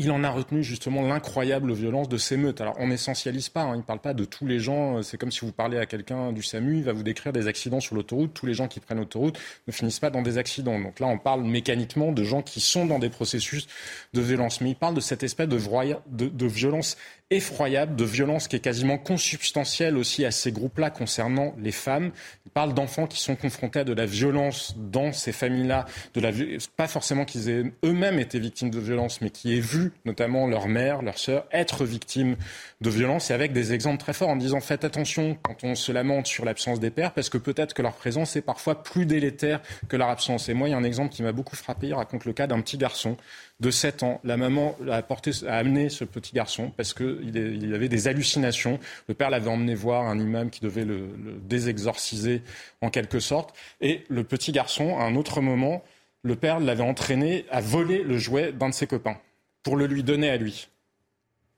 Il 0.00 0.10
en 0.10 0.24
a 0.24 0.30
retenu 0.30 0.64
justement 0.64 1.02
l'incroyable 1.02 1.74
violence 1.74 2.08
de 2.08 2.16
ces 2.16 2.38
meutes. 2.38 2.62
Alors 2.62 2.74
on 2.78 2.88
n'essentialise 2.88 3.50
pas, 3.50 3.62
hein, 3.62 3.74
il 3.74 3.78
ne 3.78 3.82
parle 3.82 3.98
pas 4.00 4.14
de 4.14 4.24
tous 4.24 4.46
les 4.46 4.58
gens, 4.58 4.96
euh, 4.96 5.02
c'est 5.02 5.18
comme 5.18 5.30
si 5.30 5.40
vous 5.40 5.52
parlez 5.52 5.76
à 5.76 5.84
quelqu'un 5.84 6.32
du 6.32 6.42
SAMU, 6.42 6.78
il 6.78 6.84
va 6.84 6.94
vous 6.94 7.02
décrire 7.02 7.34
des 7.34 7.46
accidents 7.48 7.80
sur 7.80 7.94
l'autoroute, 7.94 8.32
tous 8.32 8.46
les 8.46 8.54
gens 8.54 8.66
qui 8.66 8.80
prennent 8.80 8.98
l'autoroute 8.98 9.38
ne 9.66 9.72
finissent 9.72 10.00
pas 10.00 10.08
dans 10.08 10.22
des 10.22 10.38
accidents. 10.38 10.80
Donc 10.80 11.00
là 11.00 11.06
on 11.06 11.18
parle 11.18 11.42
mécaniquement 11.42 12.12
de 12.12 12.24
gens 12.24 12.40
qui 12.40 12.60
sont 12.60 12.86
dans 12.86 12.98
des 12.98 13.10
processus 13.10 13.66
de 14.14 14.22
violence. 14.22 14.62
Mais 14.62 14.70
il 14.70 14.76
parle 14.76 14.94
de 14.94 15.00
cette 15.00 15.22
espèce 15.22 15.48
de, 15.48 16.46
violence 16.46 16.96
effroyable, 17.30 17.94
de 17.94 18.04
violence 18.04 18.48
qui 18.48 18.56
est 18.56 18.60
quasiment 18.60 18.98
consubstantielle 18.98 19.96
aussi 19.96 20.24
à 20.24 20.32
ces 20.32 20.50
groupes-là 20.50 20.90
concernant 20.90 21.54
les 21.58 21.70
femmes. 21.70 22.10
Il 22.44 22.50
parle 22.50 22.74
d'enfants 22.74 23.06
qui 23.06 23.20
sont 23.20 23.36
confrontés 23.36 23.80
à 23.80 23.84
de 23.84 23.92
la 23.92 24.04
violence 24.04 24.74
dans 24.76 25.12
ces 25.12 25.30
familles-là, 25.30 25.86
de 26.14 26.20
la 26.20 26.32
pas 26.76 26.88
forcément 26.88 27.24
qu'ils 27.24 27.48
aient 27.48 27.72
eux-mêmes 27.84 28.18
été 28.18 28.40
victimes 28.40 28.70
de 28.70 28.80
violence, 28.80 29.20
mais 29.20 29.30
qui 29.30 29.56
aient 29.56 29.60
vu 29.60 29.92
notamment 30.04 30.48
leur 30.48 30.66
mère, 30.66 31.02
leur 31.02 31.18
sœur 31.18 31.46
être 31.52 31.84
victimes 31.84 32.36
de 32.80 32.90
violence, 32.90 33.30
et 33.30 33.34
avec 33.34 33.52
des 33.52 33.72
exemples 33.72 33.98
très 33.98 34.12
forts 34.12 34.30
en 34.30 34.36
disant 34.36 34.60
faites 34.60 34.84
attention 34.84 35.38
quand 35.42 35.62
on 35.62 35.76
se 35.76 35.92
lamente 35.92 36.26
sur 36.26 36.44
l'absence 36.44 36.80
des 36.80 36.90
pères, 36.90 37.12
parce 37.12 37.28
que 37.28 37.38
peut-être 37.38 37.74
que 37.74 37.82
leur 37.82 37.94
présence 37.94 38.34
est 38.34 38.42
parfois 38.42 38.82
plus 38.82 39.06
délétère 39.06 39.60
que 39.88 39.96
leur 39.96 40.08
absence. 40.08 40.48
Et 40.48 40.54
moi, 40.54 40.68
il 40.68 40.72
y 40.72 40.74
a 40.74 40.78
un 40.78 40.84
exemple 40.84 41.12
qui 41.12 41.22
m'a 41.22 41.32
beaucoup 41.32 41.56
frappé. 41.56 41.88
Il 41.88 41.94
raconte 41.94 42.24
le 42.24 42.32
cas 42.32 42.48
d'un 42.48 42.60
petit 42.60 42.76
garçon 42.76 43.16
de 43.60 43.70
7 43.70 44.02
ans. 44.02 44.20
La 44.24 44.36
maman 44.36 44.76
a, 44.90 45.02
amené 45.48 45.88
ce 45.88 46.04
petit 46.04 46.32
garçon 46.34 46.72
parce 46.76 46.94
qu'il 46.94 47.36
il 47.36 47.74
avait 47.74 47.88
des 47.88 48.08
hallucinations. 48.08 48.78
Le 49.08 49.14
père 49.14 49.30
l'avait 49.30 49.50
emmené 49.50 49.74
voir 49.74 50.06
un 50.06 50.18
imam 50.18 50.50
qui 50.50 50.60
devait 50.60 50.84
le, 50.84 51.08
le, 51.22 51.32
désexorciser 51.42 52.42
en 52.80 52.90
quelque 52.90 53.20
sorte. 53.20 53.56
Et 53.80 54.04
le 54.08 54.24
petit 54.24 54.52
garçon, 54.52 54.98
à 54.98 55.04
un 55.04 55.14
autre 55.14 55.40
moment, 55.40 55.84
le 56.22 56.36
père 56.36 56.60
l'avait 56.60 56.82
entraîné 56.82 57.46
à 57.50 57.60
voler 57.60 58.02
le 58.02 58.18
jouet 58.18 58.52
d'un 58.52 58.68
de 58.70 58.74
ses 58.74 58.86
copains 58.86 59.18
pour 59.62 59.76
le 59.76 59.86
lui 59.86 60.02
donner 60.02 60.30
à 60.30 60.36
lui. 60.36 60.68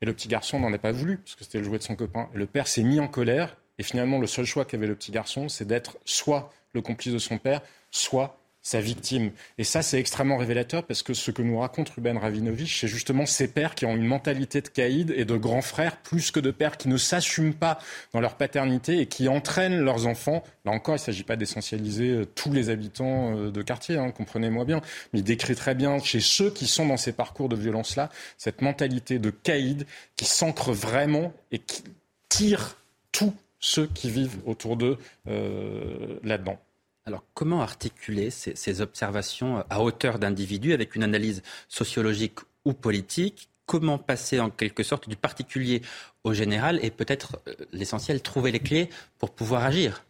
Et 0.01 0.07
le 0.07 0.13
petit 0.13 0.29
garçon 0.29 0.59
n'en 0.59 0.73
a 0.73 0.79
pas 0.79 0.93
voulu, 0.93 1.19
parce 1.19 1.37
que 1.37 1.45
c'était 1.45 1.59
le 1.59 1.65
jouet 1.65 1.79
de 1.79 1.85
son 1.85 1.95
copain. 1.95 2.29
Et 2.35 2.39
le 2.39 2.47
père 2.47 2.67
s'est 2.67 2.83
mis 2.83 2.99
en 2.99 3.07
colère. 3.07 3.57
Et 3.79 3.85
finalement, 3.85 4.19
le 4.19 4.27
seul 4.27 4.45
choix 4.45 4.65
qu'avait 4.65 4.89
le 4.89 4.97
petit 4.97 5.13
garçon, 5.13 5.49
c'est 5.49 5.65
d'être 5.65 5.97
soit 6.05 6.53
le 6.73 6.83
complice 6.83 7.13
de 7.13 7.19
son 7.19 7.39
père, 7.39 7.63
soit 7.91 8.42
sa 8.63 8.81
victime. 8.81 9.33
Et 9.59 9.65
ça, 9.65 9.83
c'est 9.83 9.99
extrêmement 9.99 10.37
révélateur 10.37 10.85
parce 10.85 11.03
que 11.03 11.15
ce 11.15 11.31
que 11.31 11.43
nous 11.43 11.59
raconte 11.59 11.91
Ruben 11.91 12.17
Ravinovich, 12.17 12.81
c'est 12.81 12.89
justement 12.89 13.27
ces 13.27 13.49
pères 13.49 13.75
qui 13.75 13.87
ont 13.87 13.97
une 13.97 14.07
mentalité 14.07 14.61
de 14.61 14.69
caïd 14.69 15.13
et 15.17 15.25
de 15.25 15.37
grands 15.37 15.63
frères 15.63 15.97
plus 15.97 16.31
que 16.31 16.41
de 16.41 16.53
pères 16.53 16.77
qui 16.77 16.89
ne 16.89 16.97
s'assument 16.97 17.55
pas 17.55 17.79
dans 18.13 18.21
leur 18.21 18.37
paternité 18.37 19.01
et 19.01 19.07
qui 19.07 19.29
entraînent 19.29 19.81
leurs 19.81 20.07
enfants. 20.07 20.45
Là 20.65 20.73
encore, 20.73 20.95
il 20.95 21.01
ne 21.01 21.05
s'agit 21.05 21.25
pas 21.25 21.37
d'essentialiser 21.37 22.11
euh, 22.11 22.25
tous 22.25 22.53
les 22.53 22.71
habitants 22.71 23.37
euh, 23.37 23.51
de 23.51 23.63
quartier, 23.63 23.97
hein, 23.97 24.13
comprenez-moi 24.13 24.65
bien, 24.65 24.81
mais 25.13 25.19
il 25.19 25.25
décrit 25.25 25.57
très 25.57 25.75
bien 25.75 25.99
chez 25.99 26.21
ceux 26.21 26.51
qui 26.51 26.67
sont 26.67 26.87
dans 26.87 26.97
ces 26.97 27.13
parcours 27.13 27.49
de 27.49 27.57
violence-là 27.57 28.11
cette 28.39 28.63
mentalité 28.63 29.19
de 29.19 29.31
caïd 29.31 29.87
qui 30.17 30.25
s'ancre 30.25 30.73
vraiment 30.73 31.33
et 31.51 31.59
qui 31.59 31.83
tire 32.29 32.77
tous 33.11 33.35
ceux 33.59 33.87
qui 33.87 34.11
vivent 34.11 34.39
autour 34.47 34.77
d'eux 34.77 34.99
euh, 35.29 36.19
là-dedans. 36.23 36.59
Alors, 37.05 37.25
comment 37.35 37.63
articuler 37.63 38.31
ces, 38.31 38.81
observations 38.81 39.65
à 39.69 39.81
hauteur 39.81 40.21
d'individus 40.21 40.73
avec 40.73 40.95
une 40.95 41.03
analyse 41.03 41.43
sociologique 41.69 42.39
ou 42.65 42.75
politique? 42.75 43.49
Comment 43.67 43.99
passer 43.99 44.39
en 44.39 44.51
quelque 44.51 44.85
sorte 44.85 45.09
du 45.09 45.17
particulier 45.17 45.83
au 46.23 46.33
général 46.33 46.79
et 46.85 46.91
peut-être 46.91 47.41
euh, 47.49 47.55
l'essentiel, 47.73 48.23
trouver 48.23 48.53
les 48.53 48.61
clés 48.61 48.89
pour 49.19 49.31
pouvoir 49.31 49.65
agir? 49.65 50.05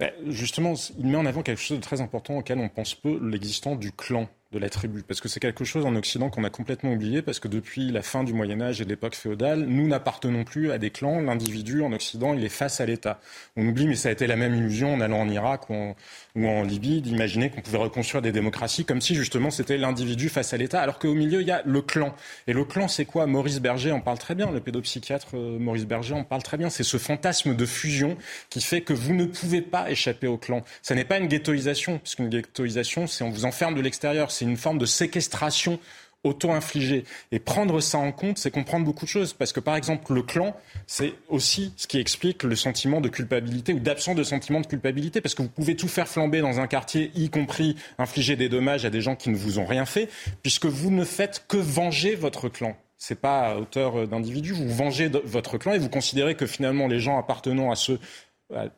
Ben, 0.00 0.12
Justement, 0.26 0.74
il 0.98 1.06
met 1.06 1.16
en 1.16 1.26
avant 1.26 1.42
quelque 1.42 1.60
chose 1.60 1.78
de 1.78 1.82
très 1.82 2.00
important 2.00 2.38
auquel 2.38 2.58
on 2.58 2.68
pense 2.68 2.94
peu, 2.94 3.18
l'existence 3.22 3.78
du 3.78 3.92
clan 3.92 4.28
de 4.54 4.58
la 4.58 4.70
tribu. 4.70 5.02
Parce 5.06 5.20
que 5.20 5.28
c'est 5.28 5.40
quelque 5.40 5.64
chose 5.64 5.84
en 5.84 5.94
Occident 5.96 6.30
qu'on 6.30 6.44
a 6.44 6.50
complètement 6.50 6.92
oublié, 6.92 7.20
parce 7.20 7.40
que 7.40 7.48
depuis 7.48 7.90
la 7.90 8.02
fin 8.02 8.24
du 8.24 8.32
Moyen 8.32 8.60
Âge 8.60 8.80
et 8.80 8.84
l'époque 8.84 9.14
féodale, 9.14 9.66
nous 9.66 9.86
n'appartenons 9.86 10.44
plus 10.44 10.70
à 10.70 10.78
des 10.78 10.90
clans. 10.90 11.20
L'individu 11.20 11.82
en 11.82 11.92
Occident, 11.92 12.32
il 12.34 12.44
est 12.44 12.48
face 12.48 12.80
à 12.80 12.86
l'État. 12.86 13.20
On 13.56 13.66
oublie, 13.66 13.88
mais 13.88 13.96
ça 13.96 14.08
a 14.08 14.12
été 14.12 14.26
la 14.26 14.36
même 14.36 14.54
illusion 14.54 14.94
en 14.94 15.00
allant 15.00 15.20
en 15.20 15.28
Irak 15.28 15.68
ou 15.68 15.74
en, 15.74 15.96
ou 16.36 16.46
en 16.46 16.62
Libye, 16.62 17.02
d'imaginer 17.02 17.50
qu'on 17.50 17.60
pouvait 17.60 17.78
reconstruire 17.78 18.22
des 18.22 18.32
démocraties 18.32 18.84
comme 18.84 19.00
si 19.00 19.14
justement 19.14 19.50
c'était 19.50 19.76
l'individu 19.76 20.28
face 20.28 20.52
à 20.54 20.56
l'État, 20.56 20.80
alors 20.80 20.98
qu'au 20.98 21.14
milieu, 21.14 21.40
il 21.40 21.46
y 21.46 21.50
a 21.50 21.62
le 21.64 21.82
clan. 21.82 22.14
Et 22.46 22.52
le 22.52 22.64
clan, 22.64 22.88
c'est 22.88 23.04
quoi? 23.04 23.26
Maurice 23.26 23.60
Berger 23.60 23.92
en 23.92 24.00
parle 24.00 24.18
très 24.18 24.34
bien, 24.34 24.50
le 24.50 24.60
pédopsychiatre 24.60 25.28
euh, 25.34 25.58
Maurice 25.58 25.86
Berger 25.86 26.14
en 26.14 26.24
parle 26.24 26.42
très 26.42 26.56
bien. 26.56 26.70
C'est 26.70 26.84
ce 26.84 26.96
fantasme 26.96 27.56
de 27.56 27.66
fusion 27.66 28.16
qui 28.50 28.60
fait 28.60 28.82
que 28.82 28.92
vous 28.92 29.14
ne 29.14 29.24
pouvez 29.24 29.62
pas 29.62 29.90
échapper 29.90 30.26
au 30.26 30.38
clan. 30.38 30.62
Ça 30.82 30.94
n'est 30.94 31.04
pas 31.04 31.18
une 31.18 31.26
ghettoisation, 31.26 31.98
puisqu'une 31.98 32.28
ghettoisation, 32.28 33.06
c'est 33.06 33.24
on 33.24 33.30
vous 33.30 33.44
enferme 33.44 33.74
de 33.74 33.80
l'extérieur. 33.80 34.30
C'est 34.44 34.50
une 34.50 34.58
forme 34.58 34.78
de 34.78 34.84
séquestration 34.84 35.78
auto-infligée. 36.22 37.04
Et 37.32 37.38
prendre 37.38 37.80
ça 37.80 37.98
en 37.98 38.12
compte, 38.12 38.38
c'est 38.38 38.50
comprendre 38.50 38.84
beaucoup 38.84 39.06
de 39.06 39.10
choses. 39.10 39.32
Parce 39.32 39.52
que, 39.52 39.60
par 39.60 39.76
exemple, 39.76 40.12
le 40.12 40.22
clan, 40.22 40.54
c'est 40.86 41.14
aussi 41.28 41.72
ce 41.76 41.86
qui 41.86 41.98
explique 41.98 42.42
le 42.42 42.56
sentiment 42.56 43.00
de 43.00 43.08
culpabilité 43.08 43.72
ou 43.72 43.78
d'absence 43.78 44.16
de 44.16 44.22
sentiment 44.22 44.60
de 44.60 44.66
culpabilité. 44.66 45.20
Parce 45.20 45.34
que 45.34 45.42
vous 45.42 45.48
pouvez 45.48 45.76
tout 45.76 45.88
faire 45.88 46.08
flamber 46.08 46.40
dans 46.40 46.60
un 46.60 46.66
quartier, 46.66 47.10
y 47.14 47.30
compris 47.30 47.76
infliger 47.98 48.36
des 48.36 48.48
dommages 48.48 48.84
à 48.84 48.90
des 48.90 49.00
gens 49.00 49.16
qui 49.16 49.30
ne 49.30 49.36
vous 49.36 49.58
ont 49.58 49.66
rien 49.66 49.86
fait, 49.86 50.08
puisque 50.42 50.66
vous 50.66 50.90
ne 50.90 51.04
faites 51.04 51.44
que 51.48 51.56
venger 51.56 52.14
votre 52.14 52.48
clan 52.48 52.76
c'est 52.96 53.20
pas 53.20 53.50
à 53.50 53.56
hauteur 53.56 54.08
d'individu. 54.08 54.52
Vous 54.52 54.68
vengez 54.70 55.10
votre 55.24 55.58
clan 55.58 55.74
et 55.74 55.78
vous 55.78 55.90
considérez 55.90 56.36
que 56.36 56.46
finalement 56.46 56.88
les 56.88 57.00
gens 57.00 57.18
appartenant 57.18 57.70
à 57.70 57.76
ce 57.76 57.98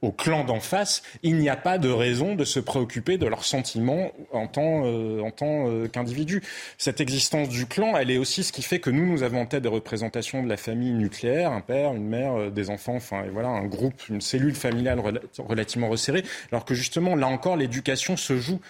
au 0.01 0.13
clan 0.13 0.45
d'en 0.45 0.61
face, 0.61 1.03
il 1.23 1.37
n'y 1.37 1.49
a 1.49 1.57
pas 1.57 1.79
de 1.79 1.89
raison 1.89 2.35
de 2.35 2.45
se 2.45 2.61
préoccuper 2.61 3.19
de 3.19 3.27
leurs 3.27 3.45
sentiments 3.45 4.13
en 4.33 4.47
tant, 4.47 4.83
euh, 4.85 5.21
en 5.21 5.31
tant 5.31 5.69
euh, 5.69 5.89
qu'individu. 5.89 6.43
Cette 6.79 7.01
existence 7.01 7.49
du 7.49 7.67
clan, 7.67 7.97
elle 7.97 8.11
est 8.11 8.19
aussi 8.19 8.45
ce 8.45 8.53
qui 8.53 8.63
fait 8.63 8.79
que 8.79 8.91
nous, 8.91 9.05
nous 9.05 9.23
avons 9.23 9.41
en 9.41 9.47
tête 9.47 9.63
des 9.63 9.69
représentations 9.69 10.43
de 10.43 10.49
la 10.49 10.57
famille 10.57 10.93
nucléaire, 10.93 11.51
un 11.51 11.61
père, 11.61 11.93
une 11.95 12.07
mère, 12.07 12.35
euh, 12.39 12.51
des 12.51 12.71
enfants, 12.71 12.97
enfin 12.97 13.25
et 13.25 13.29
voilà, 13.29 13.49
un 13.49 13.67
groupe, 13.67 14.09
une 14.09 14.21
cellule 14.21 14.55
familiale 14.55 15.03
relativement 15.39 15.89
resserrée, 15.89 16.25
alors 16.53 16.65
que 16.65 16.75
justement, 16.75 17.17
là 17.17 17.27
encore, 17.27 17.57
l'éducation 17.57 18.17
se 18.17 18.37
joue 18.39 18.61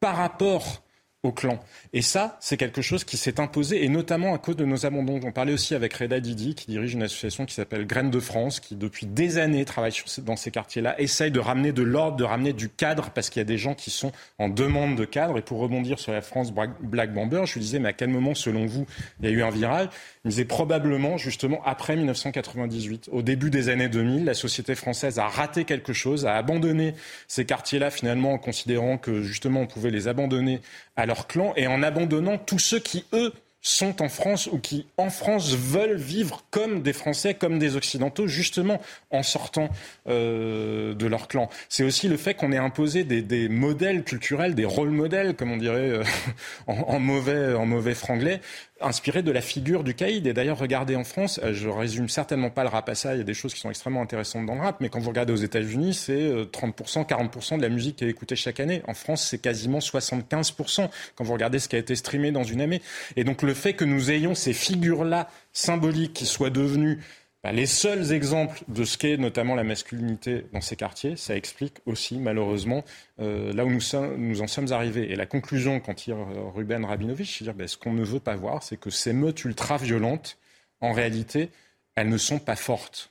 par 0.00 0.16
rapport 0.16 0.82
au 1.22 1.32
clan. 1.32 1.60
Et 1.92 2.00
ça, 2.00 2.38
c'est 2.40 2.56
quelque 2.56 2.80
chose 2.80 3.04
qui 3.04 3.18
s'est 3.18 3.40
imposé, 3.40 3.84
et 3.84 3.88
notamment 3.90 4.34
à 4.34 4.38
cause 4.38 4.56
de 4.56 4.64
nos 4.64 4.86
abandons. 4.86 5.20
On 5.22 5.32
parlait 5.32 5.52
aussi 5.52 5.74
avec 5.74 5.92
Reda 5.92 6.18
Didi, 6.18 6.54
qui 6.54 6.70
dirige 6.70 6.94
une 6.94 7.02
association 7.02 7.44
qui 7.44 7.54
s'appelle 7.54 7.86
Graines 7.86 8.10
de 8.10 8.20
France, 8.20 8.58
qui 8.58 8.74
depuis 8.74 9.04
des 9.04 9.36
années 9.36 9.66
travaille 9.66 9.92
sur, 9.92 10.06
dans 10.22 10.36
ces 10.36 10.50
quartiers-là, 10.50 10.98
essaye 10.98 11.30
de 11.30 11.40
ramener 11.40 11.72
de 11.72 11.82
l'ordre, 11.82 12.16
de 12.16 12.24
ramener 12.24 12.54
du 12.54 12.70
cadre, 12.70 13.10
parce 13.10 13.28
qu'il 13.28 13.40
y 13.40 13.42
a 13.42 13.44
des 13.44 13.58
gens 13.58 13.74
qui 13.74 13.90
sont 13.90 14.12
en 14.38 14.48
demande 14.48 14.96
de 14.96 15.04
cadre. 15.04 15.36
Et 15.36 15.42
pour 15.42 15.58
rebondir 15.58 15.98
sur 15.98 16.12
la 16.12 16.22
France 16.22 16.52
Black 16.80 17.12
Bomber, 17.12 17.42
je 17.44 17.54
lui 17.54 17.60
disais, 17.60 17.78
mais 17.78 17.90
à 17.90 17.92
quel 17.92 18.08
moment, 18.08 18.34
selon 18.34 18.64
vous, 18.64 18.86
il 19.20 19.28
y 19.28 19.32
a 19.32 19.36
eu 19.36 19.42
un 19.42 19.50
virage? 19.50 19.88
Il 20.24 20.28
me 20.28 20.30
disait 20.30 20.46
probablement, 20.46 21.18
justement, 21.18 21.60
après 21.66 21.96
1998. 21.96 23.10
Au 23.12 23.20
début 23.20 23.50
des 23.50 23.68
années 23.68 23.90
2000, 23.90 24.24
la 24.24 24.34
société 24.34 24.74
française 24.74 25.18
a 25.18 25.26
raté 25.26 25.64
quelque 25.64 25.92
chose, 25.92 26.24
a 26.24 26.34
abandonné 26.34 26.94
ces 27.28 27.44
quartiers-là, 27.44 27.90
finalement, 27.90 28.32
en 28.32 28.38
considérant 28.38 28.96
que, 28.96 29.22
justement, 29.22 29.60
on 29.60 29.66
pouvait 29.66 29.90
les 29.90 30.08
abandonner 30.08 30.60
à 30.96 31.06
leur 31.10 31.26
clan 31.26 31.52
et 31.56 31.66
en 31.66 31.82
abandonnant 31.82 32.38
tous 32.38 32.60
ceux 32.60 32.78
qui, 32.78 33.04
eux, 33.12 33.32
sont 33.62 34.00
en 34.00 34.08
France 34.08 34.48
ou 34.50 34.58
qui, 34.58 34.86
en 34.96 35.10
France, 35.10 35.54
veulent 35.54 35.98
vivre 35.98 36.44
comme 36.50 36.82
des 36.82 36.92
Français, 36.92 37.34
comme 37.34 37.58
des 37.58 37.74
Occidentaux, 37.76 38.28
justement 38.28 38.80
en 39.10 39.24
sortant 39.24 39.68
euh, 40.08 40.94
de 40.94 41.06
leur 41.06 41.26
clan. 41.26 41.50
C'est 41.68 41.82
aussi 41.82 42.08
le 42.08 42.16
fait 42.16 42.34
qu'on 42.34 42.52
ait 42.52 42.58
imposé 42.58 43.02
des, 43.02 43.48
modèles 43.48 44.04
culturels, 44.04 44.54
des 44.54 44.64
rôles 44.64 44.90
modèles, 44.90 45.34
comme 45.34 45.50
on 45.50 45.56
dirait 45.56 45.90
euh, 45.90 46.04
en 46.68 47.00
mauvais 47.00 47.94
franglais, 47.94 48.40
inspiré 48.80 49.22
de 49.22 49.30
la 49.30 49.40
figure 49.40 49.84
du 49.84 49.94
caïd. 49.94 50.26
Et 50.26 50.32
d'ailleurs, 50.32 50.58
regardez 50.58 50.96
en 50.96 51.04
France, 51.04 51.40
euh, 51.42 51.52
je 51.52 51.68
résume 51.68 52.08
certainement 52.08 52.50
pas 52.50 52.62
le 52.62 52.68
rap 52.68 52.88
à 52.88 52.94
ça, 52.94 53.14
il 53.14 53.18
y 53.18 53.20
a 53.20 53.24
des 53.24 53.34
choses 53.34 53.54
qui 53.54 53.60
sont 53.60 53.70
extrêmement 53.70 54.02
intéressantes 54.02 54.46
dans 54.46 54.54
le 54.54 54.60
rap, 54.60 54.76
mais 54.80 54.88
quand 54.88 55.00
vous 55.00 55.10
regardez 55.10 55.32
aux 55.32 55.36
États-Unis, 55.36 55.94
c'est 55.94 56.30
30%, 56.52 57.00
euh, 57.00 57.04
40% 57.04 57.56
de 57.58 57.62
la 57.62 57.68
musique 57.68 57.96
qui 57.96 58.04
est 58.04 58.08
écoutée 58.08 58.36
chaque 58.36 58.60
année. 58.60 58.82
En 58.86 58.94
France, 58.94 59.26
c'est 59.28 59.38
quasiment 59.38 59.78
75% 59.78 60.90
quand 61.14 61.24
vous 61.24 61.32
regardez 61.32 61.58
ce 61.58 61.68
qui 61.68 61.76
a 61.76 61.78
été 61.78 61.94
streamé 61.94 62.32
dans 62.32 62.44
une 62.44 62.60
année. 62.60 62.82
Et 63.16 63.24
donc 63.24 63.42
le 63.42 63.54
fait 63.54 63.74
que 63.74 63.84
nous 63.84 64.10
ayons 64.10 64.34
ces 64.34 64.52
figures-là 64.52 65.28
symboliques 65.52 66.12
qui 66.12 66.26
soient 66.26 66.50
devenues 66.50 67.00
bah, 67.42 67.52
les 67.52 67.66
seuls 67.66 68.12
exemples 68.12 68.62
de 68.68 68.84
ce 68.84 68.98
qu'est 68.98 69.16
notamment 69.16 69.54
la 69.54 69.64
masculinité 69.64 70.44
dans 70.52 70.60
ces 70.60 70.76
quartiers, 70.76 71.16
ça 71.16 71.34
explique 71.34 71.78
aussi 71.86 72.18
malheureusement 72.18 72.84
euh, 73.18 73.52
là 73.54 73.64
où 73.64 73.70
nous, 73.70 74.42
en 74.42 74.46
sommes 74.46 74.72
arrivés. 74.72 75.10
Et 75.10 75.16
la 75.16 75.24
conclusion 75.24 75.80
quand 75.80 75.94
tire 75.94 76.18
euh, 76.18 76.50
Ruben 76.54 76.84
Rabinovich, 76.84 77.38
c'est 77.38 77.44
dire 77.44 77.54
bah, 77.54 77.66
ce 77.66 77.78
qu'on 77.78 77.94
ne 77.94 78.04
veut 78.04 78.20
pas 78.20 78.36
voir, 78.36 78.62
c'est 78.62 78.78
que 78.78 78.90
ces 78.90 79.14
meutes 79.14 79.42
ultra-violentes, 79.44 80.36
en 80.82 80.92
réalité, 80.92 81.50
elles 81.94 82.10
ne 82.10 82.18
sont 82.18 82.38
pas 82.38 82.56
fortes. 82.56 83.10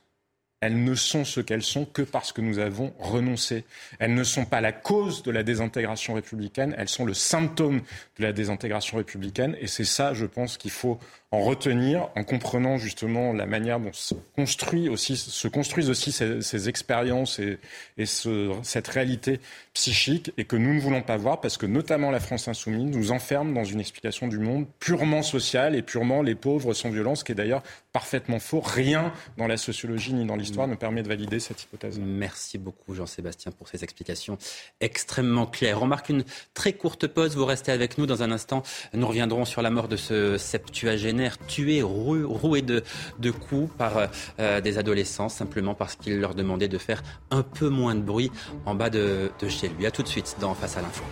Elles 0.62 0.84
ne 0.84 0.94
sont 0.94 1.24
ce 1.24 1.40
qu'elles 1.40 1.64
sont 1.64 1.86
que 1.86 2.02
parce 2.02 2.34
que 2.34 2.42
nous 2.42 2.60
avons 2.60 2.94
renoncé. 3.00 3.64
Elles 3.98 4.14
ne 4.14 4.26
sont 4.26 4.46
pas 4.46 4.60
la 4.60 4.74
cause 4.74 5.24
de 5.24 5.32
la 5.32 5.42
désintégration 5.42 6.16
républicaine, 6.16 6.76
elles 6.78 6.90
sont 6.90 7.06
le 7.06 7.14
symptôme 7.14 7.82
de 8.18 8.24
la 8.24 8.34
désintégration 8.34 8.98
républicaine. 8.98 9.56
Et 9.62 9.68
c'est 9.68 9.86
ça, 9.86 10.14
je 10.14 10.26
pense, 10.26 10.58
qu'il 10.58 10.72
faut 10.72 11.00
en 11.32 11.42
retenir, 11.42 12.10
en 12.16 12.24
comprenant 12.24 12.78
justement 12.78 13.34
la 13.34 13.46
manière 13.46 13.80
dont 13.80 13.94
se, 13.94 14.16
construit 14.36 14.90
aussi, 14.90 15.16
se 15.16 15.48
construisent 15.48 15.92
aussi 15.92 16.12
ces, 16.12 16.42
ces 16.42 16.70
expériences 16.70 17.38
et, 17.38 17.60
et 18.00 18.08
ce, 18.08 18.52
cette 18.64 18.88
réalité 18.88 19.40
psychique, 19.74 20.32
et 20.38 20.46
que 20.46 20.56
nous 20.56 20.74
ne 20.74 20.80
voulons 20.80 21.04
pas 21.04 21.18
voir, 21.18 21.40
parce 21.40 21.58
que 21.58 21.68
notamment 21.68 22.10
la 22.10 22.20
France 22.20 22.48
insoumise 22.48 22.84
nous 22.84 23.12
enferme 23.12 23.54
dans 23.54 23.64
une 23.64 23.80
explication 23.80 24.28
du 24.28 24.40
monde 24.40 24.66
purement 24.80 25.22
sociale 25.22 25.76
et 25.76 25.84
purement 25.84 26.24
les 26.24 26.34
pauvres 26.34 26.74
sans 26.74 26.90
violence, 26.90 27.24
qui 27.24 27.34
est 27.34 27.36
d'ailleurs 27.36 27.62
parfaitement 27.94 28.40
faux. 28.40 28.60
Rien 28.60 29.14
dans 29.38 29.48
la 29.48 29.58
sociologie 29.58 30.14
ni 30.14 30.26
dans 30.26 30.36
l'histoire 30.36 30.68
ne 30.68 30.76
permet 30.76 31.04
de 31.04 31.08
valider 31.08 31.40
cette 31.40 31.62
hypothèse. 31.62 32.00
Merci 32.00 32.58
beaucoup 32.58 32.96
Jean-Sébastien 32.96 33.52
pour 33.52 33.68
ces 33.68 33.84
explications 33.84 34.40
extrêmement 34.82 35.46
claires. 35.46 35.84
On 35.84 35.88
marque 35.88 36.10
une 36.10 36.24
très 36.56 36.74
courte 36.74 37.06
pause, 37.06 37.36
vous 37.36 37.46
restez 37.46 37.72
avec 37.72 38.00
nous 38.00 38.08
dans 38.08 38.24
un 38.24 38.32
instant. 38.32 38.64
Nous 38.94 39.08
reviendrons 39.08 39.46
sur 39.46 39.62
la 39.62 39.70
mort 39.70 39.88
de 39.88 39.96
ce 39.96 40.38
septuagénaire 40.38 41.19
tués, 41.48 41.82
roués 41.82 42.62
de, 42.62 42.84
coups 43.32 43.72
par 43.78 44.10
euh, 44.40 44.62
des 44.62 44.78
adolescents, 44.78 45.30
simplement 45.30 45.76
parce 45.76 45.96
qu'il 45.96 46.20
leur 46.20 46.36
demandait 46.36 46.68
de 46.68 46.78
faire 46.78 47.04
un 47.32 47.44
peu 47.44 47.70
moins 47.70 47.96
de 47.96 48.02
bruit 48.02 48.32
en 48.66 48.76
bas 48.76 48.90
de, 48.90 49.32
de 49.40 49.48
chez 49.50 49.70
lui. 49.70 49.86
A 49.86 49.92
tout 49.92 50.04
de 50.04 50.08
suite 50.08 50.36
dans 50.40 50.54
Face 50.54 50.78
à 50.78 50.82
l'info. 50.82 51.04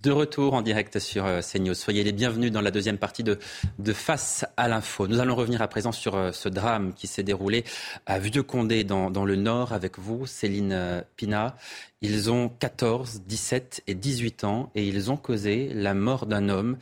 De 0.00 0.12
retour 0.12 0.54
en 0.54 0.62
direct 0.62 1.00
sur 1.00 1.26
euh, 1.26 1.40
CNews. 1.40 1.74
Soyez 1.74 2.04
les 2.04 2.12
bienvenus 2.12 2.52
dans 2.52 2.60
la 2.60 2.70
deuxième 2.70 2.98
partie 2.98 3.24
de, 3.24 3.36
de 3.80 3.92
Face 3.92 4.46
à 4.56 4.68
l'info. 4.68 5.08
Nous 5.08 5.18
allons 5.18 5.34
revenir 5.34 5.60
à 5.60 5.66
présent 5.66 5.90
sur 5.90 6.14
euh, 6.14 6.30
ce 6.30 6.48
drame 6.48 6.92
qui 6.94 7.08
s'est 7.08 7.24
déroulé 7.24 7.64
à 8.06 8.20
Vieux-Condé 8.20 8.84
dans, 8.84 9.10
dans, 9.10 9.24
le 9.24 9.34
Nord 9.34 9.72
avec 9.72 9.98
vous, 9.98 10.24
Céline 10.24 10.70
euh, 10.70 11.02
Pina. 11.16 11.56
Ils 12.00 12.30
ont 12.30 12.48
14, 12.48 13.22
17 13.26 13.82
et 13.88 13.96
18 13.96 14.44
ans 14.44 14.70
et 14.76 14.86
ils 14.86 15.10
ont 15.10 15.16
causé 15.16 15.68
la 15.74 15.94
mort 15.94 16.26
d'un 16.26 16.48
homme 16.48 16.78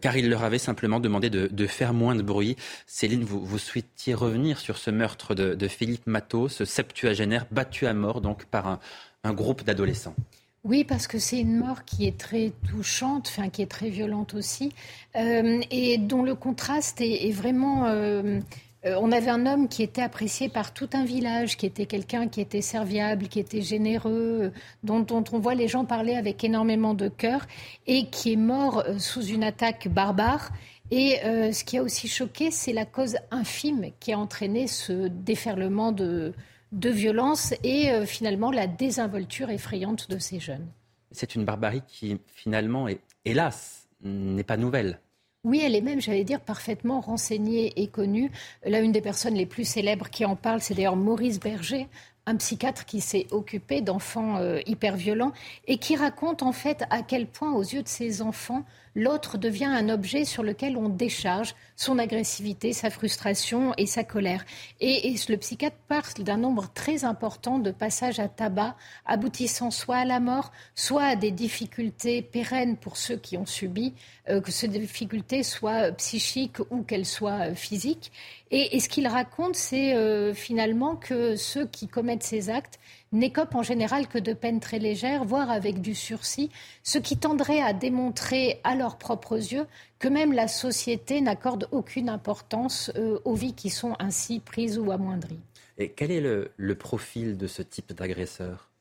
car 0.00 0.16
il 0.16 0.30
leur 0.30 0.42
avait 0.42 0.56
simplement 0.56 1.00
demandé 1.00 1.28
de, 1.28 1.48
de 1.48 1.66
faire 1.66 1.92
moins 1.92 2.14
de 2.14 2.22
bruit. 2.22 2.56
Céline, 2.86 3.24
vous, 3.24 3.44
vous, 3.44 3.58
souhaitiez 3.58 4.14
revenir 4.14 4.58
sur 4.58 4.78
ce 4.78 4.90
meurtre 4.90 5.34
de, 5.34 5.54
de 5.54 5.68
Philippe 5.68 6.06
Matteau, 6.06 6.48
ce 6.48 6.64
septuagénaire 6.64 7.44
battu 7.50 7.86
à 7.86 7.92
mort 7.92 8.22
donc 8.22 8.46
par 8.46 8.66
un, 8.68 8.80
un 9.22 9.34
groupe 9.34 9.64
d'adolescents. 9.64 10.16
Oui, 10.64 10.84
parce 10.84 11.06
que 11.06 11.18
c'est 11.18 11.40
une 11.40 11.58
mort 11.58 11.84
qui 11.84 12.06
est 12.06 12.18
très 12.18 12.52
touchante, 12.66 13.28
enfin 13.28 13.50
qui 13.50 13.60
est 13.60 13.70
très 13.70 13.90
violente 13.90 14.32
aussi, 14.32 14.72
euh, 15.14 15.60
et 15.70 15.98
dont 15.98 16.22
le 16.22 16.34
contraste 16.34 17.02
est, 17.02 17.30
vraiment 17.32 17.84
euh, 17.86 18.40
Euh, 18.86 18.98
on 19.00 19.12
avait 19.12 19.30
un 19.30 19.46
homme 19.46 19.66
qui 19.68 19.82
était 19.82 20.02
apprécié 20.02 20.50
par 20.50 20.74
tout 20.74 20.90
un 20.92 21.06
village, 21.06 21.56
qui 21.56 21.64
était 21.64 21.86
quelqu'un 21.86 22.28
qui 22.28 22.42
était 22.42 22.60
serviable, 22.60 23.28
qui 23.28 23.40
était 23.40 23.62
généreux, 23.62 24.52
dont, 24.82 25.06
on 25.32 25.38
voit 25.38 25.54
les 25.54 25.68
gens 25.68 25.86
parler 25.86 26.16
avec 26.16 26.44
énormément 26.44 26.92
de 26.92 27.08
cœur, 27.08 27.46
et 27.86 28.10
qui 28.10 28.34
est 28.34 28.36
mort 28.36 28.84
sous 28.98 29.24
une 29.24 29.42
attaque 29.42 29.88
barbare. 29.88 30.50
Et 30.90 31.18
ce 31.24 31.64
qui 31.64 31.78
a 31.78 31.82
aussi 31.82 32.08
choqué, 32.08 32.50
c'est 32.50 32.74
la 32.74 32.84
cause 32.84 33.16
infime 33.30 33.86
qui 34.00 34.12
a 34.12 34.18
entraîné 34.18 34.66
ce 34.66 35.08
déferlement 35.08 35.90
de, 35.90 36.34
de 36.74 36.90
violence 36.90 37.54
et 37.62 38.04
finalement 38.06 38.50
la 38.50 38.66
désinvolture 38.66 39.50
effrayante 39.50 40.10
de 40.10 40.18
ces 40.18 40.40
jeunes. 40.40 40.66
C'est 41.10 41.34
une 41.34 41.44
barbarie 41.44 41.82
qui 41.86 42.18
finalement, 42.34 42.88
est, 42.88 43.00
hélas, 43.24 43.88
n'est 44.02 44.44
pas 44.44 44.56
nouvelle. 44.56 44.98
Oui, 45.44 45.60
elle 45.62 45.74
est 45.74 45.82
même, 45.82 46.00
j'allais 46.00 46.24
dire, 46.24 46.40
parfaitement 46.40 47.00
renseignée 47.00 47.72
et 47.76 47.88
connue. 47.88 48.30
Là, 48.64 48.80
une 48.80 48.92
des 48.92 49.02
personnes 49.02 49.34
les 49.34 49.44
plus 49.44 49.64
célèbres 49.64 50.08
qui 50.08 50.24
en 50.24 50.36
parle, 50.36 50.62
c'est 50.62 50.74
d'ailleurs 50.74 50.96
Maurice 50.96 51.38
Berger, 51.38 51.86
un 52.24 52.36
psychiatre 52.36 52.86
qui 52.86 53.02
s'est 53.02 53.26
occupé 53.30 53.82
d'enfants 53.82 54.38
euh, 54.38 54.60
hyper 54.66 54.96
violents 54.96 55.32
et 55.66 55.76
qui 55.76 55.96
raconte 55.96 56.42
en 56.42 56.52
fait 56.52 56.84
à 56.88 57.02
quel 57.02 57.26
point, 57.26 57.52
aux 57.52 57.62
yeux 57.62 57.82
de 57.82 57.88
ses 57.88 58.22
enfants, 58.22 58.64
l'autre 58.94 59.38
devient 59.38 59.64
un 59.64 59.88
objet 59.88 60.24
sur 60.24 60.42
lequel 60.42 60.76
on 60.76 60.88
décharge 60.88 61.54
son 61.76 61.98
agressivité, 61.98 62.72
sa 62.72 62.90
frustration 62.90 63.74
et 63.76 63.86
sa 63.86 64.04
colère. 64.04 64.44
Et, 64.80 65.14
le 65.28 65.36
psychiatre 65.36 65.76
parle 65.88 66.04
d'un 66.24 66.36
nombre 66.36 66.70
très 66.74 67.04
important 67.04 67.58
de 67.58 67.70
passages 67.70 68.20
à 68.20 68.28
tabac 68.28 68.76
aboutissant 69.06 69.70
soit 69.70 69.96
à 69.96 70.04
la 70.04 70.20
mort, 70.20 70.52
soit 70.74 71.04
à 71.04 71.16
des 71.16 71.30
difficultés 71.30 72.22
pérennes 72.22 72.76
pour 72.76 72.96
ceux 72.96 73.16
qui 73.16 73.36
ont 73.36 73.46
subi, 73.46 73.94
euh, 74.28 74.40
que 74.40 74.50
ces 74.50 74.68
difficultés 74.68 75.42
soient 75.42 75.92
psychiques 75.92 76.58
ou 76.70 76.82
qu'elles 76.82 77.06
soient 77.06 77.50
euh, 77.50 77.54
physiques. 77.54 78.12
Et, 78.50 78.78
ce 78.78 78.88
qu'il 78.88 79.06
raconte, 79.08 79.56
c'est 79.56 79.94
euh, 79.94 80.32
finalement 80.32 80.94
que 80.96 81.34
ceux 81.34 81.66
qui 81.66 81.88
commettent 81.88 82.22
ces 82.22 82.50
actes 82.50 82.78
n'écopent 83.14 83.54
en 83.54 83.62
général 83.62 84.08
que 84.08 84.18
de 84.18 84.34
peines 84.34 84.60
très 84.60 84.78
légères, 84.78 85.24
voire 85.24 85.50
avec 85.50 85.80
du 85.80 85.94
sursis, 85.94 86.50
ce 86.82 86.98
qui 86.98 87.16
tendrait 87.16 87.62
à 87.62 87.72
démontrer 87.72 88.60
à 88.64 88.74
leurs 88.74 88.98
propres 88.98 89.36
yeux 89.36 89.66
que 89.98 90.08
même 90.08 90.32
la 90.32 90.48
société 90.48 91.20
n'accorde 91.20 91.68
aucune 91.70 92.10
importance 92.10 92.92
euh, 92.96 93.18
aux 93.24 93.34
vies 93.34 93.54
qui 93.54 93.70
sont 93.70 93.96
ainsi 93.98 94.40
prises 94.40 94.78
ou 94.78 94.90
amoindries. 94.90 95.40
Et 95.78 95.90
quel 95.90 96.10
est 96.10 96.20
le 96.20 96.74
profil 96.74 97.36
de 97.36 97.46
ce 97.46 97.62
type 97.62 97.94
d'agresseur? 97.94 98.73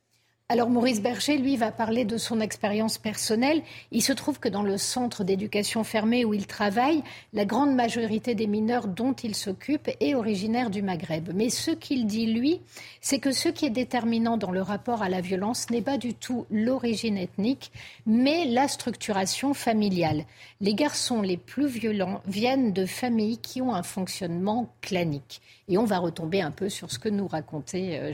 Alors 0.53 0.69
Maurice 0.69 1.01
Berger, 1.01 1.39
lui, 1.39 1.57
va 1.57 1.71
parler 1.71 2.05
de 2.05 2.19
son 2.19 2.39
expérience 2.39 2.99
personnelle. 2.99 3.63
Il 3.89 4.03
se 4.03 4.13
trouve 4.13 4.39
que 4.39 4.49
dans 4.49 4.61
le 4.61 4.77
centre 4.77 5.23
d'éducation 5.23 5.83
fermée 5.83 6.25
où 6.25 6.35
il 6.35 6.45
travaille, 6.45 7.01
la 7.33 7.43
grande 7.43 7.73
majorité 7.73 8.35
des 8.35 8.45
mineurs 8.45 8.87
dont 8.87 9.13
il 9.13 9.33
s'occupe 9.33 9.89
est 9.99 10.13
originaire 10.13 10.69
du 10.69 10.83
Maghreb. 10.83 11.31
Mais 11.33 11.49
ce 11.49 11.71
qu'il 11.71 12.05
dit, 12.05 12.27
lui, 12.27 12.61
c'est 13.01 13.17
que 13.17 13.31
ce 13.31 13.49
qui 13.49 13.65
est 13.65 13.71
déterminant 13.71 14.37
dans 14.37 14.51
le 14.51 14.61
rapport 14.61 15.01
à 15.01 15.09
la 15.09 15.21
violence 15.21 15.71
n'est 15.71 15.81
pas 15.81 15.97
du 15.97 16.13
tout 16.13 16.45
l'origine 16.51 17.17
ethnique, 17.17 17.71
mais 18.05 18.45
la 18.45 18.67
structuration 18.67 19.55
familiale. 19.55 20.23
Les 20.61 20.75
garçons 20.75 21.23
les 21.23 21.37
plus 21.37 21.65
violents 21.65 22.21
viennent 22.27 22.73
de 22.73 22.85
familles 22.85 23.39
qui 23.39 23.59
ont 23.63 23.73
un 23.73 23.81
fonctionnement 23.81 24.69
clanique. 24.81 25.41
Et 25.67 25.79
on 25.79 25.85
va 25.85 25.97
retomber 25.97 26.41
un 26.41 26.51
peu 26.51 26.69
sur 26.69 26.91
ce 26.91 26.99
que 26.99 27.09
nous 27.09 27.27
racontait 27.27 27.97
euh, 27.99 28.13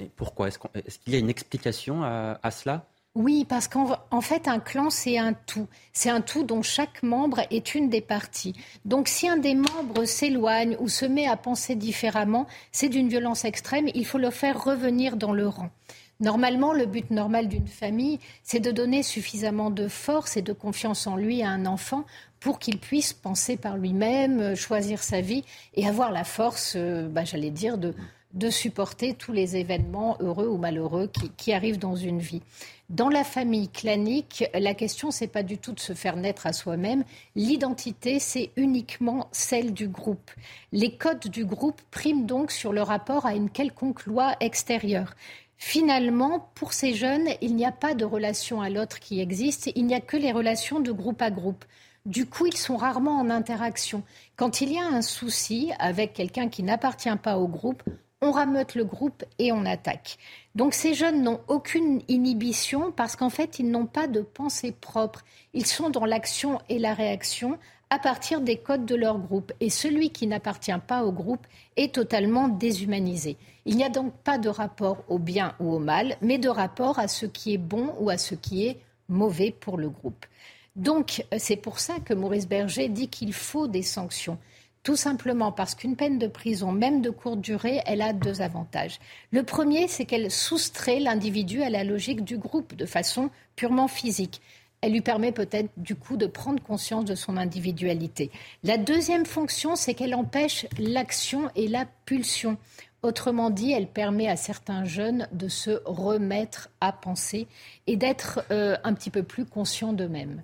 Jean-Sébastien 0.00 0.12
pourquoi 0.16 0.48
Est-ce 0.48 0.98
qu'il 0.98 1.12
y 1.12 1.16
a 1.16 1.18
une 1.18 1.30
explication 1.30 2.02
à, 2.02 2.50
cela? 2.50 2.86
Oui, 3.16 3.44
parce 3.48 3.66
qu'en 3.66 4.20
fait, 4.20 4.46
un 4.46 4.60
clan, 4.60 4.88
c'est 4.88 5.18
un 5.18 5.32
tout. 5.32 5.66
C'est 5.92 6.10
un 6.10 6.20
tout 6.20 6.44
dont 6.44 6.62
chaque 6.62 7.02
membre 7.02 7.40
est 7.50 7.74
une 7.74 7.90
des 7.90 8.00
parties. 8.00 8.54
Donc, 8.84 9.08
si 9.08 9.28
un 9.28 9.36
des 9.36 9.56
membres 9.56 10.04
s'éloigne 10.04 10.76
ou 10.78 10.88
se 10.88 11.06
met 11.06 11.26
à 11.26 11.36
penser 11.36 11.74
différemment, 11.74 12.46
c'est 12.70 12.88
d'une 12.88 13.08
violence 13.08 13.44
extrême. 13.44 13.88
Il 13.94 14.06
faut 14.06 14.18
le 14.18 14.30
faire 14.30 14.62
revenir 14.62 15.16
dans 15.16 15.32
le 15.32 15.48
rang. 15.48 15.70
Normalement, 16.20 16.74
le 16.74 16.84
but 16.86 17.10
normal 17.10 17.48
d'une 17.48 17.66
famille, 17.66 18.20
c'est 18.44 18.60
de 18.60 18.70
donner 18.70 19.02
suffisamment 19.02 19.70
de 19.70 19.88
force 19.88 20.36
et 20.36 20.42
de 20.42 20.52
confiance 20.52 21.06
en 21.06 21.16
lui 21.16 21.42
à 21.42 21.48
un 21.48 21.64
enfant 21.64 22.04
pour 22.40 22.58
qu'il 22.58 22.78
puisse 22.78 23.12
penser 23.12 23.56
par 23.56 23.76
lui-même, 23.76 24.54
choisir 24.54 25.02
sa 25.02 25.20
vie 25.20 25.44
et 25.74 25.88
avoir 25.88 26.12
la 26.12 26.24
force, 26.24 26.74
euh, 26.76 27.08
bah, 27.08 27.24
j'allais 27.24 27.50
dire, 27.50 27.78
de, 27.78 27.94
de 28.32 28.50
supporter 28.50 29.14
tous 29.14 29.32
les 29.32 29.56
événements 29.56 30.16
heureux 30.20 30.46
ou 30.46 30.56
malheureux 30.56 31.10
qui, 31.36 31.52
arrivent 31.52 31.78
dans 31.78 31.96
une 31.96 32.20
vie. 32.20 32.42
Dans 32.88 33.08
la 33.08 33.24
famille 33.24 33.68
clanique, 33.68 34.44
la 34.54 34.74
question, 34.74 35.10
c'est 35.10 35.26
pas 35.26 35.42
du 35.42 35.58
tout 35.58 35.72
de 35.72 35.80
se 35.80 35.94
faire 35.94 36.16
naître 36.16 36.46
à 36.46 36.52
soi-même. 36.52 37.04
L'identité, 37.34 38.18
c'est 38.18 38.50
uniquement 38.56 39.28
celle 39.32 39.72
du 39.72 39.88
groupe. 39.88 40.30
Les 40.72 40.96
codes 40.96 41.28
du 41.28 41.44
groupe 41.44 41.80
priment 41.90 42.26
donc 42.26 42.50
sur 42.50 42.72
le 42.72 42.82
rapport 42.82 43.26
à 43.26 43.34
une 43.34 43.50
quelconque 43.50 44.06
loi 44.06 44.34
extérieure. 44.40 45.14
Finalement, 45.56 46.50
pour 46.54 46.72
ces 46.72 46.94
jeunes, 46.94 47.28
il 47.42 47.54
n'y 47.54 47.66
a 47.66 47.72
pas 47.72 47.94
de 47.94 48.04
relation 48.04 48.62
à 48.62 48.70
l'autre 48.70 48.98
qui 48.98 49.20
existe, 49.20 49.70
il 49.74 49.86
n'y 49.86 49.94
a 49.94 50.00
que 50.00 50.16
les 50.16 50.32
relations 50.32 50.80
de 50.80 50.90
groupe 50.90 51.20
à 51.20 51.30
groupe. 51.30 51.64
Du 52.06 52.24
coup, 52.24 52.46
ils 52.46 52.56
sont 52.56 52.76
rarement 52.76 53.18
en 53.18 53.28
interaction. 53.28 54.02
Quand 54.36 54.62
il 54.62 54.72
y 54.72 54.78
a 54.78 54.86
un 54.86 55.02
souci 55.02 55.70
avec 55.78 56.14
quelqu'un 56.14 56.48
qui 56.48 56.62
n'appartient 56.62 57.14
pas 57.22 57.36
au 57.36 57.46
groupe, 57.46 57.82
on 58.22 58.32
rameute 58.32 58.74
le 58.74 58.84
groupe 58.84 59.24
et 59.38 59.50
on 59.50 59.64
attaque. 59.64 60.18
Donc 60.54 60.74
ces 60.74 60.92
jeunes 60.92 61.22
n'ont 61.22 61.40
aucune 61.48 62.02
inhibition 62.08 62.92
parce 62.92 63.16
qu'en 63.16 63.30
fait, 63.30 63.58
ils 63.58 63.70
n'ont 63.70 63.86
pas 63.86 64.08
de 64.08 64.20
pensée 64.20 64.72
propre. 64.72 65.24
Ils 65.54 65.66
sont 65.66 65.88
dans 65.88 66.04
l'action 66.04 66.60
et 66.68 66.78
la 66.78 66.92
réaction 66.92 67.58
à 67.88 67.98
partir 67.98 68.40
des 68.42 68.56
codes 68.56 68.84
de 68.84 68.94
leur 68.94 69.18
groupe. 69.18 69.52
Et 69.60 69.70
celui 69.70 70.10
qui 70.10 70.26
n'appartient 70.26 70.72
pas 70.86 71.04
au 71.04 71.12
groupe 71.12 71.46
est 71.76 71.94
totalement 71.94 72.48
déshumanisé. 72.48 73.36
Il 73.64 73.76
n'y 73.76 73.84
a 73.84 73.88
donc 73.88 74.12
pas 74.22 74.38
de 74.38 74.48
rapport 74.48 75.02
au 75.08 75.18
bien 75.18 75.54
ou 75.58 75.72
au 75.72 75.78
mal, 75.78 76.16
mais 76.20 76.38
de 76.38 76.48
rapport 76.48 76.98
à 76.98 77.08
ce 77.08 77.24
qui 77.26 77.54
est 77.54 77.58
bon 77.58 77.94
ou 77.98 78.10
à 78.10 78.18
ce 78.18 78.34
qui 78.34 78.66
est 78.66 78.80
mauvais 79.08 79.50
pour 79.50 79.78
le 79.78 79.88
groupe. 79.88 80.26
Donc 80.76 81.24
c'est 81.38 81.56
pour 81.56 81.80
ça 81.80 81.98
que 81.98 82.14
Maurice 82.14 82.48
Berger 82.48 82.88
dit 82.88 83.08
qu'il 83.08 83.32
faut 83.32 83.66
des 83.66 83.82
sanctions. 83.82 84.38
Tout 84.82 84.96
simplement 84.96 85.52
parce 85.52 85.74
qu'une 85.74 85.94
peine 85.94 86.18
de 86.18 86.26
prison, 86.26 86.72
même 86.72 87.02
de 87.02 87.10
courte 87.10 87.40
durée, 87.42 87.82
elle 87.84 88.00
a 88.00 88.14
deux 88.14 88.40
avantages. 88.40 88.98
Le 89.30 89.42
premier, 89.42 89.88
c'est 89.88 90.06
qu'elle 90.06 90.30
soustrait 90.30 91.00
l'individu 91.00 91.62
à 91.62 91.68
la 91.68 91.84
logique 91.84 92.24
du 92.24 92.38
groupe 92.38 92.74
de 92.74 92.86
façon 92.86 93.28
purement 93.56 93.88
physique. 93.88 94.40
Elle 94.80 94.92
lui 94.92 95.02
permet 95.02 95.32
peut-être 95.32 95.68
du 95.76 95.94
coup 95.96 96.16
de 96.16 96.26
prendre 96.26 96.62
conscience 96.62 97.04
de 97.04 97.14
son 97.14 97.36
individualité. 97.36 98.30
La 98.64 98.78
deuxième 98.78 99.26
fonction, 99.26 99.76
c'est 99.76 99.92
qu'elle 99.92 100.14
empêche 100.14 100.66
l'action 100.78 101.50
et 101.54 101.68
la 101.68 101.84
pulsion. 102.06 102.56
Autrement 103.02 103.50
dit, 103.50 103.72
elle 103.72 103.86
permet 103.86 104.28
à 104.28 104.36
certains 104.36 104.84
jeunes 104.84 105.28
de 105.32 105.48
se 105.48 105.82
remettre 105.84 106.70
à 106.80 106.92
penser 106.92 107.48
et 107.86 107.96
d'être 107.96 108.40
euh, 108.50 108.78
un 108.84 108.94
petit 108.94 109.10
peu 109.10 109.22
plus 109.22 109.44
conscients 109.44 109.92
d'eux-mêmes 109.92 110.42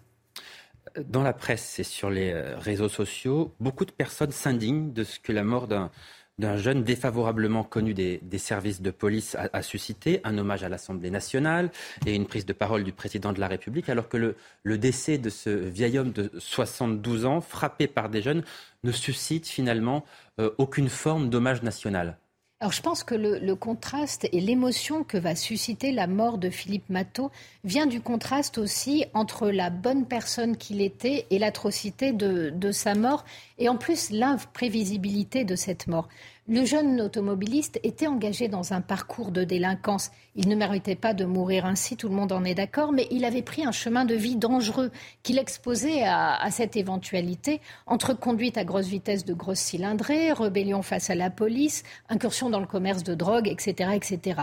dans 1.05 1.23
la 1.23 1.33
presse 1.33 1.79
et 1.79 1.85
sur 1.85 2.11
les 2.11 2.33
euh, 2.33 2.59
réseaux 2.59 2.89
sociaux, 2.89 3.55
beaucoup 3.61 3.85
de 3.85 3.91
personnes 3.91 4.33
s'indignent 4.33 4.93
de 4.93 5.05
ce 5.05 5.19
que 5.19 5.33
la 5.33 5.45
mort 5.45 5.67
d'un 5.69 6.57
jeune 6.57 6.85
défavorablement 6.85 7.65
connu 7.65 7.95
des, 7.95 8.21
services 8.39 8.83
de 8.83 8.91
police 8.91 9.37
a, 9.37 9.63
suscité, 9.63 10.21
un 10.25 10.37
hommage 10.37 10.65
à 10.65 10.69
l'Assemblée 10.69 11.11
nationale 11.11 11.71
et 12.05 12.15
une 12.15 12.27
prise 12.27 12.45
de 12.45 12.53
parole 12.53 12.85
du 12.85 12.93
président 12.93 13.33
de 13.33 13.41
la 13.41 13.49
République, 13.49 13.89
alors 13.89 14.09
que 14.09 14.35
le, 14.65 14.79
décès 14.79 15.19
de 15.19 15.31
ce 15.31 15.51
vieil 15.51 15.99
homme 15.99 16.13
de 16.13 16.31
72 16.39 17.25
ans, 17.25 17.41
frappé 17.41 17.87
par 17.87 18.11
des 18.11 18.21
jeunes, 18.21 18.43
ne 18.85 18.93
suscite 18.93 19.47
finalement 19.47 20.05
euh, 20.39 20.51
aucune 20.59 20.89
forme 20.89 21.31
d'hommage 21.31 21.63
national. 21.63 22.19
Alors 22.59 22.73
je 22.73 22.81
pense 22.81 23.05
que 23.05 23.15
le, 23.15 23.55
contraste 23.55 24.27
et 24.33 24.41
l'émotion 24.41 25.05
que 25.05 25.19
va 25.19 25.37
susciter 25.37 25.93
la 25.93 26.07
mort 26.07 26.39
de 26.39 26.49
Philippe 26.49 26.89
Matteau 26.89 27.31
vient 27.65 27.85
du 27.85 28.01
contraste 28.01 28.57
aussi 28.57 29.05
entre 29.13 29.51
la 29.51 29.69
bonne 29.69 30.07
personne 30.07 30.57
qu'il 30.57 30.81
était 30.81 31.27
et 31.31 31.39
l'atrocité 31.39 32.13
de, 32.13 32.49
de 32.49 32.73
sa 32.73 32.95
mort, 32.95 33.27
et 33.59 33.69
en 33.69 33.77
plus 33.77 34.09
l'imprévisibilité 34.09 35.45
de 35.45 35.55
cette 35.55 35.87
mort. 35.87 36.09
Le 36.49 36.65
jeune 36.65 37.01
automobiliste 37.01 37.81
était 37.83 38.07
engagé 38.07 38.47
dans 38.47 38.73
un 38.73 38.81
parcours 38.81 39.33
de 39.33 39.43
délinquance. 39.43 40.13
Il 40.37 40.49
ne 40.49 40.55
méritait 40.55 40.95
pas 40.95 41.13
de 41.13 41.25
mourir 41.25 41.67
ainsi, 41.67 41.97
tout 41.97 42.09
le 42.09 42.15
monde 42.15 42.31
en 42.31 42.45
est 42.45 42.55
d'accord, 42.55 42.93
mais 42.93 43.09
il 43.11 43.25
avait 43.25 43.43
pris 43.43 43.65
un 43.65 43.73
chemin 43.73 44.05
de 44.05 44.15
vie 44.15 44.37
dangereux 44.37 44.93
qui 45.25 45.33
l'exposait 45.33 46.05
à, 46.05 46.49
cette 46.53 46.77
éventualité 46.77 47.61
entre 47.89 48.15
conduite 48.15 48.59
à 48.59 48.65
grosse 48.65 48.87
vitesse 48.87 49.25
de 49.25 49.35
grosse 49.35 49.59
cylindrée, 49.59 50.31
rébellion 50.31 50.83
face 50.83 51.11
à 51.11 51.17
la 51.17 51.31
police, 51.31 51.83
incursion 52.09 52.49
dans 52.49 52.61
le 52.61 52.67
commerce 52.69 53.03
de 53.03 53.17
drogue, 53.17 53.49
etc. 53.49 53.91
etc. 53.97 54.43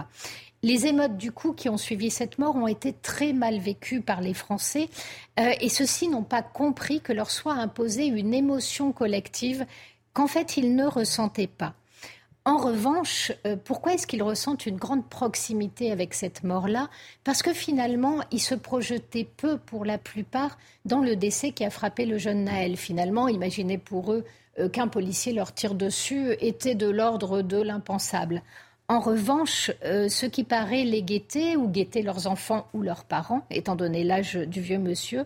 Les 0.61 0.87
émeutes 0.87 1.15
du 1.15 1.31
coup 1.31 1.53
qui 1.53 1.69
ont 1.69 1.77
suivi 1.77 2.09
cette 2.09 2.37
mort 2.37 2.57
ont 2.57 2.67
été 2.67 2.91
très 2.91 3.31
mal 3.31 3.59
vécues 3.59 4.01
par 4.01 4.19
les 4.19 4.33
Français 4.33 4.89
euh, 5.39 5.53
et 5.61 5.69
ceux-ci 5.69 6.09
n'ont 6.09 6.23
pas 6.23 6.41
compris 6.41 6.99
que 6.99 7.13
leur 7.13 7.31
soit 7.31 7.53
imposée 7.53 8.07
une 8.07 8.33
émotion 8.33 8.91
collective 8.91 9.65
qu'en 10.11 10.27
fait 10.27 10.57
ils 10.57 10.75
ne 10.75 10.85
ressentaient 10.85 11.47
pas. 11.47 11.75
En 12.45 12.57
revanche, 12.57 13.31
euh, 13.47 13.55
pourquoi 13.55 13.93
est-ce 13.93 14.05
qu'ils 14.05 14.21
ressentent 14.21 14.65
une 14.65 14.75
grande 14.75 15.07
proximité 15.07 15.93
avec 15.93 16.13
cette 16.13 16.43
mort-là? 16.43 16.89
Parce 17.23 17.41
que 17.41 17.53
finalement, 17.53 18.17
ils 18.31 18.41
se 18.41 18.53
projetaient 18.53 19.27
peu, 19.37 19.57
pour 19.57 19.85
la 19.85 19.97
plupart, 19.97 20.57
dans 20.83 20.99
le 20.99 21.15
décès 21.15 21.51
qui 21.51 21.63
a 21.63 21.69
frappé 21.69 22.05
le 22.05 22.17
jeune 22.17 22.43
Naël. 22.43 22.75
Finalement, 22.75 23.29
imaginez 23.29 23.77
pour 23.77 24.11
eux 24.11 24.25
euh, 24.59 24.67
qu'un 24.67 24.89
policier 24.89 25.31
leur 25.31 25.53
tire 25.53 25.73
dessus 25.73 26.35
était 26.41 26.75
de 26.75 26.89
l'ordre 26.89 27.41
de 27.43 27.61
l'impensable. 27.61 28.41
En 28.89 28.99
revanche, 28.99 29.71
euh, 29.85 30.09
ce 30.09 30.25
qui 30.25 30.43
paraît 30.43 30.83
les 30.83 31.01
guetter 31.01 31.55
ou 31.55 31.69
guetter 31.69 32.01
leurs 32.01 32.27
enfants 32.27 32.67
ou 32.73 32.81
leurs 32.81 33.05
parents, 33.05 33.45
étant 33.51 33.77
donné 33.77 34.03
l'âge 34.03 34.35
du 34.35 34.59
vieux 34.59 34.79
monsieur, 34.79 35.25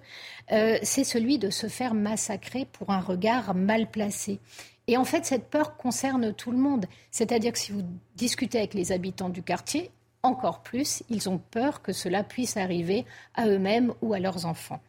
c'est 0.49 1.03
celui 1.03 1.39
de 1.39 1.49
se 1.49 1.67
faire 1.67 1.93
massacrer 1.93 2.67
pour 2.71 2.91
un 2.91 3.01
regard 3.01 3.53
mal 3.53 3.89
placé. 3.89 4.39
Et 4.88 4.97
en 4.97 5.04
fait, 5.04 5.26
cette 5.26 5.50
peur 5.50 5.76
concerne 5.76 6.34
tout 6.34 6.52
le 6.52 6.58
monde. 6.58 6.86
C'est-à-dire 7.12 7.52
que 7.52 7.60
si 7.60 7.71
vous 7.71 7.84
discutez 8.15 8.60
avec 8.60 8.73
les 8.73 8.91
habitants 8.91 9.30
du 9.30 9.43
quartier, 9.43 9.91
encore 10.23 10.62
plus, 10.62 11.04
ils 11.10 11.30
ont 11.30 11.38
peur 11.38 11.82
que 11.82 11.93
cela 11.93 12.23
puisse 12.23 12.58
arriver 12.58 13.06
à 13.36 13.47
eux-mêmes 13.47 13.93
ou 14.02 14.13
à 14.13 14.19
leurs 14.19 14.45
enfants. 14.45 14.82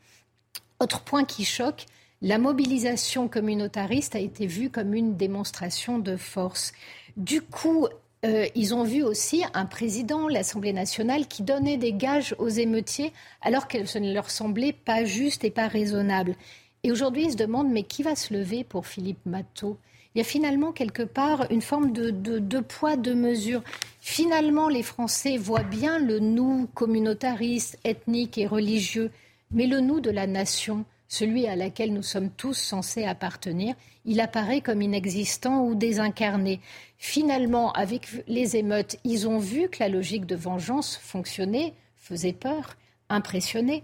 Autre 0.81 1.03
point 1.03 1.25
qui 1.25 1.45
choque, 1.45 1.87
la 2.23 2.39
mobilisation 2.39 3.29
communautariste 3.29 4.17
a 4.17 4.21
été 4.21 4.47
vue 4.47 4.71
comme 4.71 4.95
une 4.95 5.17
démonstration 5.17 5.99
de 5.99 6.17
force. 6.17 6.73
Du 7.17 7.43
coup, 7.43 7.89
euh, 8.25 8.47
ils 8.55 8.75
ont 8.75 8.85
vu 8.85 9.03
aussi 9.03 9.45
un 9.55 9.67
président, 9.67 10.29
l'Assemblée 10.29 10.73
nationale, 10.73 11.29
qui 11.29 11.43
donnait 11.43 11.77
des 11.77 11.93
gages 11.93 12.35
aux 12.39 12.49
émeutiers 12.49 13.13
alors 13.43 13.69
que 13.69 13.85
ce 13.85 13.99
ne 13.99 14.13
leur 14.13 14.31
semblait 14.31 14.73
pas 14.73 15.05
juste 15.05 15.45
et 15.45 15.51
pas 15.51 15.69
raisonnable. 15.69 16.35
Et 16.83 16.93
aujourd'hui, 16.93 17.25
ils 17.25 17.33
se 17.33 17.37
demandent, 17.37 17.71
mais 17.71 17.83
qui 17.83 18.03
va 18.03 18.17
se 18.17 18.35
lever 18.35 18.65
pour 18.65 18.87
Philippe 18.87 19.25
Matteau? 19.27 19.79
Il 20.15 20.19
y 20.19 20.21
a 20.21 20.25
finalement 20.25 20.73
quelque 20.73 21.03
part 21.03 21.47
une 21.51 21.63
forme 21.63 21.93
de, 21.93 22.61
poids, 22.61 22.97
de 22.97 23.13
mesure. 23.13 23.63
Finalement, 24.01 24.69
les 24.69 24.83
Français 24.83 25.37
voient 25.37 25.63
bien 25.63 25.99
le 25.99 26.19
nous 26.19 26.69
communautariste, 26.75 27.79
ethnique 27.85 28.39
et 28.39 28.47
religieux, 28.47 29.11
mais 29.51 29.67
le 29.67 29.81
nous 29.81 30.01
de 30.01 30.11
la 30.11 30.27
nation, 30.27 30.85
celui 31.09 31.47
à 31.47 31.57
laquelle 31.57 31.93
nous 31.93 32.03
sommes 32.03 32.31
tous 32.31 32.55
censés 32.55 33.05
appartenir, 33.05 33.75
il 34.05 34.21
apparaît 34.21 34.61
comme 34.61 34.83
inexistant 34.83 35.65
ou 35.65 35.75
désincarné. 35.75 36.61
Finalement, 36.97 37.73
avec 37.73 38.09
les 38.27 38.57
émeutes, 38.57 38.97
ils 39.05 39.29
ont 39.29 39.39
vu 39.39 39.69
que 39.69 39.79
la 39.81 39.89
logique 39.89 40.27
de 40.27 40.37
vengeance 40.37 40.97
fonctionnait, 40.97 41.75
faisait 41.97 42.33
peur, 42.33 42.77
impressionnait. 43.09 43.83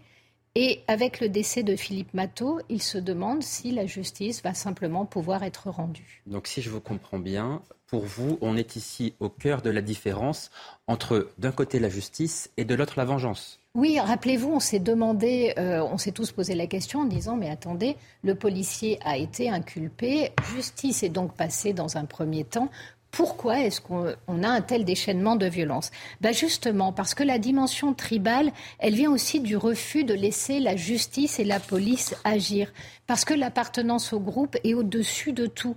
Et 0.56 0.82
avec 0.86 1.20
le 1.20 1.28
décès 1.28 1.64
de 1.64 1.74
Philippe 1.74 2.14
Matteau, 2.14 2.60
il 2.68 2.80
se 2.80 2.96
demande 2.96 3.42
si 3.42 3.72
la 3.72 3.86
justice 3.86 4.40
va 4.44 4.54
simplement 4.54 5.04
pouvoir 5.04 5.42
être 5.42 5.68
rendue. 5.68 6.22
Donc 6.28 6.46
si 6.46 6.62
je 6.62 6.70
vous 6.70 6.80
comprends 6.80 7.18
bien, 7.18 7.60
pour 7.88 8.04
vous, 8.04 8.38
on 8.40 8.56
est 8.56 8.76
ici 8.76 9.14
au 9.18 9.28
cœur 9.28 9.62
de 9.62 9.70
la 9.70 9.82
différence 9.82 10.52
entre 10.86 11.28
d'un 11.38 11.50
côté 11.50 11.80
la 11.80 11.88
justice 11.88 12.52
et 12.56 12.64
de 12.64 12.76
l'autre 12.76 12.94
la 12.96 13.04
vengeance. 13.04 13.58
Oui, 13.76 13.98
rappelez-vous, 13.98 14.52
on 14.52 14.60
s'est 14.60 14.78
demandé, 14.78 15.52
euh, 15.58 15.82
on 15.82 15.98
s'est 15.98 16.12
tous 16.12 16.30
posé 16.30 16.54
la 16.54 16.68
question 16.68 17.00
en 17.00 17.04
disant, 17.06 17.34
mais 17.34 17.50
attendez, 17.50 17.96
le 18.22 18.36
policier 18.36 19.00
a 19.04 19.16
été 19.16 19.50
inculpé, 19.50 20.30
justice 20.54 21.02
est 21.02 21.08
donc 21.08 21.34
passée 21.34 21.72
dans 21.72 21.96
un 21.96 22.04
premier 22.04 22.44
temps 22.44 22.68
pourquoi 23.14 23.60
est-ce 23.60 23.80
qu'on 23.80 24.42
a 24.42 24.48
un 24.48 24.60
tel 24.60 24.84
déchaînement 24.84 25.36
de 25.36 25.46
violence? 25.46 25.92
Ben 26.20 26.34
Justement, 26.34 26.92
parce 26.92 27.14
que 27.14 27.22
la 27.22 27.38
dimension 27.38 27.94
tribale, 27.94 28.50
elle 28.80 28.94
vient 28.94 29.12
aussi 29.12 29.38
du 29.38 29.56
refus 29.56 30.02
de 30.02 30.14
laisser 30.14 30.58
la 30.58 30.74
justice 30.74 31.38
et 31.38 31.44
la 31.44 31.60
police 31.60 32.16
agir. 32.24 32.72
Parce 33.06 33.24
que 33.24 33.32
l'appartenance 33.32 34.12
au 34.12 34.18
groupe 34.18 34.56
est 34.64 34.74
au-dessus 34.74 35.32
de 35.32 35.46
tout. 35.46 35.76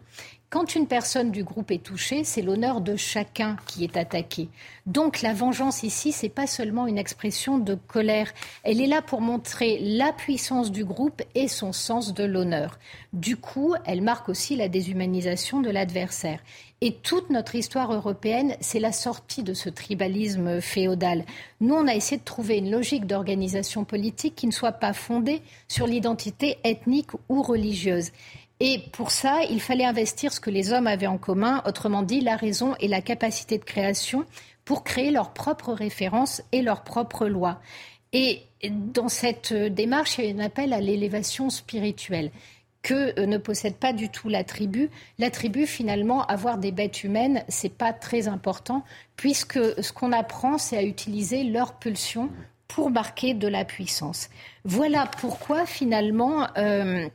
Quand 0.49 0.75
une 0.75 0.87
personne 0.87 1.29
du 1.29 1.43
groupe 1.43 1.71
est 1.71 1.83
touchée, 1.83 2.23
c'est 2.23 2.41
l'honneur 2.41 2.79
de 2.79 2.95
chacun 2.95 3.57
qui 3.67 3.83
est 3.83 3.97
attaqué. 3.97 4.47
Donc 4.85 5.21
la 5.21 5.33
vengeance 5.33 5.83
ici, 5.83 6.13
c'est 6.13 6.29
pas 6.29 6.47
seulement 6.47 6.87
une 6.87 6.97
expression 6.97 7.57
de 7.57 7.75
colère, 7.75 8.31
elle 8.63 8.79
est 8.79 8.87
là 8.87 9.01
pour 9.01 9.19
montrer 9.19 9.77
la 9.81 10.13
puissance 10.13 10.71
du 10.71 10.85
groupe 10.85 11.21
et 11.35 11.49
son 11.49 11.73
sens 11.73 12.13
de 12.13 12.23
l'honneur. 12.23 12.79
Du 13.11 13.35
coup, 13.35 13.75
elle 13.85 14.01
marque 14.01 14.29
aussi 14.29 14.55
la 14.55 14.69
déshumanisation 14.69 15.59
de 15.59 15.69
l'adversaire. 15.69 16.39
Et 16.79 16.93
toute 16.93 17.31
notre 17.31 17.55
histoire 17.55 17.91
européenne, 17.91 18.55
c'est 18.61 18.79
la 18.79 18.91
sortie 18.91 19.41
de 19.41 19.55
ce 19.55 19.67
tribalisme 19.67 20.61
féodal. 20.61 21.25
Nous, 21.59 21.73
on 21.73 21.87
a 21.87 21.95
essayé 21.95 22.17
de 22.17 22.23
trouver 22.23 22.57
une 22.57 22.69
logique 22.69 23.07
d'organisation 23.07 23.83
politique 23.83 24.35
qui 24.35 24.45
ne 24.45 24.51
soit 24.51 24.73
pas 24.73 24.93
fondée 24.93 25.41
sur 25.67 25.87
l'identité 25.87 26.57
ethnique 26.63 27.11
ou 27.29 27.41
religieuse. 27.41 28.11
Et 28.59 28.79
pour 28.91 29.09
ça, 29.09 29.39
il 29.49 29.59
fallait 29.59 29.85
investir 29.85 30.31
ce 30.31 30.39
que 30.39 30.51
les 30.51 30.71
hommes 30.71 30.87
avaient 30.87 31.07
en 31.07 31.17
commun, 31.17 31.63
autrement 31.65 32.03
dit 32.03 32.21
la 32.21 32.35
raison 32.35 32.75
et 32.79 32.87
la 32.87 33.01
capacité 33.01 33.57
de 33.57 33.63
création 33.63 34.25
pour 34.63 34.83
créer 34.83 35.09
leurs 35.09 35.33
propres 35.33 35.73
références 35.73 36.43
et 36.51 36.61
leurs 36.61 36.83
propres 36.83 37.27
lois. 37.27 37.59
Et 38.13 38.43
dans 38.69 39.09
cette 39.09 39.53
démarche, 39.53 40.17
il 40.19 40.25
y 40.25 40.31
a 40.31 40.35
un 40.35 40.45
appel 40.45 40.73
à 40.73 40.81
l'élévation 40.81 41.49
spirituelle 41.49 42.31
que 42.81 43.19
euh, 43.19 43.25
ne 43.25 43.37
possède 43.37 43.75
pas 43.75 43.93
du 43.93 44.09
tout 44.09 44.29
la 44.29 44.43
tribu. 44.43 44.89
La 45.19 45.29
tribu, 45.29 45.67
finalement, 45.67 46.25
avoir 46.25 46.57
des 46.57 46.71
bêtes 46.71 47.03
humaines, 47.03 47.43
c'est 47.47 47.73
pas 47.73 47.93
très 47.93 48.27
important, 48.27 48.83
puisque 49.15 49.59
ce 49.81 49.91
qu'on 49.91 50.11
apprend, 50.11 50.57
c'est 50.57 50.77
à 50.77 50.83
utiliser 50.83 51.43
leur 51.43 51.73
pulsion 51.73 52.29
pour 52.67 52.89
marquer 52.89 53.33
de 53.33 53.47
la 53.47 53.65
puissance. 53.65 54.29
Voilà 54.65 55.09
pourquoi, 55.19 55.65
finalement, 55.65 56.47
euh, 56.57 57.07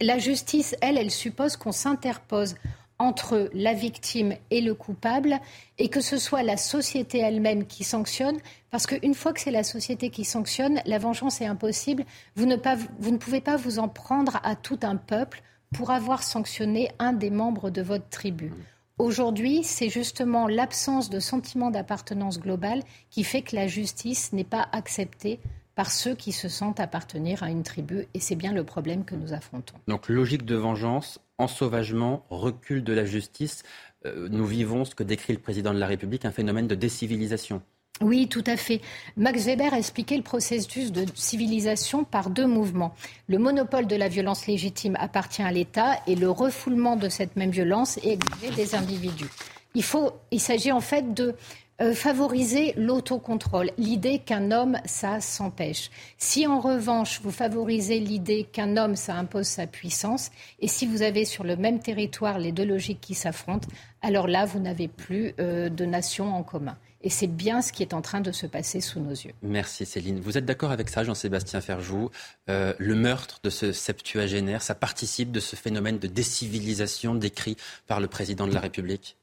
la 0.00 0.18
justice, 0.18 0.74
elle, 0.80 0.96
elle 0.96 1.10
suppose 1.10 1.56
qu'on 1.56 1.72
s'interpose 1.72 2.54
entre 3.02 3.50
la 3.52 3.74
victime 3.74 4.36
et 4.50 4.60
le 4.60 4.74
coupable 4.74 5.40
et 5.78 5.88
que 5.88 6.00
ce 6.00 6.18
soit 6.18 6.44
la 6.44 6.56
société 6.56 7.18
elle-même 7.18 7.66
qui 7.66 7.82
sanctionne, 7.82 8.38
parce 8.70 8.86
qu'une 8.86 9.14
fois 9.14 9.32
que 9.32 9.40
c'est 9.40 9.50
la 9.50 9.64
société 9.64 10.08
qui 10.10 10.24
sanctionne, 10.24 10.80
la 10.86 10.98
vengeance 10.98 11.40
est 11.40 11.46
impossible. 11.46 12.04
Vous 12.36 12.46
ne, 12.46 13.16
pouvez 13.16 13.40
pas 13.40 13.56
vous 13.56 13.80
en 13.80 13.88
prendre 13.88 14.38
à 14.44 14.54
tout 14.54 14.78
un 14.82 14.96
peuple 14.96 15.42
pour 15.74 15.90
avoir 15.90 16.22
sanctionné 16.22 16.90
un 17.00 17.12
des 17.12 17.30
membres 17.30 17.70
de 17.70 17.82
votre 17.82 18.08
tribu. 18.08 18.52
Aujourd'hui, 18.98 19.64
c'est 19.64 19.88
justement 19.88 20.46
l'absence 20.46 21.10
de 21.10 21.18
sentiment 21.18 21.70
d'appartenance 21.70 22.38
globale 22.38 22.82
qui 23.10 23.24
fait 23.24 23.42
que 23.42 23.56
la 23.56 23.66
justice 23.66 24.32
n'est 24.32 24.44
pas 24.44 24.68
acceptée 24.70 25.40
par 25.74 25.90
ceux 25.90 26.14
qui 26.14 26.32
se 26.32 26.48
sentent 26.48 26.80
appartenir 26.80 27.42
à 27.42 27.50
une 27.50 27.62
tribu, 27.62 28.06
et 28.12 28.20
c'est 28.20 28.36
bien 28.36 28.52
le 28.52 28.62
problème 28.62 29.04
que 29.04 29.14
nous 29.14 29.32
affrontons. 29.32 29.76
Donc 29.88 30.08
logique 30.08 30.44
de 30.44 30.54
vengeance, 30.54 31.18
ensauvagement, 31.38 32.24
recul 32.30 32.84
de 32.84 32.92
la 32.92 33.04
justice, 33.04 33.62
euh, 34.06 34.28
nous 34.30 34.46
vivons 34.46 34.84
ce 34.84 34.94
que 34.94 35.02
décrit 35.02 35.32
le 35.32 35.38
président 35.38 35.72
de 35.72 35.78
la 35.78 35.86
République, 35.86 36.24
un 36.24 36.32
phénomène 36.32 36.66
de 36.66 36.74
décivilisation. 36.74 37.62
Oui, 38.00 38.26
tout 38.26 38.42
à 38.46 38.56
fait. 38.56 38.80
Max 39.16 39.44
Weber 39.44 39.74
a 39.74 39.78
expliqué 39.78 40.16
le 40.16 40.22
processus 40.22 40.90
de 40.90 41.04
civilisation 41.14 42.04
par 42.04 42.30
deux 42.30 42.46
mouvements. 42.46 42.94
Le 43.28 43.38
monopole 43.38 43.86
de 43.86 43.94
la 43.94 44.08
violence 44.08 44.46
légitime 44.46 44.96
appartient 44.98 45.42
à 45.42 45.52
l'État 45.52 46.00
et 46.06 46.16
le 46.16 46.30
refoulement 46.30 46.96
de 46.96 47.08
cette 47.08 47.36
même 47.36 47.50
violence 47.50 47.98
est 47.98 48.18
des 48.56 48.74
individus. 48.74 49.28
Il, 49.74 49.84
il 50.32 50.40
s'agit 50.40 50.72
en 50.72 50.80
fait 50.80 51.14
de 51.14 51.34
euh, 51.82 51.94
favoriser 51.94 52.72
l'autocontrôle, 52.76 53.70
l'idée 53.76 54.20
qu'un 54.20 54.52
homme, 54.52 54.78
ça 54.84 55.20
s'empêche. 55.20 55.90
Si 56.16 56.46
en 56.46 56.60
revanche, 56.60 57.20
vous 57.22 57.32
favorisez 57.32 57.98
l'idée 57.98 58.44
qu'un 58.44 58.76
homme, 58.76 58.94
ça 58.94 59.16
impose 59.16 59.46
sa 59.46 59.66
puissance, 59.66 60.30
et 60.60 60.68
si 60.68 60.86
vous 60.86 61.02
avez 61.02 61.24
sur 61.24 61.44
le 61.44 61.56
même 61.56 61.80
territoire 61.80 62.38
les 62.38 62.52
deux 62.52 62.64
logiques 62.64 63.00
qui 63.00 63.14
s'affrontent, 63.14 63.68
alors 64.00 64.28
là, 64.28 64.44
vous 64.44 64.60
n'avez 64.60 64.88
plus 64.88 65.34
euh, 65.40 65.68
de 65.68 65.84
nation 65.84 66.34
en 66.34 66.42
commun. 66.42 66.76
Et 67.04 67.10
c'est 67.10 67.26
bien 67.26 67.62
ce 67.62 67.72
qui 67.72 67.82
est 67.82 67.94
en 67.94 68.00
train 68.00 68.20
de 68.20 68.30
se 68.30 68.46
passer 68.46 68.80
sous 68.80 69.00
nos 69.00 69.10
yeux. 69.10 69.32
Merci 69.42 69.84
Céline. 69.84 70.20
Vous 70.20 70.38
êtes 70.38 70.44
d'accord 70.44 70.70
avec 70.70 70.88
ça, 70.88 71.02
Jean-Sébastien 71.02 71.60
Ferjou 71.60 72.10
euh, 72.48 72.74
Le 72.78 72.94
meurtre 72.94 73.40
de 73.42 73.50
ce 73.50 73.72
septuagénaire, 73.72 74.62
ça 74.62 74.74
participe 74.74 75.32
de 75.32 75.40
ce 75.40 75.56
phénomène 75.56 75.98
de 75.98 76.06
décivilisation 76.06 77.14
décrit 77.14 77.56
par 77.88 78.00
le 78.00 78.06
président 78.06 78.46
de 78.46 78.54
la 78.54 78.60
République? 78.60 79.16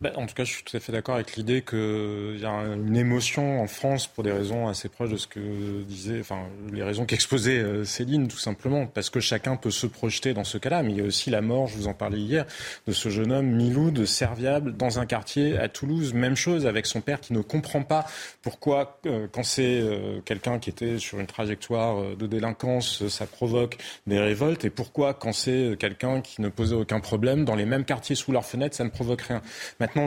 Bah, 0.00 0.12
en 0.16 0.24
tout 0.24 0.34
cas, 0.34 0.44
je 0.44 0.52
suis 0.52 0.64
tout 0.64 0.74
à 0.74 0.80
fait 0.80 0.92
d'accord 0.92 1.16
avec 1.16 1.36
l'idée 1.36 1.60
qu'il 1.60 2.38
y 2.40 2.46
a 2.46 2.50
une 2.50 2.96
émotion 2.96 3.60
en 3.60 3.66
France 3.66 4.06
pour 4.06 4.24
des 4.24 4.32
raisons 4.32 4.66
assez 4.66 4.88
proches 4.88 5.10
de 5.10 5.18
ce 5.18 5.26
que 5.26 5.82
disait, 5.82 6.20
enfin, 6.20 6.46
les 6.72 6.82
raisons 6.82 7.04
qu'exposait 7.04 7.58
euh, 7.58 7.84
Céline, 7.84 8.26
tout 8.26 8.38
simplement, 8.38 8.86
parce 8.86 9.10
que 9.10 9.20
chacun 9.20 9.56
peut 9.56 9.70
se 9.70 9.86
projeter 9.86 10.32
dans 10.32 10.44
ce 10.44 10.56
cas-là. 10.56 10.82
Mais 10.82 10.92
il 10.92 10.98
y 10.98 11.00
a 11.02 11.04
aussi 11.04 11.28
la 11.28 11.42
mort, 11.42 11.66
je 11.66 11.76
vous 11.76 11.86
en 11.86 11.92
parlais 11.92 12.18
hier, 12.18 12.46
de 12.86 12.92
ce 12.92 13.10
jeune 13.10 13.30
homme 13.30 13.48
Milou 13.48 13.90
de 13.90 14.06
Serviable 14.06 14.74
dans 14.74 15.00
un 15.00 15.04
quartier 15.04 15.58
à 15.58 15.68
Toulouse. 15.68 16.14
Même 16.14 16.34
chose 16.34 16.66
avec 16.66 16.86
son 16.86 17.02
père 17.02 17.20
qui 17.20 17.34
ne 17.34 17.42
comprend 17.42 17.82
pas 17.82 18.06
pourquoi, 18.40 19.00
euh, 19.04 19.26
quand 19.30 19.44
c'est 19.44 19.82
euh, 19.82 20.22
quelqu'un 20.24 20.58
qui 20.58 20.70
était 20.70 20.98
sur 20.98 21.20
une 21.20 21.26
trajectoire 21.26 22.16
de 22.16 22.26
délinquance, 22.26 23.06
ça 23.08 23.26
provoque 23.26 23.76
des 24.06 24.18
révoltes, 24.18 24.64
et 24.64 24.70
pourquoi, 24.70 25.12
quand 25.12 25.34
c'est 25.34 25.76
quelqu'un 25.78 26.22
qui 26.22 26.40
ne 26.40 26.48
posait 26.48 26.74
aucun 26.74 27.00
problème, 27.00 27.44
dans 27.44 27.54
les 27.54 27.66
mêmes 27.66 27.84
quartiers 27.84 28.16
sous 28.16 28.32
leurs 28.32 28.46
fenêtres, 28.46 28.76
ça 28.76 28.84
ne 28.84 28.88
provoque 28.88 29.20
rien. 29.20 29.42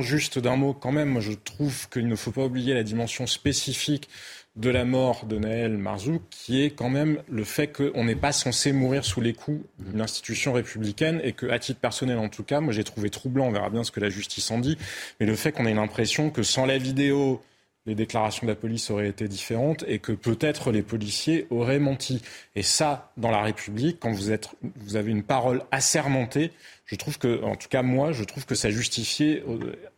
Juste 0.02 0.40
d'un 0.40 0.56
mot 0.56 0.74
quand 0.74 0.92
même, 0.92 1.20
je 1.20 1.34
trouve 1.34 1.90
qu'il 1.90 2.08
ne 2.08 2.16
faut 2.16 2.32
pas 2.32 2.46
oublier 2.46 2.74
la 2.74 2.84
dimension 2.84 3.28
spécifique 3.28 4.10
de 4.56 4.70
la 4.70 4.86
mort 4.86 5.26
de 5.26 5.38
Naël 5.38 5.78
Marzouk, 5.78 6.22
qui 6.30 6.64
est 6.64 6.70
quand 6.70 6.90
même 6.90 7.22
le 7.28 7.44
fait 7.44 7.68
qu'on 7.68 8.04
n'est 8.04 8.16
pas 8.16 8.32
censé 8.32 8.72
mourir 8.72 9.04
sous 9.04 9.20
les 9.20 9.34
coups 9.34 9.66
d'une 9.80 10.00
institution 10.00 10.54
républicaine 10.54 11.20
et 11.24 11.34
que, 11.34 11.48
à 11.48 11.58
titre 11.58 11.80
personnel 11.80 12.20
en 12.20 12.30
tout 12.30 12.44
cas, 12.44 12.60
moi 12.60 12.72
j'ai 12.72 12.84
trouvé 12.84 13.10
troublant, 13.10 13.48
on 13.48 13.52
verra 13.52 13.72
bien 13.72 13.84
ce 13.84 13.92
que 13.92 14.00
la 14.00 14.10
justice 14.10 14.52
en 14.52 14.60
dit, 14.60 14.78
mais 15.20 15.26
le 15.26 15.36
fait 15.36 15.52
qu'on 15.52 15.66
ait 15.66 15.74
l'impression 15.74 16.30
que 16.30 16.44
sans 16.44 16.68
la 16.68 16.78
vidéo, 16.78 17.42
les 17.86 17.96
déclarations 17.96 18.48
de 18.48 18.52
la 18.52 18.56
police 18.56 18.90
auraient 18.90 19.10
été 19.10 19.28
différentes 19.28 19.84
et 19.88 20.00
que 20.00 20.12
peut-être 20.12 20.72
les 20.72 20.82
policiers 20.82 21.48
auraient 21.50 21.80
menti. 21.80 22.22
Et 22.56 22.64
ça, 22.64 23.12
dans 23.18 23.32
la 23.32 23.42
République, 23.42 24.00
quand 24.00 24.12
vous, 24.12 24.32
êtes, 24.32 24.50
vous 24.78 24.96
avez 24.96 25.12
une 25.12 25.24
parole 25.24 25.64
assermentée, 25.72 26.52
je 26.86 26.96
trouve 26.96 27.18
que, 27.18 27.42
en 27.44 27.56
tout 27.56 27.70
cas 27.70 27.82
moi, 27.82 28.12
je 28.12 28.24
trouve 28.24 28.46
que 28.46 28.56
ça 28.56 28.70
justifiait, 28.70 29.44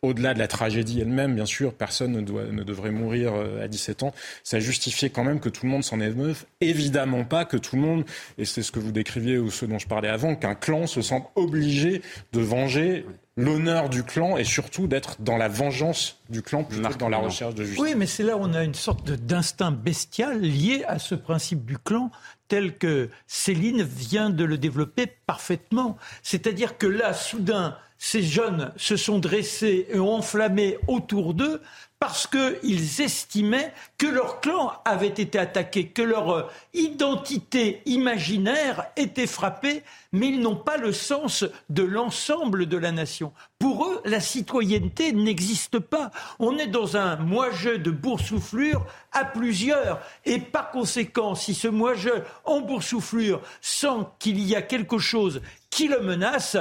au-delà 0.02 0.34
de 0.34 0.40
la 0.40 0.48
tragédie 0.48 1.02
elle-même, 1.02 1.36
bien 1.36 1.46
sûr, 1.46 1.74
personne 1.74 2.14
ne, 2.14 2.22
doit, 2.22 2.46
ne 2.46 2.64
devrait 2.64 2.92
mourir 2.92 3.34
euh, 3.34 3.64
à 3.64 3.68
17 3.68 4.04
ans, 4.04 4.14
ça 4.44 4.60
justifiait 4.60 5.10
quand 5.10 5.24
même 5.24 5.40
que 5.40 5.50
tout 5.50 5.66
le 5.66 5.72
monde 5.72 5.84
s'en 5.84 6.00
émeuve. 6.00 6.46
Évidemment 6.62 7.24
pas 7.24 7.46
que 7.46 7.58
tout 7.58 7.76
le 7.76 7.82
monde, 7.82 8.06
et 8.38 8.46
c'est 8.46 8.64
ce 8.64 8.72
que 8.72 8.80
vous 8.80 8.92
décriviez 8.92 9.38
ou 9.38 9.52
ce 9.52 9.66
dont 9.66 9.80
je 9.80 9.88
parlais 9.88 10.10
avant, 10.10 10.36
qu'un 10.36 10.56
clan 10.56 10.88
se 10.88 11.02
sente 11.02 11.30
obligé 11.36 12.02
de 12.34 12.40
venger 12.40 13.06
l'honneur 13.38 13.90
du 13.90 14.04
clan 14.04 14.38
et 14.38 14.46
surtout 14.46 14.88
d'être 14.88 15.22
dans 15.22 15.38
la 15.38 15.50
vengeance 15.50 16.22
du 16.30 16.42
clan 16.42 16.64
plutôt 16.64 16.88
que 16.88 16.98
dans 16.98 17.10
la 17.10 17.18
recherche 17.18 17.54
de 17.56 17.66
justice. 17.66 17.82
Oui, 17.82 17.94
mais 17.96 18.06
c'est 18.06 18.24
là 18.24 18.38
où 18.38 18.42
on 18.42 18.54
a 18.54 18.64
une 18.64 18.74
sorte 18.74 19.12
d'instinct 19.12 19.72
bestial 19.72 20.40
lié 20.40 20.84
à 20.88 21.00
ce 21.00 21.16
principe 21.16 21.66
du 21.66 21.78
clan 21.78 22.12
tel 22.48 22.78
que 22.78 23.10
Céline 23.28 23.84
vient 23.84 24.30
de 24.30 24.44
le 24.46 24.58
développer 24.58 25.08
parfaitement. 25.26 25.98
C'est-à-dire 26.24 26.78
que 26.78 26.88
là, 26.88 27.14
soudain, 27.14 27.78
ces 28.06 28.22
jeunes 28.22 28.72
se 28.78 28.98
sont 28.98 29.18
dressés 29.18 29.88
et 29.90 30.00
ont 30.00 30.14
enflammé 30.14 30.78
autour 30.88 31.34
d'eux 31.34 31.60
parce 31.98 32.28
qu'ils 32.28 33.02
estimaient 33.02 33.74
que 33.98 34.06
leur 34.06 34.42
clan 34.42 34.74
avait 34.86 35.08
été 35.08 35.40
attaqué, 35.40 35.88
que 35.88 36.04
leur 36.04 36.30
euh, 36.30 36.44
identité 36.76 37.82
imaginaire 37.88 38.86
était 38.96 39.26
frappée, 39.26 39.82
mais 40.12 40.28
ils 40.28 40.40
n'ont 40.40 40.56
pas 40.56 40.78
le 40.78 40.94
sens 40.94 41.46
de 41.70 41.82
l'ensemble 41.82 42.68
de 42.68 42.78
la 42.78 42.92
nation. 42.92 43.34
Pour 43.58 43.88
eux, 43.88 44.02
la 44.06 44.20
citoyenneté 44.20 45.12
n'existe 45.12 45.80
pas. 45.80 46.12
On 46.38 46.60
est 46.60 46.68
dans 46.68 46.98
un 46.98 47.16
moi-je 47.16 47.72
de 47.72 47.90
boursouflure 47.90 48.86
à 49.14 49.26
plusieurs. 49.26 50.00
Et 50.26 50.38
par 50.38 50.70
conséquent, 50.70 51.34
si 51.34 51.56
ce 51.56 51.70
moi-je 51.70 52.12
en 52.44 52.62
boursouflure 52.62 53.42
sent 53.62 54.06
qu'il 54.20 54.40
y 54.46 54.56
a 54.56 54.62
quelque 54.62 55.00
chose 55.00 55.42
qui 55.72 55.88
le 55.88 56.02
menace, 56.02 56.56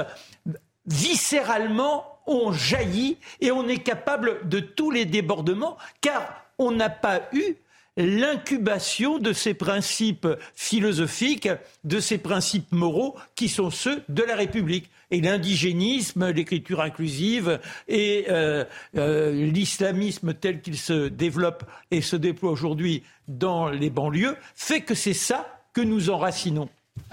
viscéralement, 0.87 2.19
on 2.27 2.51
jaillit 2.51 3.17
et 3.41 3.51
on 3.51 3.67
est 3.67 3.83
capable 3.83 4.47
de 4.47 4.59
tous 4.59 4.91
les 4.91 5.05
débordements 5.05 5.77
car 6.01 6.45
on 6.57 6.71
n'a 6.71 6.89
pas 6.89 7.21
eu 7.33 7.55
l'incubation 7.97 9.19
de 9.19 9.31
ces 9.31 9.53
principes 9.53 10.27
philosophiques, 10.53 11.49
de 11.83 11.99
ces 11.99 12.17
principes 12.17 12.71
moraux 12.71 13.15
qui 13.35 13.47
sont 13.47 13.69
ceux 13.69 14.03
de 14.09 14.23
la 14.23 14.35
République. 14.35 14.89
Et 15.11 15.21
l'indigénisme, 15.21 16.29
l'écriture 16.29 16.81
inclusive 16.81 17.59
et 17.87 18.25
euh, 18.29 18.65
euh, 18.97 19.31
l'islamisme 19.31 20.33
tel 20.33 20.61
qu'il 20.61 20.77
se 20.77 21.07
développe 21.07 21.63
et 21.91 22.01
se 22.01 22.15
déploie 22.15 22.51
aujourd'hui 22.51 23.03
dans 23.27 23.69
les 23.69 23.89
banlieues 23.89 24.35
fait 24.55 24.81
que 24.81 24.95
c'est 24.95 25.13
ça 25.13 25.63
que 25.73 25.81
nous 25.81 26.09
enracinons. 26.09 26.69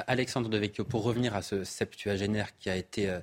Alexandre 0.06 0.48
de 0.48 0.58
Vecchio, 0.58 0.84
pour 0.84 1.02
revenir 1.02 1.34
à 1.34 1.42
ce 1.42 1.64
septuagénaire 1.64 2.56
qui 2.58 2.70
a 2.70 2.76
été 2.76 3.10
euh, 3.10 3.20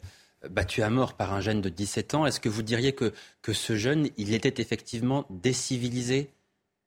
battu 0.47 0.83
à 0.83 0.89
mort 0.89 1.13
par 1.15 1.33
un 1.33 1.41
jeune 1.41 1.61
de 1.61 1.69
17 1.69 2.15
ans. 2.15 2.25
Est-ce 2.25 2.39
que 2.39 2.49
vous 2.49 2.61
diriez 2.61 2.93
que, 2.93 3.13
que 3.41 3.53
ce 3.53 3.75
jeune, 3.75 4.09
il 4.17 4.33
était 4.33 4.61
effectivement 4.61 5.25
décivilisé? 5.29 6.29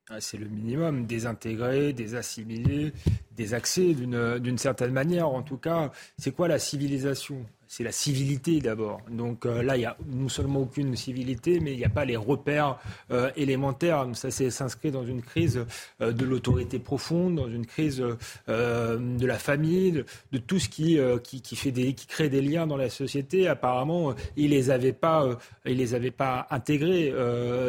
Ah, 0.09 0.21
c'est 0.21 0.37
le 0.37 0.49
minimum, 0.49 1.07
désintégré, 1.07 1.93
désassimilé, 1.93 2.93
désaxé 3.37 3.95
d'une 3.95 4.59
certaine 4.59 4.93
manière. 4.93 5.29
En 5.29 5.43
tout 5.43 5.57
cas, 5.57 5.93
c'est 6.19 6.33
quoi 6.33 6.49
la 6.49 6.59
civilisation? 6.59 7.47
C'est 7.73 7.85
la 7.85 7.93
civilité 7.93 8.61
d'abord. 8.61 9.01
Donc 9.11 9.47
euh, 9.47 9.63
là, 9.63 9.79
il 9.79 9.81
n'y 9.81 9.87
a 9.87 9.97
non 10.07 10.29
seulement 10.29 10.61
aucune 10.61 10.95
civilité, 10.95 11.59
mais 11.59 11.73
il 11.73 11.79
n'y 11.79 11.87
a 11.87 11.89
pas 11.89 12.05
les 12.05 12.19
repères 12.19 12.79
euh, 13.11 13.31
élémentaires. 13.35 14.07
Ça 14.13 14.31
s'inscrit 14.31 14.91
dans 14.91 15.07
une 15.07 15.23
crise 15.23 15.65
euh, 16.03 16.13
de 16.13 16.27
l'autorité 16.27 16.79
profonde, 16.79 17.37
dans 17.37 17.49
une 17.49 17.65
crise 17.65 18.05
de 18.47 19.27
la 19.27 19.39
famille, 19.39 20.05
de, 20.33 20.39
tout 20.39 20.59
ce 20.59 20.69
qui, 20.69 20.99
qui, 21.23 22.07
crée 22.07 22.29
des 22.29 22.43
liens 22.43 22.67
dans 22.67 22.77
la 22.77 22.91
société. 22.91 23.49
Apparemment, 23.49 24.15
il 24.37 24.51
les 24.51 24.71
avait 24.71 24.93
pas, 24.93 25.39
les 25.65 25.95
avait 25.95 26.11
pas 26.11 26.47
intégrés, 26.51 27.11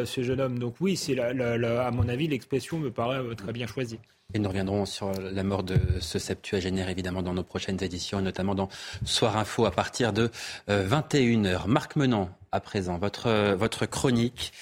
ce 0.04 0.22
jeune 0.22 0.40
homme. 0.40 0.58
Donc 0.58 0.74
oui, 0.80 0.96
c'est 0.98 1.18
à 1.18 1.90
mon 1.92 2.08
avis, 2.08 2.28
l'expression 2.28 2.78
me 2.78 2.90
paraît 2.90 3.22
très 3.36 3.52
bien 3.52 3.66
choisie. 3.66 3.98
Et 4.36 4.40
nous 4.40 4.48
reviendrons 4.48 4.84
sur 4.84 5.12
la 5.12 5.44
mort 5.44 5.62
de 5.62 5.76
ce 6.00 6.18
septuagénaire, 6.18 6.88
évidemment, 6.88 7.22
dans 7.22 7.34
nos 7.34 7.44
prochaines 7.44 7.80
éditions, 7.84 8.20
notamment 8.20 8.56
dans 8.56 8.68
Soir 9.04 9.36
Info 9.36 9.64
à 9.64 9.70
partir 9.70 10.12
de 10.12 10.28
21h. 10.66 11.46
Euh, 11.46 11.58
Marc 11.68 11.94
Menant, 11.94 12.30
à 12.50 12.58
présent, 12.58 12.98
votre, 12.98 13.28
euh, 13.28 13.54
votre 13.54 13.86
chronique. 13.86 14.52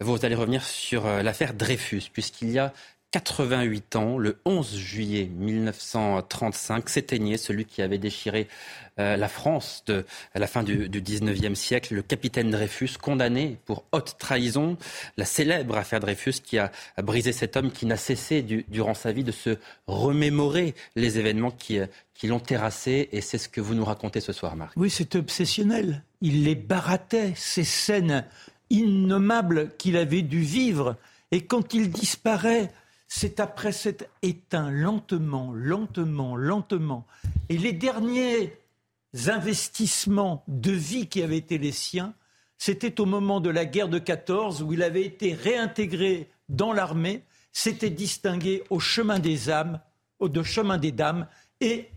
Vous 0.00 0.26
allez 0.26 0.34
revenir 0.34 0.62
sur 0.62 1.06
euh, 1.06 1.22
l'affaire 1.22 1.54
Dreyfus, 1.54 2.10
puisqu'il 2.12 2.50
y 2.50 2.58
a 2.58 2.74
88 3.14 3.94
ans, 3.94 4.18
le 4.18 4.40
11 4.44 4.74
juillet 4.74 5.30
1935, 5.36 6.88
s'éteignait 6.88 7.36
celui 7.36 7.64
qui 7.64 7.80
avait 7.80 7.98
déchiré 7.98 8.48
euh, 8.98 9.16
la 9.16 9.28
France 9.28 9.84
de, 9.86 10.04
à 10.34 10.40
la 10.40 10.48
fin 10.48 10.64
du, 10.64 10.88
du 10.88 11.00
19e 11.00 11.54
siècle, 11.54 11.94
le 11.94 12.02
capitaine 12.02 12.50
Dreyfus, 12.50 12.96
condamné 13.00 13.56
pour 13.66 13.84
haute 13.92 14.16
trahison, 14.18 14.76
la 15.16 15.24
célèbre 15.24 15.76
affaire 15.76 16.00
Dreyfus 16.00 16.40
qui 16.42 16.58
a, 16.58 16.72
brisé 17.04 17.30
cet 17.30 17.56
homme 17.56 17.70
qui 17.70 17.86
n'a 17.86 17.96
cessé 17.96 18.42
durant 18.42 18.94
sa 18.94 19.12
vie 19.12 19.22
de 19.22 19.30
se 19.30 19.58
remémorer 19.86 20.74
les 20.96 21.16
événements 21.16 21.52
qui, 21.52 21.78
euh, 21.78 21.86
qui 22.14 22.26
l'ont 22.26 22.40
terrassé. 22.40 23.10
Et 23.12 23.20
c'est 23.20 23.38
ce 23.38 23.48
que 23.48 23.60
vous 23.60 23.74
nous 23.74 23.84
racontez 23.84 24.18
ce 24.18 24.32
soir, 24.32 24.56
Marc. 24.56 24.72
Oui, 24.74 24.90
c'est 24.90 25.14
obsessionnel. 25.14 26.02
Il 26.20 26.42
les 26.42 26.56
barattait, 26.56 27.32
ces 27.36 27.62
scènes 27.62 28.24
innommables 28.70 29.70
qu'il 29.78 29.96
avait 29.96 30.22
dû 30.22 30.40
vivre. 30.40 30.96
Et 31.30 31.42
quand 31.42 31.74
il 31.74 31.90
disparaît, 31.90 32.72
c'est 33.16 33.38
après 33.38 33.70
s'être 33.70 34.06
éteint 34.22 34.72
lentement, 34.72 35.52
lentement, 35.54 36.34
lentement. 36.34 37.06
Et 37.48 37.56
les 37.56 37.72
derniers 37.72 38.58
investissements 39.26 40.42
de 40.48 40.72
vie 40.72 41.06
qui 41.06 41.22
avaient 41.22 41.36
été 41.36 41.56
les 41.56 41.70
siens, 41.70 42.14
c'était 42.58 43.00
au 43.00 43.04
moment 43.04 43.38
de 43.38 43.50
la 43.50 43.66
guerre 43.66 43.88
de 43.88 44.00
14 44.00 44.62
où 44.64 44.72
il 44.72 44.82
avait 44.82 45.04
été 45.04 45.32
réintégré 45.32 46.28
dans 46.48 46.72
l'armée, 46.72 47.22
s'était 47.52 47.88
distingué 47.88 48.64
au 48.68 48.80
chemin 48.80 49.20
des 49.20 49.48
âmes, 49.48 49.80
au 50.18 50.28
chemin 50.42 50.76
des 50.76 50.90
dames 50.90 51.28
et 51.60 51.90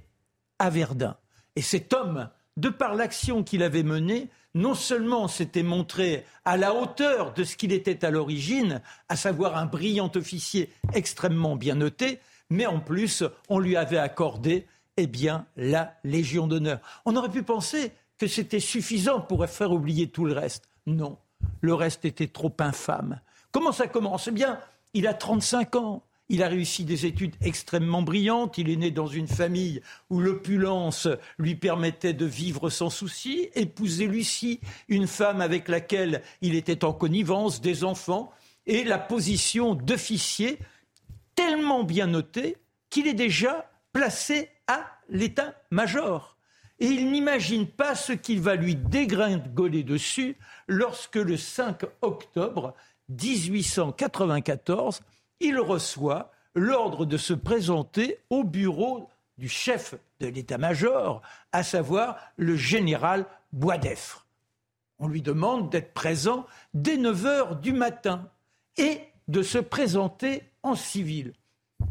à 0.60 0.70
Verdun. 0.70 1.18
Et 1.56 1.64
cet 1.64 1.94
homme, 1.94 2.30
de 2.58 2.70
par 2.70 2.94
l'action 2.94 3.44
qu'il 3.44 3.64
avait 3.64 3.82
menée, 3.82 4.30
non 4.58 4.74
seulement 4.74 5.28
s'était 5.28 5.64
montré 5.64 6.26
à 6.44 6.58
la 6.58 6.74
hauteur 6.74 7.34
de 7.34 7.44
ce 7.44 7.56
qu'il 7.56 7.72
était 7.72 8.04
à 8.04 8.10
l'origine, 8.10 8.82
à 9.08 9.16
savoir 9.16 9.56
un 9.56 9.68
brillant 9.68 10.12
officier 10.16 10.70
extrêmement 10.94 11.56
bien 11.56 11.76
noté, 11.76 12.20
mais 12.50 12.66
en 12.66 12.80
plus, 12.80 13.24
on 13.50 13.60
lui 13.60 13.76
avait 13.76 14.00
accordé 14.00 14.66
eh 14.98 15.08
bien, 15.08 15.46
la 15.56 15.94
Légion 16.04 16.48
d'honneur. 16.48 16.80
On 17.06 17.16
aurait 17.16 17.30
pu 17.30 17.44
penser 17.44 17.92
que 18.18 18.26
c'était 18.26 18.60
suffisant 18.60 19.22
pour 19.22 19.46
faire 19.46 19.72
oublier 19.72 20.10
tout 20.10 20.26
le 20.26 20.34
reste. 20.34 20.66
Non, 20.88 21.20
le 21.62 21.76
reste 21.76 22.06
était 22.06 22.28
trop 22.28 22.54
infâme. 22.60 23.22
Comment 23.52 23.72
ça 23.72 23.88
commence? 23.88 24.28
Eh 24.28 24.32
bien, 24.32 24.60
il 24.94 25.06
a 25.06 25.14
35 25.14 25.76
ans. 25.76 26.04
Il 26.30 26.44
a 26.44 26.50
réussi 26.50 26.84
des 26.84 27.06
études 27.06 27.36
extrêmement 27.42 28.02
brillantes. 28.02 28.58
Il 28.58 28.70
est 28.70 28.76
né 28.76 28.92
dans 28.92 29.08
une 29.08 29.28
famille 29.28 29.82
où 30.10 30.20
l'opulence 30.20 31.08
lui 31.38 31.56
permettait 31.56 32.14
de 32.14 32.26
vivre 32.26 32.70
sans 32.70 32.90
souci. 32.90 33.50
Épouser 33.56 34.08
Lucie, 34.08 34.60
une 34.90 35.08
femme 35.08 35.40
avec 35.40 35.70
laquelle 35.70 36.22
il 36.42 36.56
était 36.56 36.84
en 36.84 36.92
connivence, 36.92 37.62
des 37.62 37.86
enfants, 37.86 38.32
et 38.66 38.84
la 38.84 38.98
position 38.98 39.74
d'officier 39.74 40.60
tellement 41.36 41.84
bien 41.84 42.08
notée 42.08 42.58
qu'il 42.90 43.08
est 43.08 43.14
déjà 43.14 43.70
placé 43.94 44.50
à 44.68 44.86
l'état-major. 45.10 46.38
Et 46.80 46.88
il 46.88 47.12
n'imagine 47.12 47.66
pas 47.68 47.96
ce 47.96 48.12
qu'il 48.12 48.42
va 48.42 48.56
lui 48.56 48.76
dégringoler 48.76 49.84
dessus 49.84 50.38
lorsque 50.68 51.16
le 51.16 51.38
5 51.38 51.84
octobre 52.02 52.76
1894, 53.10 55.02
il 55.40 55.60
reçoit 55.60 56.32
l'ordre 56.56 57.06
de 57.06 57.18
se 57.18 57.34
présenter 57.34 58.20
au 58.30 58.44
bureau 58.44 59.10
du 59.38 59.48
chef 59.48 59.96
de 60.20 60.28
l'état-major, 60.28 61.22
à 61.52 61.64
savoir 61.64 62.18
le 62.38 62.56
général 62.56 63.26
Boisdeffre. 63.54 64.26
On 65.00 65.08
lui 65.08 65.22
demande 65.22 65.70
d'être 65.70 65.94
présent 65.94 66.48
dès 66.74 66.98
9 66.98 67.26
heures 67.26 67.56
du 67.56 67.72
matin 67.72 68.28
et 68.78 69.02
de 69.28 69.44
se 69.44 69.60
présenter 69.60 70.44
en 70.64 70.76
civil. 70.76 71.34
Il 71.80 71.86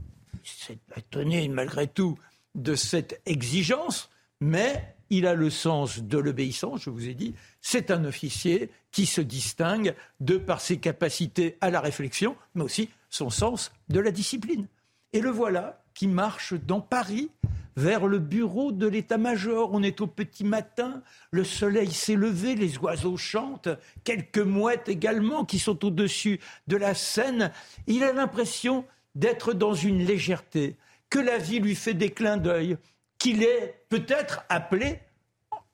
s'est 0.44 0.78
étonné 0.96 1.48
malgré 1.48 1.86
tout 1.86 2.18
de 2.54 2.74
cette 2.74 3.20
exigence, 3.26 4.10
mais 4.40 4.96
il 5.10 5.26
a 5.26 5.34
le 5.34 5.50
sens 5.50 6.00
de 6.00 6.18
l'obéissance, 6.18 6.82
je 6.82 6.90
vous 6.90 7.08
ai 7.08 7.14
dit, 7.14 7.34
c'est 7.60 7.90
un 7.90 8.04
officier 8.04 8.70
qui 8.90 9.06
se 9.06 9.20
distingue 9.20 9.94
de 10.20 10.36
par 10.36 10.60
ses 10.60 10.78
capacités 10.78 11.56
à 11.60 11.70
la 11.70 11.80
réflexion, 11.80 12.36
mais 12.54 12.64
aussi 12.64 12.88
son 13.16 13.30
sens 13.30 13.72
de 13.88 13.98
la 13.98 14.10
discipline. 14.10 14.68
Et 15.12 15.20
le 15.20 15.30
voilà 15.30 15.82
qui 15.94 16.06
marche 16.06 16.54
dans 16.54 16.80
Paris 16.80 17.30
vers 17.76 18.06
le 18.06 18.18
bureau 18.18 18.72
de 18.72 18.86
l'état-major. 18.86 19.70
On 19.72 19.82
est 19.82 20.00
au 20.00 20.06
petit 20.06 20.44
matin, 20.44 21.02
le 21.30 21.44
soleil 21.44 21.90
s'est 21.90 22.14
levé, 22.14 22.54
les 22.54 22.78
oiseaux 22.78 23.16
chantent, 23.16 23.68
quelques 24.04 24.38
mouettes 24.38 24.88
également 24.88 25.44
qui 25.44 25.58
sont 25.58 25.84
au-dessus 25.84 26.40
de 26.66 26.76
la 26.76 26.94
scène. 26.94 27.52
Il 27.86 28.04
a 28.04 28.12
l'impression 28.12 28.84
d'être 29.14 29.54
dans 29.54 29.74
une 29.74 30.04
légèreté, 30.04 30.76
que 31.08 31.18
la 31.18 31.38
vie 31.38 31.60
lui 31.60 31.74
fait 31.74 31.94
des 31.94 32.10
clins 32.10 32.36
d'œil, 32.36 32.76
qu'il 33.18 33.42
est 33.42 33.86
peut-être 33.88 34.44
appelé 34.50 35.00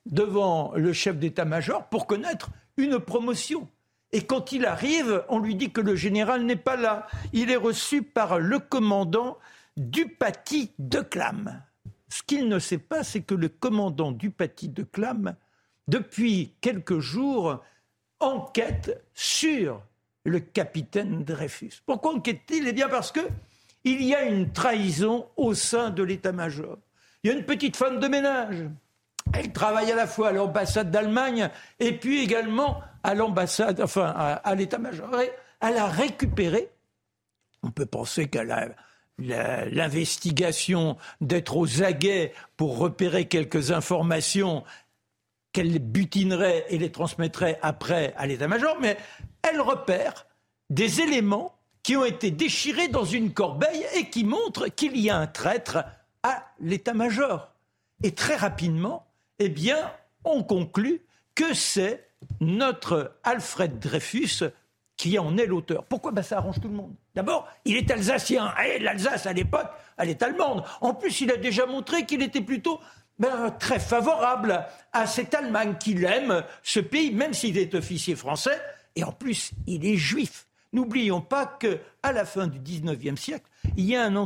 devant 0.07 0.73
le 0.77 0.93
chef 0.93 1.19
d'état-major 1.19 1.89
pour 1.89 2.07
connaître 2.07 2.51
une 2.77 3.01
promotion. 3.01 3.69
Et 4.13 4.23
quand 4.23 4.53
il 4.53 4.67
arrive, 4.67 5.25
on 5.29 5.39
lui 5.39 5.55
dit 5.55 5.71
que 5.71 5.81
le 5.81 5.97
général 5.97 6.45
n'est 6.45 6.57
pas 6.57 6.77
là. 6.77 7.07
Il 7.33 7.51
est 7.51 7.57
reçu 7.57 8.03
par 8.03 8.39
le 8.39 8.59
commandant 8.59 9.39
Dupaty 9.77 10.73
de 10.79 11.01
Clam. 11.01 11.63
Ce 12.09 12.23
qu'il 12.23 12.49
ne 12.49 12.59
sait 12.59 12.79
pas, 12.79 13.05
c'est 13.05 13.23
que 13.23 13.35
le 13.35 13.49
commandant 13.49 14.13
Dupaty 14.13 14.69
de 14.69 14.83
Clam, 14.83 15.35
depuis 15.89 16.55
quelques 16.61 16.99
jours, 16.99 17.63
enquête 18.21 19.03
sur 19.15 19.83
le 20.25 20.41
capitaine 20.41 21.25
Dreyfus. 21.25 21.83
Pourquoi 21.87 22.15
enquête-t-il? 22.15 22.69
Eh 22.69 22.73
bien 22.73 22.89
parce 22.89 23.13
que 23.13 23.21
il 23.85 24.03
y 24.03 24.15
a 24.15 24.25
une 24.25 24.53
trahison 24.53 25.27
au 25.37 25.55
sein 25.55 25.91
de 25.91 26.03
l'état-major. 26.03 26.79
Il 27.25 27.31
y 27.31 27.35
a 27.35 27.37
une 27.37 27.45
petite 27.45 27.77
femme 27.77 27.99
de 27.99 28.09
ménage. 28.09 28.69
Elle 29.33 29.53
travaille 29.53 29.91
à 29.91 29.97
la 29.97 30.07
fois 30.07 30.29
à 30.29 30.33
l'ambassade 30.33 30.91
d'Allemagne 30.91 31.49
et 31.81 31.93
puis 31.99 32.23
également 32.23 32.81
à 33.03 33.15
l'ambassade, 33.15 33.81
enfin 33.81 34.07
à, 34.07 34.55
l'état-major. 34.55 35.09
Elle 35.61 35.77
a 35.77 35.87
récupéré, 35.87 36.71
on 37.63 37.71
peut 37.71 37.87
penser 37.87 38.29
qu'elle 38.29 38.51
a 38.51 38.69
l'investigation 39.19 40.97
d'être 41.21 41.57
aux 41.57 41.83
aguets 41.83 42.33
pour 42.57 42.79
repérer 42.79 43.29
quelques 43.29 43.71
informations 43.71 44.65
qu'elle 45.53 45.79
butinerait 45.79 46.65
et 46.71 46.79
les 46.79 46.91
transmettrait 46.91 47.59
après 47.63 48.15
à 48.17 48.27
l'état-major, 48.27 48.79
mais 48.81 48.97
elle 49.43 49.61
repère 49.61 50.27
des 50.71 51.03
éléments 51.03 51.55
qui 51.83 51.97
ont 51.97 52.05
été 52.05 52.31
déchirés 52.31 52.89
dans 52.89 53.05
une 53.05 53.33
corbeille 53.33 53.85
et 53.95 54.09
qui 54.09 54.25
montrent 54.25 54.69
qu'il 54.69 54.97
y 54.97 55.11
a 55.11 55.19
un 55.19 55.27
traître 55.27 55.85
à 56.23 56.45
l'état-major. 56.61 57.53
Et 58.03 58.13
très 58.13 58.37
rapidement, 58.37 59.07
eh 59.39 59.49
bien, 59.49 59.93
on 60.25 60.43
conclut 60.43 61.03
que 61.35 61.55
c'est 61.55 62.09
notre 62.41 63.17
Alfred 63.25 63.79
Dreyfus 63.79 64.45
qui 64.97 65.19
en 65.19 65.37
est 65.37 65.47
l'auteur. 65.47 65.85
Pourquoi? 65.85 66.13
Ben, 66.13 66.23
Ça 66.23 66.39
arrange 66.39 66.61
tout 66.61 66.69
le 66.69 66.75
monde. 66.75 66.95
D'abord, 67.15 67.49
il 67.65 67.77
est 67.77 67.91
alsacien. 67.91 68.55
Et 68.65 68.79
l'Alsace, 68.79 69.27
à 69.27 69.33
l'époque, 69.33 69.69
elle 69.99 70.11
est 70.11 70.23
allemande. 70.23 70.65
En 70.81 70.95
plus, 70.95 71.21
il 71.23 71.31
a 71.31 71.37
déjà 71.37 71.67
montré 71.67 72.07
qu'il 72.07 72.23
était 72.23 72.41
plutôt 72.41 72.79
ben, 73.19 73.51
très 73.59 73.81
favorable 73.81 74.65
à 74.93 75.07
cette 75.07 75.35
Allemagne, 75.35 75.77
qu'il 75.79 76.05
aime 76.05 76.45
ce 76.63 76.81
pays, 76.81 77.13
même 77.13 77.35
s'il 77.35 77.59
est 77.59 77.75
officier 77.75 78.15
français. 78.15 78.61
Et 78.95 79.05
en 79.05 79.13
plus, 79.13 79.51
il 79.67 79.85
est 79.87 79.97
juif. 79.97 80.47
N'oublions 80.73 81.21
pas 81.21 81.47
qu'à 81.47 82.13
la 82.13 82.25
fin 82.25 82.47
du 82.47 82.59
XIXe 82.59 83.21
siècle, 83.21 83.47
il 83.77 83.85
y 83.85 83.97
a 83.97 84.05
un 84.05 84.17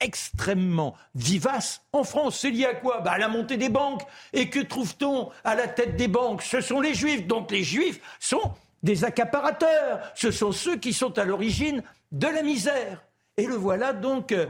extrêmement 0.00 0.94
vivace 1.14 1.82
en 1.92 2.04
France. 2.04 2.40
C'est 2.40 2.50
lié 2.50 2.66
à 2.66 2.74
quoi? 2.74 3.00
Bah, 3.00 3.12
À 3.12 3.18
la 3.18 3.28
montée 3.28 3.56
des 3.56 3.68
banques. 3.68 4.02
Et 4.32 4.50
que 4.50 4.60
trouve-t-on 4.60 5.30
à 5.44 5.54
la 5.54 5.68
tête 5.68 5.96
des 5.96 6.08
banques? 6.08 6.42
Ce 6.42 6.60
sont 6.60 6.80
les 6.80 6.94
juifs. 6.94 7.26
Donc 7.26 7.50
les 7.50 7.64
juifs 7.64 8.00
sont 8.20 8.52
des 8.82 9.04
accaparateurs. 9.04 10.00
Ce 10.14 10.30
sont 10.30 10.52
ceux 10.52 10.76
qui 10.76 10.92
sont 10.92 11.18
à 11.18 11.24
l'origine 11.24 11.82
de 12.12 12.26
la 12.26 12.42
misère. 12.42 13.04
Et 13.36 13.46
le 13.46 13.54
voilà 13.54 13.92
donc 13.92 14.32
euh, 14.32 14.46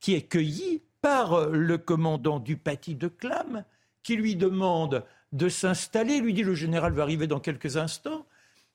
qui 0.00 0.14
est 0.14 0.22
cueilli 0.22 0.82
par 1.00 1.34
euh, 1.34 1.50
le 1.52 1.78
commandant 1.78 2.38
du 2.38 2.56
Paty 2.56 2.94
de 2.94 3.08
Clam, 3.08 3.64
qui 4.02 4.16
lui 4.16 4.36
demande 4.36 5.04
de 5.32 5.48
s'installer. 5.48 6.20
Lui 6.20 6.34
dit 6.34 6.44
le 6.44 6.54
général 6.54 6.92
va 6.92 7.02
arriver 7.02 7.26
dans 7.26 7.40
quelques 7.40 7.76
instants. 7.76 8.24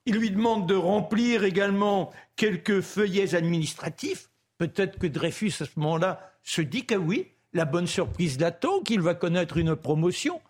Il 0.06 0.16
lui 0.16 0.32
demande 0.32 0.68
de 0.68 0.76
remplir 0.76 1.46
également 1.46 2.12
quelques 2.36 2.82
feuillets 2.82 3.36
administratifs. 3.36 4.30
Peut-être 4.64 4.98
que 4.98 5.08
Dreyfus, 5.08 5.52
à 5.60 5.66
ce 5.66 5.78
moment-là, 5.78 6.32
se 6.42 6.62
dit 6.62 6.86
que 6.86 6.96
oui, 6.96 7.28
la 7.52 7.66
bonne 7.66 7.86
surprise 7.86 8.40
l'attend, 8.40 8.80
qu'il 8.80 9.02
va 9.02 9.14
connaître 9.14 9.58
une 9.58 9.76
promotion. 9.76 10.42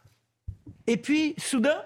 Et 0.85 0.97
puis, 0.97 1.33
soudain, 1.39 1.83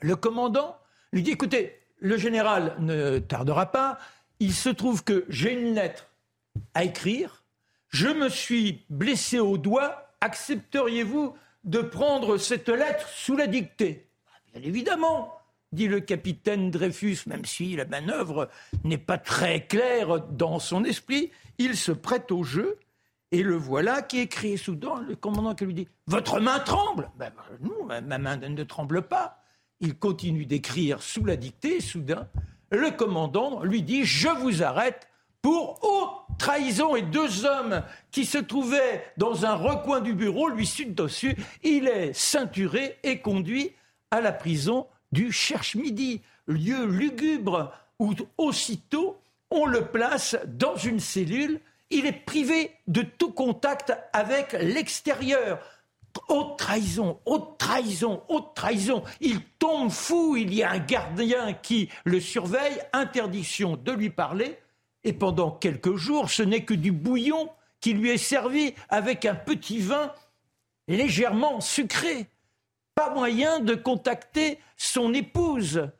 le 0.00 0.16
commandant 0.16 0.78
lui 1.12 1.22
dit, 1.22 1.32
écoutez, 1.32 1.78
le 1.98 2.16
général 2.16 2.76
ne 2.78 3.18
tardera 3.18 3.66
pas, 3.66 3.98
il 4.40 4.54
se 4.54 4.70
trouve 4.70 5.04
que 5.04 5.26
j'ai 5.28 5.52
une 5.52 5.74
lettre 5.74 6.06
à 6.72 6.84
écrire, 6.84 7.44
je 7.90 8.08
me 8.08 8.30
suis 8.30 8.86
blessé 8.88 9.38
au 9.38 9.58
doigt, 9.58 10.16
accepteriez-vous 10.22 11.36
de 11.64 11.80
prendre 11.80 12.38
cette 12.38 12.70
lettre 12.70 13.06
sous 13.10 13.36
la 13.36 13.48
dictée? 13.48 14.08
Bien 14.54 14.62
évidemment, 14.62 15.38
dit 15.74 15.88
le 15.88 16.00
capitaine 16.00 16.70
Dreyfus, 16.70 17.18
même 17.26 17.44
si 17.44 17.76
la 17.76 17.84
manœuvre 17.84 18.48
n'est 18.84 18.98
pas 18.98 19.18
très 19.18 19.66
claire 19.66 20.20
dans 20.20 20.58
son 20.58 20.84
esprit, 20.84 21.30
il 21.58 21.76
se 21.76 21.92
prête 21.92 22.32
au 22.32 22.42
jeu. 22.42 22.78
Et 23.32 23.42
le 23.42 23.56
voilà 23.56 24.02
qui 24.02 24.20
écrit 24.20 24.56
soudain, 24.56 25.04
le 25.08 25.16
commandant 25.16 25.54
qui 25.54 25.64
lui 25.64 25.74
dit 25.74 25.88
Votre 26.06 26.40
main 26.40 26.60
tremble 26.60 27.10
ben, 27.18 27.32
Non, 27.60 27.84
ma 27.84 28.18
main 28.18 28.36
ne 28.36 28.62
tremble 28.62 29.02
pas. 29.02 29.42
Il 29.80 29.98
continue 29.98 30.46
d'écrire 30.46 31.02
sous 31.02 31.24
la 31.24 31.36
dictée. 31.36 31.80
Soudain, 31.80 32.28
le 32.70 32.90
commandant 32.90 33.62
lui 33.64 33.82
dit 33.82 34.04
Je 34.04 34.28
vous 34.28 34.62
arrête 34.62 35.08
pour 35.42 35.80
haute 35.82 36.38
trahison. 36.38 36.94
Et 36.94 37.02
deux 37.02 37.44
hommes 37.44 37.82
qui 38.10 38.24
se 38.24 38.38
trouvaient 38.38 39.04
dans 39.16 39.44
un 39.44 39.54
recoin 39.54 40.00
du 40.00 40.14
bureau 40.14 40.48
lui 40.48 40.66
suent 40.66 40.86
dessus. 40.86 41.36
Il 41.62 41.88
est 41.88 42.12
ceinturé 42.12 42.98
et 43.02 43.18
conduit 43.20 43.72
à 44.10 44.20
la 44.20 44.32
prison 44.32 44.86
du 45.14 45.30
Cherche-Midi, 45.32 46.20
lieu 46.48 46.84
lugubre 46.84 47.72
où 48.00 48.12
aussitôt 48.36 49.16
on 49.50 49.64
le 49.64 49.86
place 49.86 50.36
dans 50.46 50.76
une 50.76 50.98
cellule. 51.00 51.60
Il 51.88 52.04
est 52.04 52.24
privé 52.26 52.72
de 52.88 53.02
tout 53.02 53.30
contact 53.30 53.92
avec 54.12 54.52
l'extérieur. 54.60 55.60
Haute 56.28 56.58
trahison, 56.58 57.20
haute 57.26 57.58
trahison, 57.58 58.22
haute 58.28 58.54
trahison. 58.54 59.04
Il 59.20 59.40
tombe 59.58 59.90
fou, 59.90 60.36
il 60.36 60.52
y 60.52 60.64
a 60.64 60.72
un 60.72 60.78
gardien 60.78 61.54
qui 61.54 61.88
le 62.04 62.20
surveille, 62.20 62.80
interdiction 62.92 63.76
de 63.76 63.92
lui 63.92 64.10
parler. 64.10 64.58
Et 65.04 65.12
pendant 65.12 65.52
quelques 65.52 65.94
jours, 65.94 66.28
ce 66.28 66.42
n'est 66.42 66.64
que 66.64 66.74
du 66.74 66.90
bouillon 66.90 67.48
qui 67.80 67.92
lui 67.92 68.10
est 68.10 68.18
servi 68.18 68.74
avec 68.88 69.24
un 69.26 69.34
petit 69.34 69.78
vin 69.78 70.12
légèrement 70.88 71.60
sucré 71.60 72.26
pas 72.94 73.10
moyen 73.10 73.60
de 73.60 73.74
contacter 73.74 74.58
son 74.76 75.12
épouse. 75.14 75.90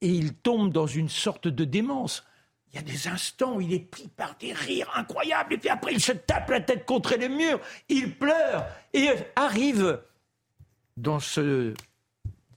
Et 0.00 0.08
il 0.08 0.34
tombe 0.34 0.72
dans 0.72 0.86
une 0.86 1.08
sorte 1.08 1.48
de 1.48 1.64
démence. 1.64 2.24
Il 2.72 2.76
y 2.76 2.78
a 2.78 2.82
des 2.82 3.08
instants 3.08 3.56
où 3.56 3.60
il 3.60 3.72
est 3.72 3.80
pris 3.80 4.08
par 4.08 4.36
des 4.36 4.52
rires 4.52 4.90
incroyables, 4.94 5.54
et 5.54 5.58
puis 5.58 5.68
après 5.68 5.94
il 5.94 6.00
se 6.00 6.12
tape 6.12 6.50
la 6.50 6.60
tête 6.60 6.84
contre 6.84 7.14
les 7.14 7.28
murs, 7.28 7.60
il 7.88 8.18
pleure, 8.18 8.66
et 8.92 9.08
arrive 9.34 10.02
dans 10.96 11.20
ce, 11.20 11.72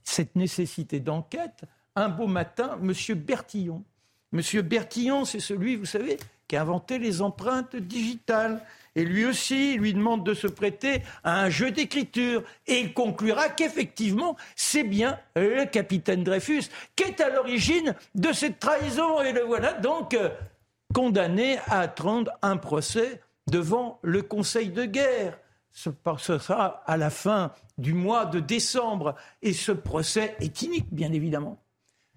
cette 0.02 0.36
nécessité 0.36 1.00
d'enquête, 1.00 1.62
un 1.96 2.08
beau 2.08 2.26
matin, 2.26 2.78
M. 2.82 2.92
Bertillon. 3.16 3.84
M. 4.32 4.42
Bertillon, 4.62 5.24
c'est 5.24 5.40
celui, 5.40 5.76
vous 5.76 5.86
savez, 5.86 6.18
qui 6.50 6.56
a 6.56 6.62
inventé 6.62 6.98
les 6.98 7.22
empreintes 7.22 7.76
digitales. 7.76 8.60
Et 8.96 9.04
lui 9.04 9.24
aussi, 9.24 9.76
lui 9.76 9.94
demande 9.94 10.26
de 10.26 10.34
se 10.34 10.48
prêter 10.48 11.00
à 11.22 11.42
un 11.42 11.48
jeu 11.48 11.70
d'écriture. 11.70 12.42
Et 12.66 12.80
il 12.80 12.92
conclura 12.92 13.50
qu'effectivement, 13.50 14.36
c'est 14.56 14.82
bien 14.82 15.16
le 15.36 15.64
capitaine 15.66 16.24
Dreyfus 16.24 16.64
qui 16.96 17.04
est 17.04 17.20
à 17.20 17.30
l'origine 17.30 17.94
de 18.16 18.32
cette 18.32 18.58
trahison. 18.58 19.22
Et 19.22 19.30
le 19.30 19.42
voilà 19.42 19.74
donc 19.74 20.14
euh, 20.14 20.30
condamné 20.92 21.58
à 21.68 21.82
attendre 21.82 22.32
un 22.42 22.56
procès 22.56 23.20
devant 23.46 24.00
le 24.02 24.22
Conseil 24.22 24.70
de 24.70 24.86
guerre. 24.86 25.38
Ce 25.70 25.92
sera 26.18 26.82
à 26.84 26.96
la 26.96 27.10
fin 27.10 27.52
du 27.78 27.94
mois 27.94 28.26
de 28.26 28.40
décembre. 28.40 29.14
Et 29.40 29.52
ce 29.52 29.70
procès 29.70 30.34
est 30.40 30.62
inique, 30.62 30.92
bien 30.92 31.12
évidemment. 31.12 31.62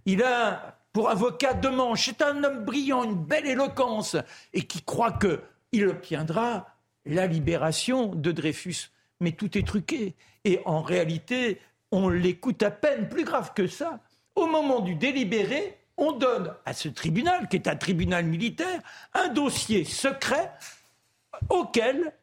Il 0.08 0.24
a 0.24 0.80
pour 0.94 1.10
avocat 1.10 1.54
de 1.54 1.70
manche. 1.70 2.06
C'est 2.06 2.22
un 2.22 2.44
homme 2.44 2.64
brillant, 2.64 3.04
une 3.04 3.16
belle 3.16 3.48
éloquence, 3.48 4.16
et 4.54 4.62
qui 4.62 4.82
croit 4.82 5.12
que 5.12 5.42
il 5.72 5.88
obtiendra 5.88 6.68
la 7.06 7.28
libération 7.28 8.14
de 8.14 8.32
Dreyfus. 8.32 8.92
Mais 9.20 9.32
tout 9.32 9.58
est 9.58 9.68
truqué. 9.68 10.16
Et 10.46 10.62
en 10.66 10.82
réalité, 10.82 11.60
on 11.92 12.10
l'écoute 12.10 12.64
à 12.64 12.72
peine. 12.72 13.10
Plus 13.10 13.24
grave 13.24 13.54
que 13.54 13.68
ça, 13.68 14.00
au 14.36 14.46
moment 14.46 14.80
du 14.80 14.96
délibéré, 14.96 15.78
on 15.98 16.12
donne 16.12 16.54
à 16.66 16.74
ce 16.74 16.90
tribunal, 16.90 17.48
qui 17.50 17.56
est 17.56 17.68
un 17.68 17.76
tribunal 17.76 18.26
militaire, 18.26 18.80
un 19.14 19.30
dossier 19.30 19.84
secret 19.84 20.52
auquel 21.50 22.14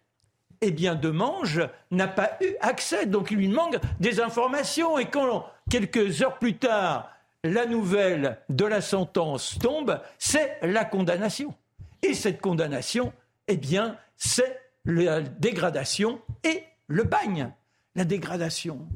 eh 0.62 0.70
bien, 0.70 0.94
Demange 0.94 1.62
n'a 1.90 2.06
pas 2.06 2.36
eu 2.42 2.54
accès. 2.60 3.06
Donc, 3.06 3.30
il 3.30 3.38
lui 3.38 3.48
manque 3.48 3.78
des 3.98 4.20
informations. 4.20 4.98
Et 4.98 5.06
quand, 5.06 5.46
quelques 5.70 6.22
heures 6.22 6.38
plus 6.38 6.58
tard, 6.58 7.10
la 7.44 7.66
nouvelle 7.66 8.38
de 8.48 8.64
la 8.64 8.80
sentence 8.80 9.58
tombe, 9.58 10.00
c'est 10.18 10.58
la 10.62 10.84
condamnation. 10.84 11.54
Et 12.02 12.14
cette 12.14 12.40
condamnation, 12.40 13.12
eh 13.48 13.56
bien, 13.56 13.98
c'est 14.16 14.60
la 14.84 15.20
dégradation 15.20 16.20
et 16.44 16.64
le 16.86 17.04
bagne. 17.04 17.52
La 17.94 18.04
dégradation, 18.04 18.88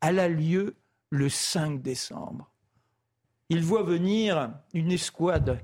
elle 0.00 0.18
a 0.18 0.28
lieu 0.28 0.76
le 1.10 1.28
5 1.28 1.82
décembre. 1.82 2.50
Il 3.48 3.62
voit 3.62 3.82
venir 3.82 4.52
une 4.74 4.92
escouade, 4.92 5.58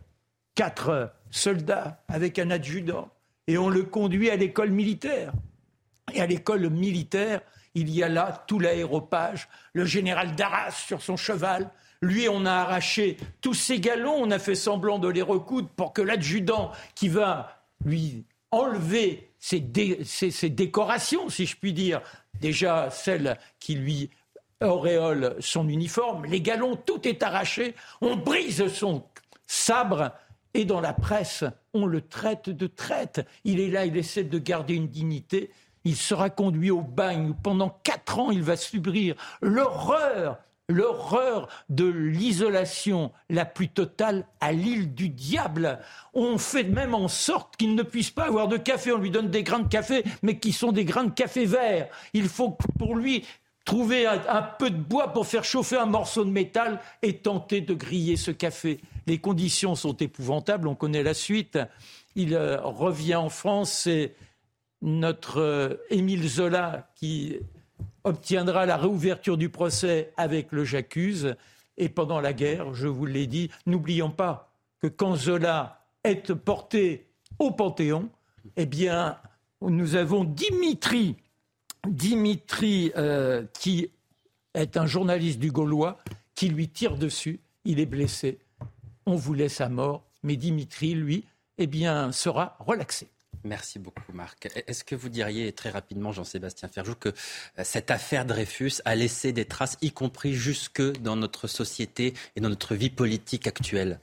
quatre 0.55 1.13
soldats 1.31 2.03
avec 2.09 2.39
un 2.39 2.51
adjudant, 2.51 3.11
et 3.47 3.59
on 3.59 3.69
le 3.69 3.83
conduit 3.83 4.31
à 4.31 4.37
l'école 4.37 4.71
militaire. 4.71 5.33
Et 6.13 6.21
à 6.21 6.27
l'école 6.27 6.71
militaire, 6.71 7.43
il 7.75 7.91
y 7.91 8.03
a 8.03 8.09
là 8.09 8.45
tout 8.47 8.59
l'aéropage, 8.59 9.49
le 9.73 9.85
général 9.85 10.35
Darras 10.35 10.71
sur 10.71 11.03
son 11.03 11.17
cheval. 11.17 11.71
Lui, 12.03 12.29
on 12.29 12.45
a 12.45 12.53
arraché 12.53 13.17
tous 13.41 13.55
ses 13.55 13.81
galons, 13.81 14.17
on 14.17 14.31
a 14.31 14.39
fait 14.39 14.55
semblant 14.55 14.99
de 14.99 15.09
les 15.09 15.23
recoudre 15.23 15.69
pour 15.69 15.93
que 15.93 16.03
l'adjudant 16.03 16.73
qui 16.95 17.09
va 17.09 17.63
lui 17.85 18.25
enlever 18.51 19.31
ses, 19.39 19.61
décorations, 19.61 21.29
si 21.29 21.47
je 21.47 21.57
puis 21.57 21.73
dire, 21.73 22.01
déjà 22.41 22.89
celles 22.91 23.39
qui 23.59 23.75
lui 23.75 24.11
auréolent 24.63 25.35
son 25.41 25.69
uniforme, 25.69 26.25
les 26.27 26.41
galons, 26.41 26.77
tout 26.77 27.07
est 27.07 27.23
arraché, 27.23 27.75
on 28.01 28.17
brise 28.17 28.69
son 28.69 29.05
sabre 29.47 30.13
et 30.55 30.65
dans 30.65 30.81
la 30.81 30.93
presse, 30.93 31.45
on 31.75 31.85
le 31.85 32.01
traite 32.01 32.49
de 32.49 32.67
traite. 32.67 33.27
Il 33.45 33.61
est 33.61 33.69
là, 33.69 33.85
il 33.85 33.97
essaie 33.97 34.25
de 34.25 34.39
garder 34.39 34.75
une 34.75 34.89
dignité. 34.89 35.51
Il 35.85 35.97
sera 35.97 36.31
conduit 36.31 36.71
au 36.71 36.81
bagne. 36.81 37.35
Pendant 37.43 37.69
quatre 37.83 38.21
ans, 38.21 38.31
il 38.31 38.43
va 38.43 38.57
subir 38.57 39.17
l'horreur, 39.43 40.39
l'horreur 40.69 41.49
de 41.69 41.87
l'isolation 41.87 43.13
la 43.29 43.45
plus 43.45 43.69
totale 43.69 44.27
à 44.41 44.53
l'île 44.53 44.95
du 44.95 45.09
diable. 45.09 45.79
On 46.15 46.39
fait 46.39 46.65
même 46.65 46.95
en 46.95 47.09
sorte 47.09 47.57
qu'il 47.57 47.75
ne 47.75 47.83
puisse 47.83 48.11
pas 48.11 48.27
avoir 48.27 48.49
de 48.49 48.57
café. 48.57 48.93
On 48.93 48.99
lui 48.99 49.11
donne 49.11 49.31
des 49.31 49.43
grains 49.43 49.61
de 49.61 49.69
café, 49.69 50.05
mais 50.23 50.39
qui 50.39 50.53
sont 50.53 50.73
des 50.73 50.85
grains 50.85 51.05
de 51.05 51.11
café 51.11 51.45
verts. 51.45 51.89
Il 52.13 52.29
faut 52.29 52.57
pour 52.79 52.97
lui 52.97 53.25
trouver 53.65 54.07
un, 54.07 54.43
peu 54.43 54.71
de 54.71 54.77
bois 54.77 55.13
pour 55.13 55.27
faire 55.27 55.45
chauffer 55.45 55.77
un 55.77 55.87
morceau 55.87 56.25
de 56.25 56.31
métal 56.31 56.81
et 57.03 57.19
tenter 57.19 57.61
de 57.63 57.75
griller 57.75 58.17
ce 58.17 58.31
café. 58.31 58.81
Les 59.07 59.19
conditions 59.19 59.75
sont 59.75 59.97
épouvantables, 59.97 60.69
on 60.69 60.75
connaît 60.75 61.03
la 61.03 61.15
suite. 61.15 61.59
Il 62.15 62.35
euh, 62.35 62.61
revient 62.61 63.15
en 63.15 63.31
France, 63.31 63.73
c'est 63.73 64.15
notre 64.83 65.41
euh, 65.41 65.77
Émile 65.89 66.29
Zola 66.29 66.91
qui 66.95 67.39
obtiendra 68.05 68.67
la 68.67 68.77
réouverture 68.77 69.37
du 69.37 69.49
procès 69.49 70.13
avec 70.17 70.53
le 70.53 70.65
J'accuse. 70.65 71.37
Et 71.77 71.89
pendant 71.89 72.21
la 72.21 72.33
guerre, 72.33 72.73
je 72.75 72.87
vous 72.87 73.07
l'ai 73.07 73.27
dit, 73.27 73.51
n'oublions 73.67 74.11
pas 74.11 74.53
que 74.81 74.87
quand 74.87 75.17
Zola 75.17 75.87
est 76.05 76.33
porté 76.35 77.09
au 77.39 77.51
Panthéon, 77.51 78.09
eh 78.57 78.67
bien, 78.67 79.19
nous 79.61 79.97
avons 79.97 80.25
Dimitri 80.25 81.17
Dimitri, 81.89 82.93
euh, 82.97 83.45
qui 83.59 83.91
est 84.55 84.77
un 84.77 84.87
journaliste 84.87 85.39
du 85.39 85.51
Gaulois, 85.51 85.99
qui 86.35 86.49
lui 86.49 86.69
tire 86.69 86.97
dessus. 86.97 87.41
Il 87.65 87.81
est 87.81 87.87
blessé. 87.87 88.39
On 89.07 89.17
vous 89.17 89.35
laisse 89.35 89.61
à 89.61 89.69
mort. 89.69 90.05
Mais 90.23 90.37
Dimitri, 90.37 90.95
lui, 90.95 91.25
eh 91.59 91.67
bien, 91.67 92.13
sera 92.13 92.57
relaxé. 92.61 93.09
Merci 93.45 93.79
beaucoup, 93.79 94.13
Marc. 94.13 94.49
Est-ce 94.67 94.85
que 94.85 94.95
vous 94.95 95.11
diriez 95.11 95.53
très 95.53 95.69
rapidement, 95.69 96.13
Jean-Sébastien 96.13 96.69
Ferjou, 96.69 96.95
que 96.95 97.11
euh, 97.11 97.63
cette 97.63 97.91
affaire 97.91 98.25
Dreyfus 98.25 98.81
a 98.87 98.95
laissé 98.95 99.33
des 99.33 99.45
traces, 99.45 99.77
y 99.83 99.93
compris 99.93 100.33
jusque 100.33 100.83
dans 101.01 101.17
notre 101.17 101.47
société 101.47 102.15
et 102.37 102.41
dans 102.41 102.49
notre 102.49 102.75
vie 102.75 102.91
politique 102.91 103.47
actuelle? 103.47 104.01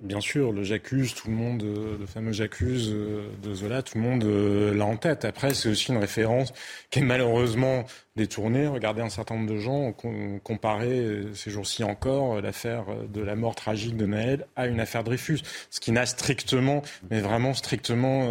Bien 0.00 0.20
sûr, 0.20 0.50
le 0.50 0.62
j'accuse, 0.62 1.12
tout 1.12 1.28
le 1.28 1.34
monde, 1.34 1.62
euh, 1.62 1.98
le 1.98 2.06
fameux 2.06 2.32
j'accuse 2.32 2.90
euh, 2.90 3.28
de 3.42 3.54
Zola, 3.54 3.82
tout 3.82 3.98
le 3.98 4.04
monde 4.04 4.24
euh, 4.24 4.72
l'a 4.74 4.86
en 4.86 4.96
tête. 4.96 5.26
Après, 5.26 5.52
c'est 5.52 5.68
aussi 5.68 5.92
une 5.92 5.98
référence 5.98 6.54
qui 6.88 7.00
est 7.00 7.02
malheureusement 7.02 7.84
détournée. 8.16 8.66
Regardez 8.66 9.02
un 9.02 9.10
certain 9.10 9.34
nombre 9.34 9.50
de 9.52 9.58
gens 9.58 9.92
ont 10.02 10.38
comparé 10.38 11.24
ces 11.34 11.50
jours-ci 11.50 11.84
encore 11.84 12.40
l'affaire 12.40 12.84
de 13.12 13.20
la 13.20 13.34
mort 13.34 13.56
tragique 13.56 13.96
de 13.96 14.06
Naël 14.06 14.46
à 14.56 14.68
une 14.68 14.80
affaire 14.80 15.04
Dreyfus, 15.04 15.40
ce 15.68 15.80
qui 15.80 15.90
n'a 15.90 16.06
strictement, 16.06 16.82
mais 17.10 17.20
vraiment 17.20 17.54
strictement 17.54 18.28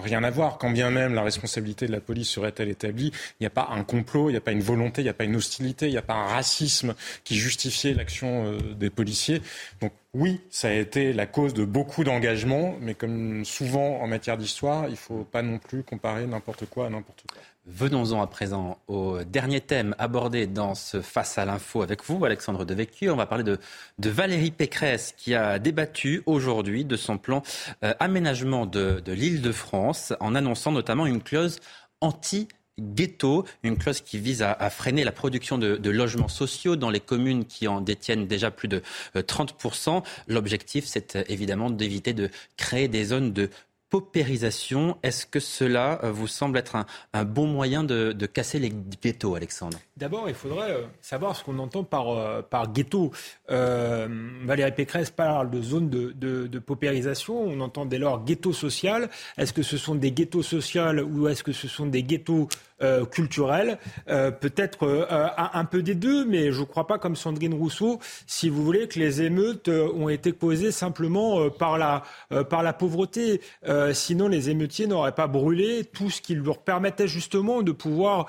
rien 0.00 0.24
à 0.24 0.30
voir. 0.30 0.56
Quand 0.56 0.70
bien 0.70 0.90
même 0.90 1.12
la 1.12 1.22
responsabilité 1.22 1.86
de 1.86 1.92
la 1.92 2.00
police 2.00 2.30
serait-elle 2.30 2.70
établie, 2.70 3.12
il 3.40 3.42
n'y 3.42 3.46
a 3.46 3.50
pas 3.50 3.68
un 3.72 3.84
complot, 3.84 4.30
il 4.30 4.32
n'y 4.32 4.38
a 4.38 4.40
pas 4.40 4.52
une 4.52 4.62
volonté, 4.62 5.02
il 5.02 5.04
n'y 5.04 5.10
a 5.10 5.14
pas 5.14 5.24
une 5.24 5.36
hostilité, 5.36 5.86
il 5.86 5.92
n'y 5.92 5.98
a 5.98 6.02
pas 6.02 6.14
un 6.14 6.28
racisme 6.28 6.94
qui 7.24 7.36
justifiait 7.36 7.92
l'action 7.92 8.56
des 8.74 8.88
policiers. 8.88 9.42
Donc 9.82 9.92
oui, 10.14 10.40
ça 10.48 10.68
a 10.68 10.72
été 10.72 11.12
la 11.12 11.26
cause 11.26 11.54
de 11.54 11.64
beaucoup 11.64 12.04
d'engagements, 12.04 12.76
mais 12.80 12.94
comme 12.94 13.44
souvent 13.44 14.00
en 14.00 14.06
matière 14.06 14.36
d'histoire, 14.38 14.86
il 14.86 14.92
ne 14.92 14.96
faut 14.96 15.24
pas 15.24 15.42
non 15.42 15.58
plus 15.58 15.82
comparer 15.82 16.24
n'importe 16.26 16.66
quoi 16.66 16.86
à 16.86 16.88
n'importe 16.88 17.24
quoi. 17.32 17.42
Venons-en 17.66 18.22
à 18.22 18.26
présent 18.28 18.78
au 18.86 19.24
dernier 19.24 19.60
thème 19.60 19.96
abordé 19.98 20.46
dans 20.46 20.74
ce 20.74 21.00
Face 21.00 21.36
à 21.38 21.44
l'info 21.44 21.82
avec 21.82 22.04
vous, 22.04 22.24
Alexandre 22.24 22.64
Devecchio. 22.64 23.12
On 23.12 23.16
va 23.16 23.26
parler 23.26 23.42
de, 23.42 23.58
Valérie 23.98 24.50
Pécresse 24.52 25.14
qui 25.16 25.34
a 25.34 25.58
débattu 25.58 26.22
aujourd'hui 26.26 26.84
de 26.84 26.96
son 26.96 27.18
plan 27.18 27.42
euh, 27.82 27.94
aménagement 27.98 28.66
de, 28.66 29.00
de 29.00 29.12
l'île 29.12 29.42
de 29.42 29.50
France 29.50 30.12
en 30.20 30.34
annonçant 30.34 30.72
notamment 30.72 31.06
une 31.06 31.22
clause 31.22 31.58
anti 32.00 32.46
ghetto, 32.80 33.44
une 33.62 33.76
clause 33.76 34.00
qui 34.00 34.18
vise 34.18 34.42
à, 34.42 34.70
freiner 34.70 35.04
la 35.04 35.12
production 35.12 35.58
de, 35.58 35.90
logements 35.90 36.28
sociaux 36.28 36.76
dans 36.76 36.90
les 36.90 37.00
communes 37.00 37.44
qui 37.44 37.68
en 37.68 37.80
détiennent 37.80 38.26
déjà 38.26 38.50
plus 38.50 38.68
de 38.68 38.82
30%. 39.14 39.96
Euh, 39.96 40.00
L'objectif, 40.26 40.84
c'est 40.86 41.16
euh, 41.16 41.24
évidemment 41.28 41.70
d'éviter 41.70 42.12
de 42.12 42.30
créer 42.56 42.88
des 42.88 43.04
zones 43.04 43.32
de 43.32 43.50
paupérisation. 43.90 44.98
Est-ce 45.04 45.24
que 45.24 45.38
cela 45.38 46.00
euh, 46.02 46.10
vous 46.10 46.26
semble 46.26 46.58
être 46.58 46.76
un, 47.12 47.24
bon 47.24 47.46
moyen 47.46 47.84
de, 47.84 48.12
casser 48.26 48.58
les 48.58 48.72
ghettos, 49.02 49.36
Alexandre? 49.36 49.78
D'abord, 49.96 50.28
il 50.28 50.34
faudrait 50.34 50.88
savoir 51.00 51.36
ce 51.36 51.44
qu'on 51.44 51.58
entend 51.58 51.84
par, 51.84 52.42
par 52.44 52.72
ghetto. 52.72 53.12
Valérie 53.48 54.72
Pécresse 54.72 55.10
parle 55.10 55.50
de 55.50 55.62
zone 55.62 55.88
de, 55.88 56.58
paupérisation. 56.58 57.40
On 57.40 57.60
entend 57.60 57.86
dès 57.86 57.98
lors 57.98 58.24
ghetto 58.24 58.52
social. 58.52 59.08
Est-ce 59.38 59.52
que 59.52 59.62
ce 59.62 59.76
sont 59.76 59.94
des 59.94 60.10
ghettos 60.10 60.42
sociaux 60.42 60.82
ou 61.04 61.28
est-ce 61.28 61.44
que 61.44 61.52
ce 61.52 61.68
sont 61.68 61.86
des 61.86 62.02
ghettos 62.02 62.48
euh, 62.82 63.04
culturel, 63.04 63.78
euh, 64.08 64.32
peut-être 64.32 64.84
euh, 64.84 65.28
un, 65.36 65.64
peu 65.64 65.80
des 65.80 65.94
deux, 65.94 66.24
mais 66.24 66.50
je 66.50 66.58
ne 66.58 66.64
crois 66.64 66.88
pas 66.88 66.98
comme 66.98 67.14
Sandrine 67.14 67.54
Rousseau, 67.54 68.00
si 68.26 68.48
vous 68.48 68.64
voulez, 68.64 68.88
que 68.88 68.98
les 68.98 69.22
émeutes 69.22 69.68
ont 69.68 70.08
été 70.08 70.32
causées 70.32 70.72
simplement 70.72 71.48
par, 71.50 71.78
la, 71.78 72.02
par 72.50 72.64
la 72.64 72.72
pauvreté. 72.72 73.40
sinon, 73.92 74.26
les 74.26 74.50
émeutiers 74.50 74.88
n'auraient 74.88 75.14
pas 75.14 75.28
brûlé 75.28 75.84
tout 75.84 76.10
ce 76.10 76.20
qui 76.20 76.34
leur 76.34 76.58
permettait 76.58 77.06
justement 77.06 77.62
de 77.62 77.70
pouvoir 77.70 78.26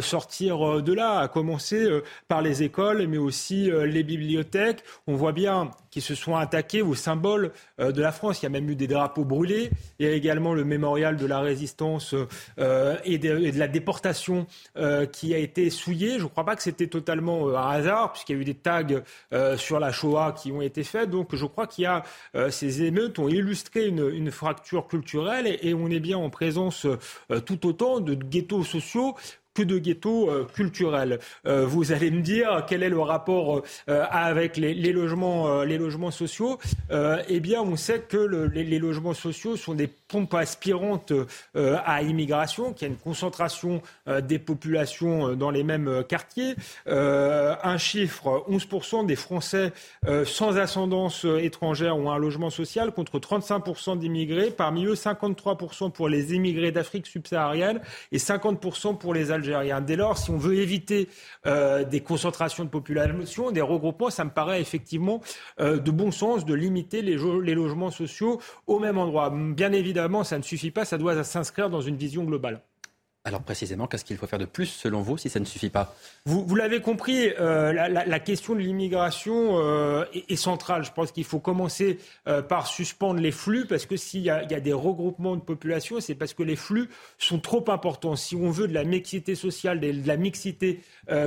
sortir 0.00 0.80
de 0.82 0.92
là, 0.92 1.07
à 1.16 1.28
commencer 1.28 1.86
par 2.28 2.42
les 2.42 2.62
écoles, 2.62 3.06
mais 3.06 3.18
aussi 3.18 3.70
les 3.70 4.02
bibliothèques. 4.02 4.82
On 5.06 5.14
voit 5.14 5.32
bien 5.32 5.70
qu'ils 5.90 6.02
se 6.02 6.14
sont 6.14 6.36
attaqués 6.36 6.82
aux 6.82 6.94
symboles 6.94 7.52
de 7.78 8.00
la 8.00 8.12
France. 8.12 8.40
Il 8.40 8.44
y 8.44 8.46
a 8.46 8.50
même 8.50 8.68
eu 8.68 8.76
des 8.76 8.86
drapeaux 8.86 9.24
brûlés. 9.24 9.70
Il 9.98 10.06
y 10.06 10.08
a 10.08 10.12
également 10.12 10.54
le 10.54 10.64
mémorial 10.64 11.16
de 11.16 11.26
la 11.26 11.40
résistance 11.40 12.14
et 12.58 13.18
de, 13.18 13.58
la 13.58 13.68
déportation 13.68 14.46
euh, 14.76 15.06
qui 15.06 15.34
a 15.34 15.38
été 15.38 15.70
souillée. 15.70 16.18
Je 16.18 16.24
ne 16.24 16.28
crois 16.28 16.44
pas 16.44 16.56
que 16.56 16.62
c'était 16.62 16.86
totalement 16.86 17.48
euh, 17.48 17.56
un 17.56 17.70
hasard, 17.70 18.12
puisqu'il 18.12 18.36
y 18.36 18.38
a 18.38 18.42
eu 18.42 18.44
des 18.44 18.54
tags 18.54 18.84
euh, 19.32 19.56
sur 19.56 19.80
la 19.80 19.92
Shoah 19.92 20.32
qui 20.32 20.52
ont 20.52 20.62
été 20.62 20.84
faits. 20.84 21.10
Donc 21.10 21.34
je 21.34 21.46
crois 21.46 21.66
qu'il 21.66 21.84
y 21.84 21.86
a 21.86 22.02
ces 22.50 22.82
émeutes 22.82 23.18
ont 23.18 23.28
illustré 23.28 23.86
une, 23.86 24.30
fracture 24.30 24.86
culturelle 24.86 25.46
et, 25.46 25.74
on 25.74 25.88
est 25.88 26.00
bien 26.00 26.18
en 26.18 26.30
présence 26.30 26.86
tout 27.46 27.66
autant 27.66 28.00
de 28.00 28.14
ghettos 28.14 28.64
sociaux 28.64 29.16
que 29.58 29.64
de 29.64 29.78
ghettos 29.78 30.30
euh, 30.30 30.44
culturels. 30.44 31.18
Euh, 31.46 31.66
vous 31.66 31.90
allez 31.90 32.12
me 32.12 32.20
dire 32.20 32.64
quel 32.68 32.84
est 32.84 32.88
le 32.88 33.00
rapport 33.00 33.62
euh, 33.88 34.04
avec 34.08 34.56
les, 34.56 34.92
logements, 34.92 35.64
les 35.64 35.78
logements 35.78 36.12
sociaux 36.12 36.58
Eh 37.28 37.40
bien, 37.40 37.60
on 37.60 37.76
sait 37.76 38.00
que 38.00 38.16
les, 38.16 38.78
logements 38.78 39.14
sociaux 39.14 39.56
sont 39.56 39.74
des 39.74 39.88
pompes 39.88 40.34
aspirantes 40.34 41.12
à 41.54 42.02
immigration, 42.02 42.72
qu'il 42.72 42.86
y 42.86 42.90
a 42.90 42.92
une 42.92 42.98
concentration 42.98 43.82
des 44.22 44.38
populations 44.38 45.34
dans 45.34 45.50
les 45.50 45.64
mêmes 45.64 46.04
quartiers. 46.08 46.54
un 46.86 47.78
chiffre 47.78 48.44
11% 48.48 49.06
des 49.06 49.16
Français 49.16 49.72
sans 50.24 50.56
ascendance 50.56 51.24
étrangère 51.24 51.96
ont 51.96 52.10
un 52.10 52.18
logement 52.18 52.50
social 52.50 52.92
contre 52.92 53.18
35% 53.18 53.98
d'immigrés. 53.98 54.50
Parmi 54.50 54.84
eux, 54.84 54.94
53% 54.94 55.90
pour 55.90 56.08
les 56.08 56.34
immigrés 56.34 56.72
d'Afrique 56.72 57.06
subsaharienne 57.06 57.80
et 58.12 58.18
50% 58.18 58.98
pour 58.98 59.14
les 59.14 59.30
Algériens 59.30 59.47
Dès 59.82 59.96
lors, 59.96 60.18
si 60.18 60.30
on 60.30 60.38
veut 60.38 60.56
éviter 60.56 61.08
euh, 61.46 61.84
des 61.84 62.00
concentrations 62.00 62.64
de 62.64 62.68
population, 62.68 63.50
des 63.50 63.60
regroupements, 63.60 64.10
ça 64.10 64.24
me 64.24 64.30
paraît 64.30 64.60
effectivement 64.60 65.20
euh, 65.60 65.78
de 65.78 65.90
bon 65.90 66.10
sens 66.10 66.44
de 66.44 66.54
limiter 66.54 67.02
les 67.02 67.16
logements 67.54 67.90
sociaux 67.90 68.40
au 68.66 68.78
même 68.78 68.98
endroit. 68.98 69.30
Bien 69.30 69.72
évidemment, 69.72 70.24
ça 70.24 70.38
ne 70.38 70.42
suffit 70.42 70.70
pas, 70.70 70.84
ça 70.84 70.98
doit 70.98 71.22
s'inscrire 71.24 71.70
dans 71.70 71.80
une 71.80 71.96
vision 71.96 72.24
globale. 72.24 72.62
Alors 73.24 73.42
précisément, 73.42 73.86
qu'est-ce 73.86 74.04
qu'il 74.04 74.16
faut 74.16 74.26
faire 74.26 74.38
de 74.38 74.46
plus 74.46 74.66
selon 74.66 75.02
vous 75.02 75.18
si 75.18 75.28
ça 75.28 75.40
ne 75.40 75.44
suffit 75.44 75.68
pas? 75.68 75.94
Vous, 76.24 76.54
l'avez 76.54 76.80
compris, 76.80 77.28
euh, 77.38 77.72
la, 77.72 78.20
question 78.20 78.54
de 78.54 78.60
l'immigration 78.60 79.58
euh, 79.58 80.04
est, 80.14 80.36
centrale. 80.36 80.84
Je 80.84 80.92
pense 80.92 81.12
qu'il 81.12 81.24
faut 81.24 81.40
commencer 81.40 81.98
euh, 82.26 82.42
par 82.42 82.66
suspendre 82.66 83.20
les 83.20 83.32
flux 83.32 83.66
parce 83.66 83.86
que 83.86 83.96
s'il 83.96 84.22
y, 84.22 84.30
a 84.30 84.44
des 84.44 84.72
regroupements 84.72 85.36
de 85.36 85.42
population, 85.42 86.00
c'est 86.00 86.14
parce 86.14 86.32
que 86.32 86.42
les 86.42 86.56
flux 86.56 86.88
sont 87.18 87.38
trop 87.40 87.64
importants. 87.70 88.16
Si 88.16 88.36
on 88.36 88.50
veut 88.50 88.68
de 88.68 88.74
la 88.74 88.84
mixité 88.84 89.34
sociale, 89.34 89.80
de, 89.80 89.92
la 90.06 90.16
mixité 90.16 90.80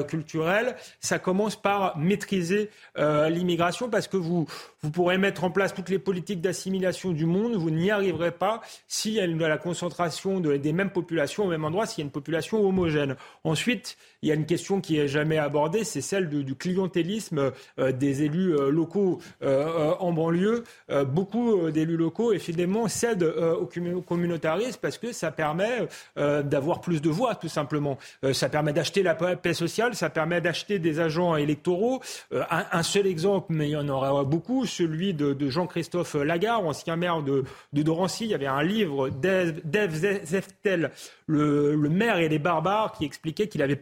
culturelle, 0.07 0.75
ça 0.99 1.19
commence 1.19 1.59
par 1.59 1.97
maîtriser 1.97 2.69
l'immigration 2.97 3.89
parce 3.89 4.07
que 4.07 4.17
vous, 4.17 4.47
vous 4.81 4.91
pourrez 4.91 5.17
mettre 5.17 5.43
en 5.43 5.51
place 5.51 5.73
toutes 5.73 5.89
les 5.89 5.99
politiques 5.99 6.41
d'assimilation 6.41 7.11
du 7.11 7.25
monde, 7.25 7.55
vous 7.55 7.71
n'y 7.71 7.91
arriverez 7.91 8.31
pas 8.31 8.61
s'il 8.87 9.13
y 9.13 9.19
a 9.19 9.27
la 9.27 9.57
concentration 9.57 10.39
de, 10.39 10.57
des 10.57 10.73
mêmes 10.73 10.91
populations 10.91 11.45
au 11.45 11.47
même 11.47 11.65
endroit 11.65 11.80
s'il 11.85 11.99
y 11.99 12.01
a 12.01 12.05
une 12.05 12.11
population 12.11 12.65
homogène. 12.65 13.15
Ensuite, 13.43 13.97
il 14.21 14.29
y 14.29 14.31
a 14.31 14.35
une 14.35 14.45
question 14.45 14.81
qui 14.81 14.97
est 14.97 15.07
jamais 15.07 15.37
abordée, 15.37 15.83
c'est 15.83 16.01
celle 16.01 16.29
de, 16.29 16.41
du 16.41 16.55
clientélisme 16.55 17.51
euh, 17.79 17.91
des 17.91 18.23
élus 18.23 18.55
euh, 18.55 18.69
locaux 18.69 19.19
euh, 19.41 19.93
en 19.99 20.13
banlieue. 20.13 20.63
Beaucoup 21.07 21.69
d'élus 21.71 21.97
locaux, 21.97 22.33
effectivement, 22.33 22.87
cèdent 22.87 23.23
au 23.23 24.01
communautarisme 24.01 24.79
parce 24.81 24.97
que 24.97 25.11
ça 25.11 25.31
permet 25.31 25.87
d'avoir 26.15 26.81
plus 26.81 27.01
de 27.01 27.09
voix, 27.09 27.35
tout 27.35 27.47
simplement. 27.47 27.97
ça 28.33 28.49
permet 28.49 28.73
d'acheter 28.73 29.03
la 29.03 29.15
paix 29.15 29.53
sociale, 29.53 29.95
ça 29.95 30.09
permet 30.09 30.41
d'acheter 30.41 30.79
des 30.79 30.99
agents 30.99 31.35
électoraux. 31.35 32.01
Un, 32.31 32.83
seul 32.83 33.07
exemple, 33.07 33.47
mais 33.49 33.69
il 33.69 33.71
y 33.71 33.75
en 33.77 33.87
aura 33.87 34.23
beaucoup, 34.23 34.65
celui 34.65 35.13
de, 35.13 35.33
de 35.33 35.49
Jean-Christophe 35.49 36.15
Lagarde, 36.15 36.65
ancien 36.65 36.95
maire 36.95 37.21
de, 37.21 37.43
de 37.73 37.81
Dorancy. 37.81 38.25
Il 38.25 38.31
y 38.31 38.35
avait 38.35 38.47
un 38.47 38.63
livre 38.63 39.09
d'Ev 39.09 40.23
Zeftel, 40.25 40.91
le, 41.27 41.75
le, 41.75 41.89
maire 41.89 42.17
et 42.17 42.29
les 42.29 42.39
barbares, 42.39 42.93
qui 42.93 43.05
expliquait 43.05 43.47
qu'il 43.47 43.61
avait 43.61 43.75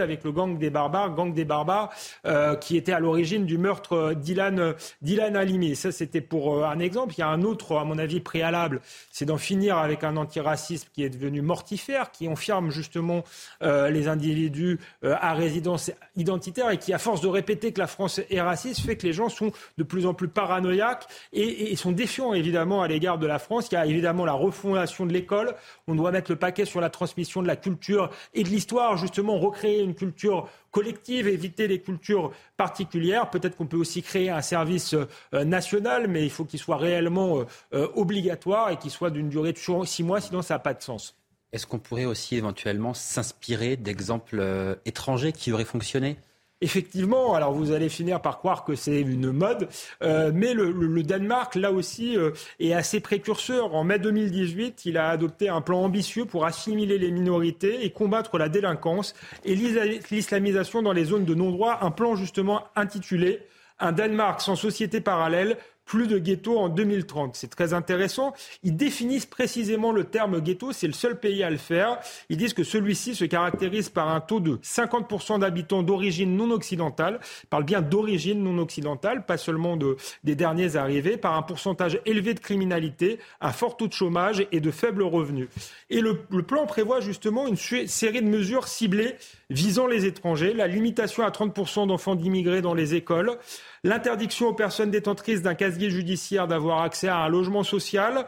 avec 0.00 0.24
le 0.24 0.32
gang 0.32 0.56
des 0.58 0.70
barbares, 0.70 1.14
gang 1.14 1.32
des 1.32 1.44
barbares, 1.44 1.90
euh, 2.26 2.54
qui 2.56 2.76
était 2.76 2.92
à 2.92 3.00
l'origine 3.00 3.44
du 3.44 3.58
meurtre 3.58 4.14
d'Ilan 4.14 4.74
d'Ilan 5.02 5.34
Halimi. 5.34 5.74
Ça, 5.76 5.92
c'était 5.92 6.20
pour 6.20 6.54
euh, 6.54 6.64
un 6.64 6.78
exemple. 6.78 7.14
Il 7.16 7.20
y 7.20 7.22
a 7.22 7.28
un 7.28 7.42
autre, 7.42 7.76
à 7.76 7.84
mon 7.84 7.98
avis, 7.98 8.20
préalable, 8.20 8.80
c'est 9.10 9.24
d'en 9.24 9.38
finir 9.38 9.78
avec 9.78 10.04
un 10.04 10.16
antiracisme 10.16 10.88
qui 10.92 11.02
est 11.02 11.10
devenu 11.10 11.42
mortifère, 11.42 12.10
qui 12.12 12.28
enferme 12.28 12.70
justement 12.70 13.24
euh, 13.62 13.90
les 13.90 14.08
individus 14.08 14.78
euh, 15.02 15.14
à 15.20 15.34
résidence 15.34 15.90
identitaire 16.16 16.70
et 16.70 16.78
qui, 16.78 16.92
à 16.92 16.98
force 16.98 17.20
de 17.20 17.28
répéter 17.28 17.72
que 17.72 17.80
la 17.80 17.86
France 17.86 18.20
est 18.30 18.40
raciste, 18.40 18.80
fait 18.80 18.96
que 18.96 19.06
les 19.06 19.12
gens 19.12 19.28
sont 19.28 19.50
de 19.78 19.82
plus 19.82 20.06
en 20.06 20.14
plus 20.14 20.28
paranoïaques 20.28 21.06
et, 21.32 21.72
et 21.72 21.76
sont 21.76 21.92
défiants 21.92 22.32
évidemment 22.32 22.82
à 22.82 22.88
l'égard 22.88 23.18
de 23.18 23.26
la 23.26 23.38
France. 23.38 23.68
Il 23.70 23.74
y 23.74 23.78
a 23.78 23.86
évidemment 23.86 24.24
la 24.24 24.32
refondation 24.32 25.06
de 25.06 25.12
l'école. 25.12 25.54
On 25.88 25.94
doit 25.94 26.12
mettre 26.12 26.30
le 26.30 26.36
paquet 26.36 26.64
sur 26.64 26.80
la 26.80 26.90
transmission 26.90 27.42
de 27.42 27.46
la 27.46 27.56
culture 27.56 28.10
et 28.34 28.42
de 28.42 28.48
l'histoire, 28.48 28.96
justement 28.96 29.38
recréer 29.38 29.63
une 29.64 29.94
culture 29.94 30.48
collective, 30.70 31.28
éviter 31.28 31.68
les 31.68 31.80
cultures 31.80 32.32
particulières. 32.56 33.30
Peut-être 33.30 33.56
qu'on 33.56 33.66
peut 33.66 33.76
aussi 33.76 34.02
créer 34.02 34.30
un 34.30 34.42
service 34.42 34.94
euh, 34.94 35.44
national, 35.44 36.08
mais 36.08 36.24
il 36.24 36.30
faut 36.30 36.44
qu'il 36.44 36.58
soit 36.58 36.76
réellement 36.76 37.38
euh, 37.38 37.44
euh, 37.74 37.88
obligatoire 37.94 38.70
et 38.70 38.76
qu'il 38.76 38.90
soit 38.90 39.10
d'une 39.10 39.28
durée 39.28 39.52
de 39.52 39.58
six 39.84 40.02
mois, 40.02 40.20
sinon 40.20 40.42
ça 40.42 40.54
n'a 40.54 40.58
pas 40.58 40.74
de 40.74 40.82
sens. 40.82 41.16
Est-ce 41.52 41.66
qu'on 41.66 41.78
pourrait 41.78 42.04
aussi 42.04 42.34
éventuellement 42.34 42.94
s'inspirer 42.94 43.76
d'exemples 43.76 44.76
étrangers 44.84 45.32
qui 45.32 45.52
auraient 45.52 45.64
fonctionné? 45.64 46.16
Effectivement, 46.64 47.34
alors 47.34 47.52
vous 47.52 47.72
allez 47.72 47.90
finir 47.90 48.22
par 48.22 48.38
croire 48.38 48.64
que 48.64 48.74
c'est 48.74 49.02
une 49.02 49.32
mode, 49.32 49.68
euh, 50.02 50.32
mais 50.34 50.54
le, 50.54 51.02
Danemark, 51.02 51.56
là 51.56 51.70
aussi, 51.70 52.16
euh, 52.16 52.30
est 52.58 52.72
assez 52.72 53.00
précurseur. 53.00 53.74
En 53.74 53.84
mai 53.84 53.98
2018, 53.98 54.86
il 54.86 54.96
a 54.96 55.10
adopté 55.10 55.50
un 55.50 55.60
plan 55.60 55.82
ambitieux 55.82 56.24
pour 56.24 56.46
assimiler 56.46 56.96
les 56.96 57.10
minorités 57.10 57.84
et 57.84 57.90
combattre 57.90 58.38
la 58.38 58.48
délinquance 58.48 59.14
et 59.44 59.54
l'islamisation 59.54 60.80
dans 60.80 60.94
les 60.94 61.04
zones 61.04 61.26
de 61.26 61.34
non-droit. 61.34 61.80
Un 61.82 61.90
plan 61.90 62.16
justement 62.16 62.62
intitulé 62.76 63.42
Un 63.78 63.92
Danemark 63.92 64.40
sans 64.40 64.56
société 64.56 65.02
parallèle, 65.02 65.58
plus 65.84 66.06
de 66.06 66.18
ghettos 66.18 66.58
en 66.58 66.68
2030. 66.68 67.36
C'est 67.36 67.48
très 67.48 67.72
intéressant. 67.72 68.32
Ils 68.62 68.76
définissent 68.76 69.26
précisément 69.26 69.92
le 69.92 70.04
terme 70.04 70.40
ghetto, 70.40 70.72
c'est 70.72 70.86
le 70.86 70.92
seul 70.92 71.18
pays 71.18 71.42
à 71.42 71.50
le 71.50 71.56
faire. 71.56 71.98
Ils 72.28 72.36
disent 72.36 72.54
que 72.54 72.64
celui-ci 72.64 73.14
se 73.14 73.24
caractérise 73.24 73.88
par 73.88 74.08
un 74.08 74.20
taux 74.20 74.40
de 74.40 74.56
50% 74.56 75.40
d'habitants 75.40 75.82
d'origine 75.82 76.36
non 76.36 76.50
occidentale, 76.50 77.20
ils 77.42 77.46
parlent 77.46 77.64
bien 77.64 77.82
d'origine 77.82 78.42
non 78.42 78.58
occidentale, 78.58 79.24
pas 79.26 79.36
seulement 79.36 79.76
de, 79.76 79.96
des 80.22 80.34
derniers 80.34 80.76
arrivés, 80.76 81.16
par 81.16 81.36
un 81.36 81.42
pourcentage 81.42 82.00
élevé 82.06 82.34
de 82.34 82.40
criminalité, 82.40 83.18
un 83.40 83.52
fort 83.52 83.76
taux 83.76 83.88
de 83.88 83.92
chômage 83.92 84.46
et 84.52 84.60
de 84.60 84.70
faibles 84.70 85.02
revenus. 85.02 85.48
Et 85.90 86.00
le 86.00 86.14
plan 86.42 86.66
prévoit 86.66 87.00
justement 87.00 87.46
une 87.46 87.56
série 87.56 88.22
de 88.22 88.28
mesures 88.28 88.68
ciblées 88.68 89.16
visant 89.50 89.86
les 89.86 90.06
étrangers, 90.06 90.52
la 90.52 90.66
limitation 90.66 91.24
à 91.24 91.30
30% 91.30 91.86
d'enfants 91.86 92.14
d'immigrés 92.14 92.62
dans 92.62 92.74
les 92.74 92.94
écoles, 92.94 93.36
l'interdiction 93.82 94.48
aux 94.48 94.54
personnes 94.54 94.90
détentrices 94.90 95.42
d'un 95.42 95.54
casier 95.54 95.90
judiciaire 95.90 96.46
d'avoir 96.46 96.82
accès 96.82 97.08
à 97.08 97.18
un 97.18 97.28
logement 97.28 97.62
social, 97.62 98.26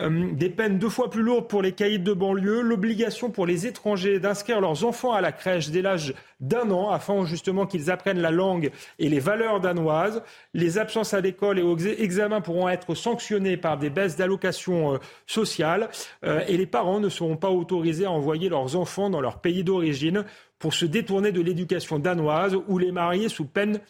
euh, 0.00 0.32
des 0.32 0.48
peines 0.48 0.78
deux 0.78 0.88
fois 0.88 1.10
plus 1.10 1.20
lourdes 1.20 1.48
pour 1.48 1.60
les 1.60 1.72
caïds 1.72 1.98
de 1.98 2.14
banlieue, 2.14 2.62
l'obligation 2.62 3.30
pour 3.30 3.44
les 3.44 3.66
étrangers 3.66 4.20
d'inscrire 4.20 4.58
leurs 4.58 4.86
enfants 4.86 5.12
à 5.12 5.20
la 5.20 5.32
crèche 5.32 5.68
dès 5.68 5.82
l'âge 5.82 6.14
d'un 6.40 6.70
an 6.70 6.88
afin 6.90 7.26
justement 7.26 7.66
qu'ils 7.66 7.90
apprennent 7.90 8.20
la 8.20 8.30
langue 8.30 8.70
et 8.98 9.10
les 9.10 9.20
valeurs 9.20 9.60
danoises. 9.60 10.22
Les 10.54 10.78
absences 10.78 11.12
à 11.12 11.20
l'école 11.20 11.58
et 11.58 11.62
aux 11.62 11.76
examens 11.76 12.40
pourront 12.40 12.70
être 12.70 12.94
sanctionnées 12.94 13.58
par 13.58 13.76
des 13.76 13.90
baisses 13.90 14.16
d'allocations 14.16 14.94
euh, 14.94 14.98
sociales 15.26 15.90
euh, 16.24 16.40
et 16.48 16.56
les 16.56 16.66
parents 16.66 16.98
ne 16.98 17.10
seront 17.10 17.36
pas 17.36 17.50
autorisés 17.50 18.06
à 18.06 18.10
envoyer 18.10 18.48
leurs 18.48 18.76
enfants 18.76 19.10
dans 19.10 19.20
leur 19.20 19.42
pays 19.42 19.62
d'origine 19.62 20.24
pour 20.62 20.74
se 20.74 20.86
détourner 20.86 21.32
de 21.32 21.40
l'éducation 21.40 21.98
danoise 21.98 22.56
ou 22.68 22.78
les 22.78 22.92
marier 22.92 23.28
sous 23.28 23.46
peine 23.46 23.80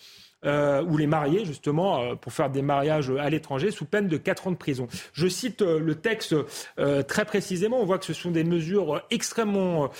euh, 0.45 0.83
ou 0.83 0.97
les 0.97 1.07
mariés, 1.07 1.45
justement, 1.45 2.03
euh, 2.03 2.15
pour 2.17 2.33
faire 2.33 2.51
des 2.51 2.63
mariages 2.63 3.11
à 3.11 3.31
l'étranger, 3.31 3.71
sous 3.71 3.85
peine 3.85 4.09
de 4.09 4.17
4 4.17 4.49
ans 4.49 4.51
de 4.51 4.57
prison. 4.57 4.89
Je 5.13 5.29
cite 5.29 5.63
euh, 5.63 5.79
le 5.79 5.95
texte 5.95 6.35
très 7.07 7.25
précisément. 7.25 7.81
On 7.81 7.85
voit 7.85 7.99
que 7.99 8.05
ce 8.05 8.13
sont 8.13 8.31
des 8.31 8.45
mesures 8.45 9.03
extrêmement 9.11 9.91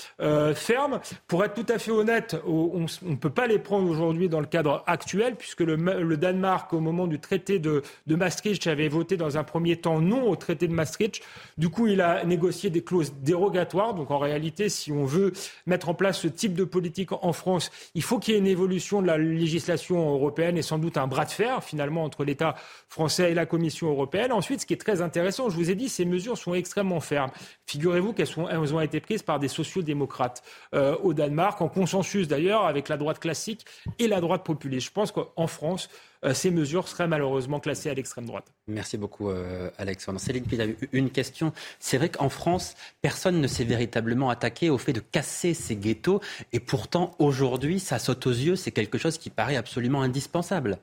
fermes. 0.55 1.01
Pour 1.27 1.45
être 1.45 1.55
tout 1.55 1.73
à 1.73 1.79
fait 1.79 1.91
honnête, 1.91 2.37
on 2.47 2.87
ne 3.03 3.15
peut 3.15 3.31
pas 3.31 3.47
les 3.47 3.59
prendre 3.59 3.89
aujourd'hui 3.89 4.29
dans 4.29 4.41
le 4.41 4.47
cadre 4.47 4.83
actuel, 4.87 5.37
puisque 5.37 5.61
le, 5.61 5.77
le, 5.77 6.17
Danemark, 6.17 6.73
au 6.73 6.81
moment 6.81 7.07
du 7.07 7.19
traité 7.19 7.59
de, 7.59 7.83
de 8.07 8.17
Maastricht, 8.17 8.67
avait 8.67 8.89
voté 8.89 9.17
dans 9.17 9.39
un 9.39 9.45
premier 9.45 9.77
temps 9.77 10.01
non 10.01 10.29
au 10.29 10.37
traité 10.37 10.67
de 10.67 10.75
Maastricht. 10.75 11.23
Du 11.59 11.69
coup, 11.69 11.87
il 11.87 12.01
a 12.01 12.25
négocié 12.25 12.71
des 12.71 12.83
clauses 12.83 13.13
dérogatoires. 13.23 13.95
Donc, 13.95 14.11
en 14.11 14.19
réalité, 14.19 14.69
si 14.69 14.93
on 14.93 15.05
veut 15.05 15.33
mettre 15.67 15.89
en 15.89 15.95
place 15.95 16.21
ce 16.21 16.29
type 16.29 16.55
de 16.55 16.65
politique 16.65 17.13
en 17.13 17.33
France, 17.33 17.71
il 17.95 18.03
faut 18.03 18.19
qu'il 18.19 18.35
y 18.35 18.37
ait 18.37 18.41
une 18.41 18.47
évolution 18.47 19.03
de 19.03 19.07
la 19.07 19.19
législation 19.19 20.13
européenne 20.13 20.32
européenne 20.33 20.57
et 20.57 20.63
sans 20.63 20.79
doute 20.79 20.97
un 20.97 21.07
bras 21.07 21.25
de 21.27 21.31
fer 21.31 21.63
finalement 21.63 22.05
entre 22.05 22.25
l'État 22.25 22.55
français 22.89 23.31
et 23.31 23.35
la 23.35 23.47
Commission 23.47 23.89
européenne. 23.89 24.33
Ensuite, 24.33 24.63
ce 24.63 24.67
qui 24.67 24.73
est 24.73 24.79
très 24.79 25.03
intéressant, 25.03 25.51
je 25.51 25.57
vous 25.57 25.71
ai 25.71 25.75
dit, 25.75 25.89
ces 25.89 26.05
mesures 26.05 26.39
sont 26.39 26.55
extrêmement 26.55 27.01
fermes. 27.01 27.31
Figurez-vous 27.67 28.13
qu'elles 28.13 28.29
elles 28.51 28.75
ont 28.75 28.81
été 28.81 29.01
prises 29.01 29.23
par 29.23 29.39
des 29.39 29.49
sociodémocrates 29.49 30.43
euh, 30.75 30.97
au 31.03 31.13
Danemark, 31.13 31.61
en 31.61 31.69
consensus 31.69 32.29
d'ailleurs 32.29 32.65
avec 32.65 32.89
la 32.89 32.97
droite 32.97 33.19
classique 33.19 33.67
et 33.99 34.09
la 34.09 34.21
droite 34.21 34.45
populiste. 34.45 34.87
Je 34.89 34.93
pense 34.93 35.13
qu'en 35.13 35.47
France, 35.47 35.89
ces 36.35 36.51
mesures 36.51 36.87
seraient 36.89 37.09
malheureusement 37.09 37.59
classées 37.59 37.91
à 37.91 37.95
l'extrême 37.95 38.27
droite. 38.27 38.53
Merci 38.69 38.97
beaucoup, 38.97 39.31
euh, 39.31 39.71
Alexandre. 39.79 40.21
Céline 40.21 40.45
eu 40.51 40.89
une 40.93 41.11
question. 41.11 41.53
C'est 41.81 41.99
vrai 41.99 42.11
qu'en 42.11 42.29
France, 42.29 42.75
personne 43.01 43.41
ne 43.41 43.47
s'est 43.49 43.65
véritablement 43.65 44.31
attaqué 44.31 44.71
au 44.71 44.79
fait 44.79 44.93
de 44.93 45.01
casser 45.01 45.53
ces 45.53 45.75
ghettos. 45.77 46.21
Et 46.53 46.61
pourtant, 46.61 47.15
aujourd'hui, 47.19 47.81
ça 47.81 47.99
saute 47.99 48.27
aux 48.27 48.31
yeux. 48.31 48.57
C'est 48.57 48.71
quelque 48.71 48.99
chose 48.99 49.19
qui 49.19 49.31
paraît 49.31 49.57
absolument 49.57 50.03
indispensable. 50.03 50.79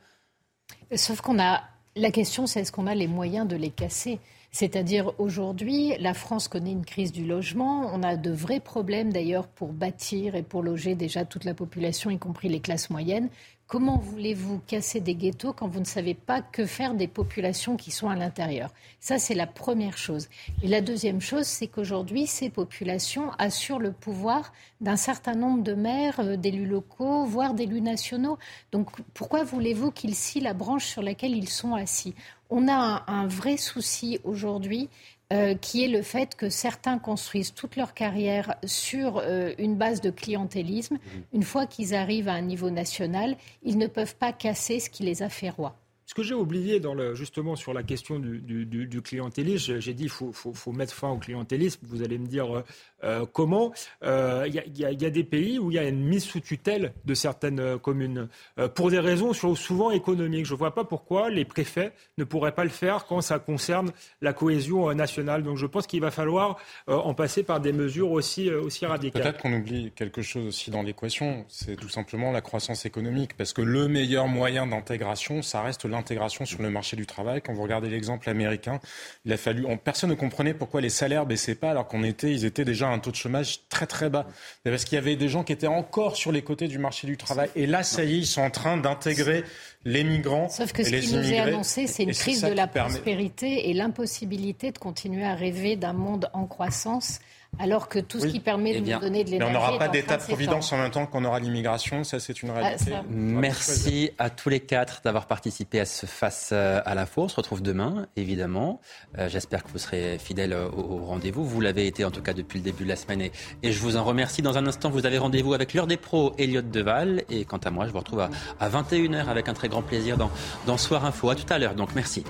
Sauf 0.96 1.22
qu'on 1.22 1.40
a. 1.40 1.62
La 1.96 2.12
question, 2.12 2.46
c'est 2.46 2.62
est-ce 2.62 2.72
qu'on 2.72 2.88
a 2.88 2.96
les 2.96 3.08
moyens 3.08 3.48
de 3.48 3.56
les 3.56 3.72
casser? 3.72 4.20
C'est-à-dire 4.52 5.12
aujourd'hui, 5.20 5.94
la 6.00 6.14
France 6.14 6.48
connaît 6.48 6.72
une 6.72 6.86
crise 6.86 7.12
du 7.12 7.26
logement. 7.26 7.92
On 7.94 8.04
a 8.04 8.16
de 8.16 8.32
vrais 8.32 8.60
problèmes 8.60 9.14
d'ailleurs 9.14 9.48
pour 9.48 9.74
bâtir 9.74 10.36
et 10.36 10.44
pour 10.44 10.64
loger 10.64 10.96
déjà 10.96 11.26
toute 11.26 11.46
la 11.46 11.54
population, 11.54 12.10
y 12.10 12.18
compris 12.18 12.50
les 12.50 12.60
classes 12.60 12.90
moyennes. 12.90 13.30
Comment 13.70 14.00
voulez-vous 14.00 14.62
casser 14.66 15.00
des 15.00 15.14
ghettos 15.14 15.54
quand 15.54 15.68
vous 15.68 15.80
ne 15.80 15.86
savez 15.86 16.16
pas 16.16 16.42
que 16.42 16.66
faire 16.66 16.96
des 16.96 17.08
populations 17.08 17.78
qui 17.78 17.92
sont 17.92 18.10
à 18.10 18.16
l'intérieur? 18.16 18.74
Ça, 19.00 19.20
c'est 19.20 19.36
la 19.36 19.46
première 19.46 19.96
chose. 19.96 20.28
Et 20.64 20.68
la 20.68 20.82
deuxième 20.82 21.22
chose, 21.22 21.46
c'est 21.46 21.68
qu'aujourd'hui, 21.68 22.26
ces 22.26 22.50
populations 22.50 23.30
assurent 23.38 23.78
le 23.78 23.92
pouvoir 23.92 24.54
d'un 24.82 24.96
certain 24.96 25.36
nombre 25.36 25.62
de 25.62 25.76
maires, 25.76 26.20
euh, 26.20 26.36
d'élus 26.36 26.66
locaux, 26.66 27.26
voire 27.26 27.54
d'élus 27.54 27.82
nationaux. 27.82 28.40
Donc, 28.72 28.90
pourquoi 29.14 29.44
voulez-vous 29.44 29.92
qu'ils 29.92 30.16
scient 30.16 30.42
la 30.42 30.56
branche 30.56 30.88
sur 30.88 31.04
laquelle 31.04 31.36
ils 31.36 31.48
sont 31.48 31.76
assis? 31.76 32.16
On 32.50 32.68
a 32.68 32.74
un, 32.74 33.04
un 33.06 33.28
vrai 33.28 33.58
souci 33.58 34.18
aujourd'hui 34.24 34.90
euh, 35.32 35.54
qui 35.54 35.84
est 35.84 35.88
le 35.88 36.02
fait 36.02 36.36
que 36.36 36.50
certains 36.50 36.98
construisent 36.98 37.54
toute 37.54 37.76
leur 37.76 37.94
carrière 37.94 38.56
sur 38.64 39.20
euh, 39.20 39.54
une 39.60 39.76
base 39.76 40.02
de 40.02 40.10
clientélisme. 40.10 40.96
Mmh. 40.96 41.20
Une 41.34 41.44
fois 41.44 41.68
qu'ils 41.68 41.94
arrivent 41.94 42.28
à 42.28 42.34
un 42.34 42.42
niveau 42.42 42.72
national, 42.72 43.38
ils 43.62 43.78
ne 43.78 43.86
peuvent 43.86 44.16
pas 44.16 44.34
casser 44.34 44.80
ce 44.80 44.90
qui 44.90 45.04
les 45.04 45.22
a 45.22 45.30
fait 45.30 45.52
rois. 45.52 45.76
Ce 46.08 46.16
que 46.16 46.24
j'ai 46.24 46.34
oublié 46.34 46.80
dans 46.80 46.96
le, 46.96 47.14
justement 47.14 47.56
sur 47.56 47.72
la 47.72 47.84
question 47.84 48.18
du, 48.18 48.66
du, 48.66 49.02
clientélisme, 49.04 49.80
j'ai 49.80 49.94
dit 49.94 50.06
qu'il 50.06 50.10
faut, 50.10 50.32
faut, 50.32 50.72
mettre 50.72 50.96
fin 50.96 51.12
au 51.12 51.20
clientélisme. 51.20 51.82
Vous 51.84 52.02
allez 52.02 52.18
me 52.18 52.26
dire 52.26 52.64
euh, 53.04 53.22
euh, 53.22 53.26
comment 53.32 53.72
Il 54.02 54.08
euh, 54.08 54.48
y, 54.48 55.06
a 55.06 55.10
des 55.10 55.24
pays 55.24 55.58
où 55.58 55.72
il 55.72 55.76
y 55.76 55.80
a 55.80 55.84
une 55.84 56.06
mise 56.06 56.24
sous 56.24 56.40
tutelle 56.40 56.94
de 57.06 57.14
certaines 57.14 57.80
communes 57.80 58.28
pour 58.76 58.92
des 58.92 59.00
raisons 59.00 59.34
souvent 59.34 59.92
économiques. 59.92 60.46
Je 60.46 60.54
ne 60.54 60.58
vois 60.58 60.76
pas 60.76 60.84
pourquoi 60.84 61.30
les 61.30 61.44
préfets 61.44 61.92
ne 62.18 62.24
pourraient 62.24 62.54
pas 62.54 62.64
le 62.64 62.70
faire 62.70 63.06
quand 63.06 63.22
ça 63.22 63.40
concerne 63.40 63.92
la 64.22 64.34
cohésion 64.34 64.94
nationale. 64.94 65.44
Donc 65.44 65.58
je 65.58 65.66
pense 65.66 65.88
qu'il 65.88 66.02
va 66.02 66.12
falloir 66.12 66.58
en 66.88 67.14
passer 67.14 67.44
par 67.44 67.60
des 67.60 67.74
mesures 67.74 68.12
aussi, 68.12 68.50
radicales. 68.86 69.22
Peut-être 69.22 69.42
qu'on 69.42 69.54
oublie 69.54 69.92
quelque 69.96 70.22
chose 70.22 70.46
aussi 70.46 70.72
dans 70.72 70.84
l'équation, 70.84 71.46
c'est 71.48 71.76
tout 71.76 71.90
simplement 71.90 72.32
la 72.32 72.42
croissance 72.42 72.86
économique, 72.86 73.36
parce 73.36 73.54
que 73.54 73.62
le 73.62 73.88
meilleur 73.88 74.28
moyen 74.28 74.68
d'intégration, 74.68 75.42
ça 75.42 75.62
reste 75.62 75.86
l'intégration 75.86 76.10
intégration 76.10 76.46
sur 76.46 76.62
le 76.62 76.70
marché 76.72 76.96
du 76.96 77.06
travail. 77.06 77.42
Quand 77.42 77.54
vous 77.54 77.62
regardez 77.62 77.90
l'exemple 77.90 78.30
américain, 78.30 78.80
il 79.26 79.34
a 79.34 79.38
fallu, 79.38 79.66
personne 79.84 80.10
ne 80.10 80.16
comprenait 80.16 80.54
pourquoi 80.56 80.82
les 80.82 80.90
salaires 80.90 81.26
baissaient 81.26 81.56
pas 81.56 81.72
alors 81.72 81.88
qu'on 81.88 82.04
était, 82.04 82.32
ils 82.32 82.46
étaient 82.46 82.66
déjà 82.66 82.89
un 82.90 83.00
taux 83.00 83.12
de 83.12 83.16
chômage 83.16 83.62
très 83.70 83.88
très 83.88 84.10
bas. 84.10 84.26
Parce 84.64 84.86
qu'il 84.86 84.96
y 84.96 85.00
avait 85.00 85.16
des 85.16 85.30
gens 85.30 85.44
qui 85.44 85.54
étaient 85.54 85.68
encore 85.68 86.16
sur 86.16 86.32
les 86.32 86.42
côtés 86.42 86.68
du 86.68 86.80
marché 86.80 87.08
du 87.08 87.18
travail. 87.18 87.50
Et 87.56 87.66
là, 87.66 87.84
ça 87.84 88.04
y 88.04 88.16
est, 88.16 88.18
ils 88.20 88.28
sont 88.28 88.42
en 88.42 88.52
train 88.52 88.78
d'intégrer 88.78 89.44
les 89.86 90.04
migrants. 90.04 90.50
Sauf 90.50 90.72
que 90.72 90.84
ce 90.84 90.90
qui 90.90 91.14
nous 91.14 91.32
est 91.32 91.40
annoncé, 91.40 91.88
c'est 91.88 92.04
une 92.04 92.14
crise 92.14 92.42
de 92.42 92.54
la 92.54 92.68
prospérité 92.68 93.70
et 93.70 93.74
l'impossibilité 93.74 94.72
de 94.72 94.78
continuer 94.78 95.26
à 95.26 95.36
rêver 95.36 95.76
d'un 95.76 95.94
monde 95.94 96.30
en 96.34 96.46
croissance 96.46 97.20
alors 97.58 97.90
que 97.90 98.00
tout 98.00 98.20
ce 98.20 98.28
qui 98.28 98.40
permet 98.40 98.80
de 98.80 98.86
eh 98.88 98.94
nous 98.94 99.00
donner 99.00 99.24
de 99.24 99.32
l'énergie. 99.32 99.54
Mais 99.54 99.58
on 99.58 99.62
n'aura 99.62 99.78
pas 99.78 99.88
d'État-providence 99.88 100.72
en 100.72 100.78
même 100.78 100.92
temps 100.92 101.06
qu'on 101.06 101.26
aura 101.26 101.40
l'immigration, 101.40 102.04
ça 102.04 102.20
c'est 102.20 102.42
une 102.42 102.52
ah, 102.52 102.60
réalité. 102.60 102.94
Merci 103.10 104.12
à 104.18 104.30
tous 104.30 104.50
les 104.50 104.60
quatre 104.60 105.02
d'avoir 105.04 105.28
participé 105.28 105.80
à 105.80 105.86
ce 105.86 106.06
Face 106.06 106.52
euh, 106.54 106.82
à 106.86 106.96
l'info. 106.96 107.24
On 107.24 107.28
se 107.28 107.36
retrouve 107.36 107.62
demain, 107.62 108.08
évidemment. 108.16 108.80
Euh, 109.18 109.28
j'espère 109.30 109.64
que 109.64 109.70
vous 109.70 109.78
serez 109.78 110.18
fidèles 110.20 110.54
au, 110.54 111.06
rendez-vous. 111.06 111.44
Vous 111.44 111.62
l'avez 111.62 111.88
été 111.88 112.06
en 112.06 112.12
tout 112.12 112.22
cas 112.22 112.34
depuis 112.34 112.60
le 112.60 112.64
début 112.64 112.84
de 112.84 112.90
la 112.90 112.96
semaine 112.96 113.22
et, 113.22 113.32
je 113.64 113.80
vous 113.80 113.98
en 113.98 114.04
remercie. 114.04 114.42
Dans 114.42 114.58
un 114.58 114.66
instant, 114.66 114.90
vous 114.90 115.06
avez 115.06 115.18
rendez-vous 115.18 115.54
avec 115.54 115.74
l'heure 115.74 115.88
des 115.88 115.98
pros, 115.98 116.34
Elliot 116.38 116.62
Deval. 116.62 117.24
Et 117.30 117.46
quant 117.46 117.58
à 117.58 117.72
moi, 117.72 117.86
je 117.86 117.92
vous 117.92 118.00
retrouve 118.00 118.22
à, 118.22 118.70
21h 118.70 119.28
avec 119.28 119.50
un 119.50 119.54
très 119.54 119.70
grand 119.70 119.82
plaisir 119.82 120.18
dans, 120.18 120.32
dans 120.66 120.78
Soir 120.78 121.06
Info. 121.06 121.30
À 121.30 121.36
tout 121.36 121.52
à 121.52 121.58
l'heure, 121.58 121.76
donc 121.76 121.90
merci. 121.96 122.24